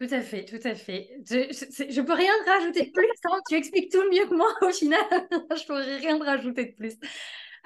Tout 0.00 0.08
à 0.12 0.20
fait, 0.20 0.44
tout 0.44 0.60
à 0.62 0.76
fait. 0.76 1.08
Je, 1.28 2.00
ne 2.00 2.06
peux 2.06 2.12
rien 2.12 2.32
rajouter 2.46 2.86
de 2.86 2.90
plus. 2.92 3.08
Hein. 3.24 3.38
Tu 3.48 3.56
expliques 3.56 3.90
tout 3.90 4.04
mieux 4.12 4.28
que 4.28 4.34
moi 4.34 4.48
au 4.62 4.70
final. 4.70 5.00
je 5.56 5.66
pourrais 5.66 5.96
rien 5.96 6.22
rajouter 6.22 6.66
de 6.66 6.74
plus. 6.74 6.94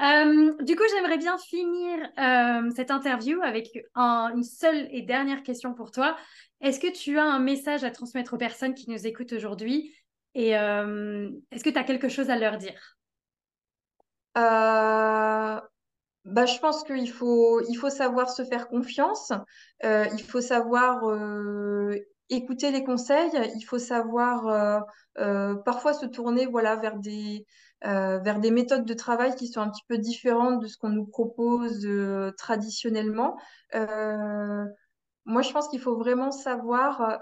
Euh, 0.01 0.55
du 0.62 0.75
coup, 0.75 0.85
j'aimerais 0.95 1.18
bien 1.18 1.37
finir 1.37 1.99
euh, 2.18 2.71
cette 2.75 2.90
interview 2.90 3.42
avec 3.42 3.68
une 3.95 4.45
seule 4.45 4.88
et 4.90 5.03
dernière 5.03 5.42
question 5.42 5.75
pour 5.75 5.90
toi. 5.90 6.16
Est-ce 6.62 6.81
que 6.81 6.90
tu 6.90 7.18
as 7.18 7.25
un 7.25 7.38
message 7.38 7.85
à 7.85 7.90
transmettre 7.90 8.33
aux 8.33 8.38
personnes 8.38 8.75
qui 8.75 8.88
nous 8.90 9.07
écoutent 9.07 9.33
aujourd'hui? 9.33 9.95
Et 10.35 10.57
euh, 10.57 11.29
est-ce 11.51 11.62
que 11.62 11.71
tu 11.71 11.79
as 11.79 11.85
quelque 11.85 12.09
chose 12.09 12.31
à 12.31 12.37
leur 12.37 12.57
dire? 12.57 12.97
Bah, 16.25 16.47
je 16.47 16.59
pense 16.61 16.85
qu'il 16.85 17.11
faut, 17.11 17.61
il 17.68 17.75
faut 17.75 17.90
savoir 17.90 18.31
se 18.31 18.45
faire 18.45 18.68
confiance, 18.68 19.33
il 19.83 20.23
faut 20.23 20.40
savoir 20.40 21.03
écouter 22.37 22.71
les 22.71 22.85
conseils, 22.85 23.31
il 23.55 23.62
faut 23.62 23.79
savoir 23.79 24.49
euh, 24.49 24.81
euh, 25.18 25.55
parfois 25.57 25.92
se 25.92 26.07
tourner 26.07 26.47
voilà, 26.47 26.77
vers, 26.77 26.97
des, 26.97 27.47
euh, 27.85 28.18
vers 28.18 28.40
des 28.40 28.51
méthodes 28.51 28.85
de 28.85 28.95
travail 28.95 29.35
qui 29.35 29.49
sont 29.49 29.61
un 29.61 29.71
petit 29.71 29.85
peu 29.88 29.99
différentes 29.99 30.62
de 30.62 30.66
ce 30.66 30.77
qu'on 30.77 30.88
nous 30.90 31.07
propose 31.07 31.87
traditionnellement. 32.37 33.37
moi, 35.25 35.42
je 35.42 35.53
pense 35.53 35.68
qu'il 35.68 35.81
faut 35.81 35.97
vraiment 35.97 36.33
savoir 36.33 37.21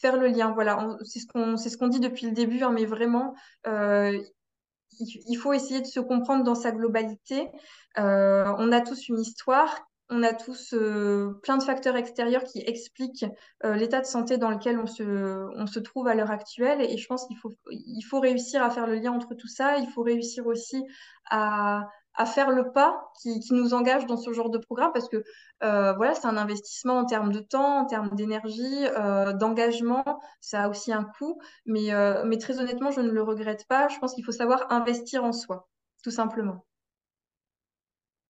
faire 0.00 0.16
le 0.16 0.28
lien. 0.28 0.52
Voilà, 0.52 0.96
c'est 1.04 1.20
ce 1.20 1.26
qu'on 1.26 1.56
ce 1.56 1.76
qu'on 1.76 1.88
dit 1.88 2.00
depuis 2.00 2.26
le 2.26 2.32
début, 2.32 2.62
hein, 2.62 2.72
mais 2.72 2.86
vraiment, 2.86 3.34
il 3.66 5.36
faut 5.36 5.52
essayer 5.52 5.80
de 5.80 5.86
se 5.86 6.00
comprendre 6.00 6.44
dans 6.44 6.54
sa 6.54 6.72
globalité. 6.72 7.50
on 7.96 8.72
a 8.72 8.80
tous 8.80 9.08
une 9.08 9.20
histoire 9.20 9.88
on 10.10 10.22
a 10.22 10.32
tous 10.32 10.72
euh, 10.72 11.38
plein 11.42 11.58
de 11.58 11.62
facteurs 11.62 11.96
extérieurs 11.96 12.44
qui 12.44 12.60
expliquent 12.60 13.26
euh, 13.64 13.74
l'état 13.74 14.00
de 14.00 14.06
santé 14.06 14.38
dans 14.38 14.50
lequel 14.50 14.78
on 14.78 14.86
se, 14.86 15.78
trouve 15.80 16.08
à 16.08 16.14
l'heure 16.14 16.30
actuelle. 16.30 16.80
Et 16.80 16.96
je 16.96 17.06
pense 17.06 17.26
qu'il 17.26 17.36
faut, 17.36 18.20
réussir 18.20 18.62
à 18.62 18.70
faire 18.70 18.86
le 18.86 18.94
lien 18.94 19.12
entre 19.12 19.34
tout 19.34 19.48
ça. 19.48 19.78
Il 19.78 19.88
faut 19.88 20.02
réussir 20.02 20.46
aussi 20.46 20.82
à, 21.30 21.88
faire 22.26 22.50
le 22.50 22.72
pas 22.72 23.12
qui, 23.22 23.40
nous 23.52 23.74
engage 23.74 24.06
dans 24.06 24.16
ce 24.16 24.32
genre 24.32 24.50
de 24.50 24.58
programme 24.58 24.90
parce 24.92 25.08
que 25.08 25.22
euh, 25.62 25.92
voilà, 25.92 26.14
c'est 26.14 26.26
un 26.26 26.36
investissement 26.36 26.98
en 26.98 27.04
termes 27.04 27.30
de 27.30 27.40
temps, 27.40 27.80
en 27.80 27.84
termes 27.84 28.10
d'énergie, 28.14 28.86
d'engagement. 29.34 30.04
Ça 30.40 30.64
a 30.64 30.68
aussi 30.68 30.92
un 30.92 31.04
coût. 31.04 31.38
Mais 31.66 32.38
très 32.38 32.58
honnêtement, 32.60 32.90
je 32.90 33.02
ne 33.02 33.10
le 33.10 33.22
regrette 33.22 33.66
pas. 33.68 33.88
Je 33.88 33.98
pense 33.98 34.14
qu'il 34.14 34.24
faut 34.24 34.32
savoir 34.32 34.72
investir 34.72 35.22
en 35.22 35.32
soi, 35.32 35.68
tout 36.02 36.10
simplement. 36.10 36.67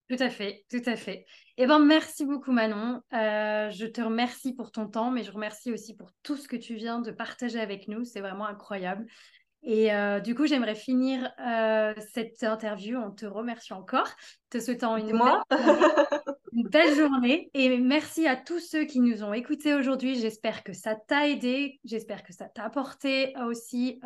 Tout 0.09 0.17
à 0.19 0.29
fait, 0.31 0.65
tout 0.71 0.81
à 0.87 0.95
fait. 0.95 1.25
Eh 1.57 1.67
ben, 1.67 1.77
merci 1.77 2.25
beaucoup 2.25 2.51
Manon. 2.51 2.99
Euh, 3.13 3.69
je 3.69 3.85
te 3.85 4.01
remercie 4.01 4.55
pour 4.55 4.71
ton 4.71 4.87
temps, 4.87 5.11
mais 5.11 5.21
je 5.21 5.31
remercie 5.31 5.71
aussi 5.71 5.95
pour 5.95 6.09
tout 6.23 6.35
ce 6.35 6.47
que 6.47 6.55
tu 6.55 6.73
viens 6.73 6.99
de 6.99 7.11
partager 7.11 7.59
avec 7.59 7.87
nous. 7.87 8.03
C'est 8.05 8.19
vraiment 8.19 8.47
incroyable. 8.47 9.05
Et 9.61 9.93
euh, 9.93 10.19
du 10.19 10.33
coup, 10.33 10.47
j'aimerais 10.47 10.73
finir 10.73 11.31
euh, 11.45 11.93
cette 12.11 12.41
interview 12.43 12.97
en 12.97 13.11
te 13.11 13.27
remerciant 13.27 13.77
encore, 13.77 14.09
te 14.49 14.59
souhaitant 14.59 14.97
une, 14.97 15.09
une 16.53 16.67
belle 16.69 16.95
journée. 16.95 17.51
Et 17.53 17.77
merci 17.77 18.25
à 18.27 18.35
tous 18.35 18.59
ceux 18.59 18.85
qui 18.85 19.01
nous 19.01 19.23
ont 19.23 19.33
écoutés 19.33 19.75
aujourd'hui. 19.75 20.19
J'espère 20.19 20.63
que 20.63 20.73
ça 20.73 20.95
t'a 20.95 21.27
aidé. 21.27 21.79
J'espère 21.83 22.23
que 22.23 22.33
ça 22.33 22.49
t'a 22.49 22.63
apporté 22.63 23.35
aussi 23.45 23.99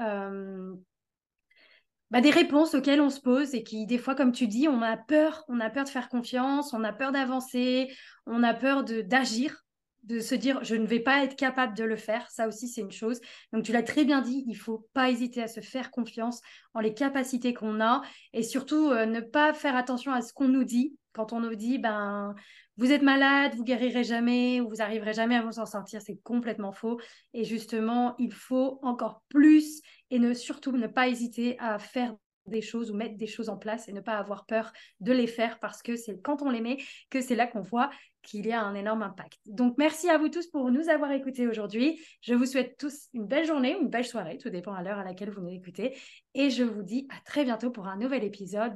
bah, 2.13 2.21
des 2.21 2.29
réponses 2.29 2.75
auxquelles 2.75 3.01
on 3.01 3.09
se 3.09 3.19
pose 3.19 3.55
et 3.55 3.63
qui, 3.63 3.87
des 3.87 3.97
fois, 3.97 4.13
comme 4.13 4.33
tu 4.33 4.45
dis, 4.45 4.67
on 4.67 4.83
a 4.83 4.97
peur, 4.97 5.43
on 5.47 5.59
a 5.59 5.71
peur 5.71 5.83
de 5.83 5.89
faire 5.89 6.09
confiance, 6.09 6.71
on 6.71 6.83
a 6.83 6.93
peur 6.93 7.11
d'avancer, 7.11 7.91
on 8.27 8.43
a 8.43 8.53
peur 8.53 8.83
d'agir, 8.83 9.63
de, 10.03 10.19
se 10.19 10.35
dire 10.35 10.63
je 10.63 10.75
ne 10.75 10.85
vais 10.85 10.99
pas 10.99 11.23
être 11.23 11.35
capable 11.35 11.75
de 11.75 11.83
le 11.83 11.95
faire. 11.95 12.29
Ça 12.29 12.47
aussi, 12.47 12.67
c'est 12.67 12.81
une 12.81 12.91
chose. 12.91 13.19
Donc, 13.51 13.63
tu 13.63 13.71
l'as 13.71 13.81
très 13.81 14.05
bien 14.05 14.21
dit, 14.21 14.43
il 14.47 14.53
faut 14.53 14.87
pas 14.93 15.09
hésiter 15.09 15.41
à 15.41 15.47
se 15.47 15.59
faire 15.59 15.89
confiance 15.89 16.39
en 16.75 16.81
les 16.81 16.93
capacités 16.93 17.55
qu'on 17.55 17.81
a 17.81 18.03
et 18.33 18.43
surtout 18.43 18.91
euh, 18.91 19.07
ne 19.07 19.19
pas 19.19 19.51
faire 19.55 19.75
attention 19.75 20.13
à 20.13 20.21
ce 20.21 20.33
qu'on 20.33 20.49
nous 20.49 20.65
dit. 20.65 20.95
Quand 21.13 21.33
on 21.33 21.39
nous 21.39 21.55
dit, 21.55 21.79
ben, 21.79 22.35
vous 22.77 22.91
êtes 22.91 23.01
malade, 23.01 23.53
vous 23.55 23.63
guérirez 23.63 24.03
jamais, 24.03 24.61
ou 24.61 24.69
vous 24.69 24.81
arriverez 24.81 25.13
jamais 25.13 25.35
à 25.35 25.41
vous 25.41 25.59
en 25.59 25.65
sortir, 25.65 26.01
c'est 26.01 26.17
complètement 26.23 26.71
faux. 26.71 26.99
Et 27.33 27.43
justement, 27.43 28.15
il 28.17 28.33
faut 28.33 28.79
encore 28.81 29.23
plus 29.29 29.81
et 30.09 30.33
surtout 30.33 30.71
ne 30.71 30.87
pas 30.87 31.07
hésiter 31.07 31.57
à 31.59 31.79
faire 31.79 32.15
des 32.45 32.61
choses 32.61 32.91
ou 32.91 32.95
mettre 32.95 33.17
des 33.17 33.27
choses 33.27 33.49
en 33.49 33.57
place 33.57 33.87
et 33.87 33.93
ne 33.93 34.01
pas 34.01 34.17
avoir 34.17 34.45
peur 34.45 34.71
de 34.99 35.11
les 35.11 35.27
faire 35.27 35.59
parce 35.59 35.81
que 35.81 35.95
c'est 35.95 36.19
quand 36.21 36.41
on 36.41 36.49
les 36.49 36.61
met 36.61 36.77
que 37.09 37.21
c'est 37.21 37.35
là 37.35 37.47
qu'on 37.47 37.61
voit 37.61 37.89
qu'il 38.21 38.47
y 38.47 38.53
a 38.53 38.61
un 38.61 38.73
énorme 38.73 39.03
impact. 39.03 39.39
Donc 39.45 39.75
merci 39.77 40.09
à 40.09 40.17
vous 40.17 40.29
tous 40.29 40.47
pour 40.47 40.71
nous 40.71 40.89
avoir 40.89 41.11
écoutés 41.11 41.45
aujourd'hui. 41.45 42.01
Je 42.21 42.33
vous 42.33 42.45
souhaite 42.45 42.77
tous 42.77 43.07
une 43.13 43.27
belle 43.27 43.45
journée 43.45 43.75
ou 43.75 43.81
une 43.81 43.89
belle 43.89 44.05
soirée, 44.05 44.37
tout 44.37 44.49
dépend 44.49 44.73
à 44.73 44.81
l'heure 44.81 44.97
à 44.97 45.03
laquelle 45.03 45.29
vous 45.29 45.41
nous 45.41 45.53
écoutez. 45.53 45.97
Et 46.33 46.49
je 46.49 46.63
vous 46.63 46.83
dis 46.83 47.07
à 47.09 47.21
très 47.25 47.43
bientôt 47.43 47.69
pour 47.69 47.87
un 47.87 47.97
nouvel 47.97 48.23
épisode. 48.23 48.71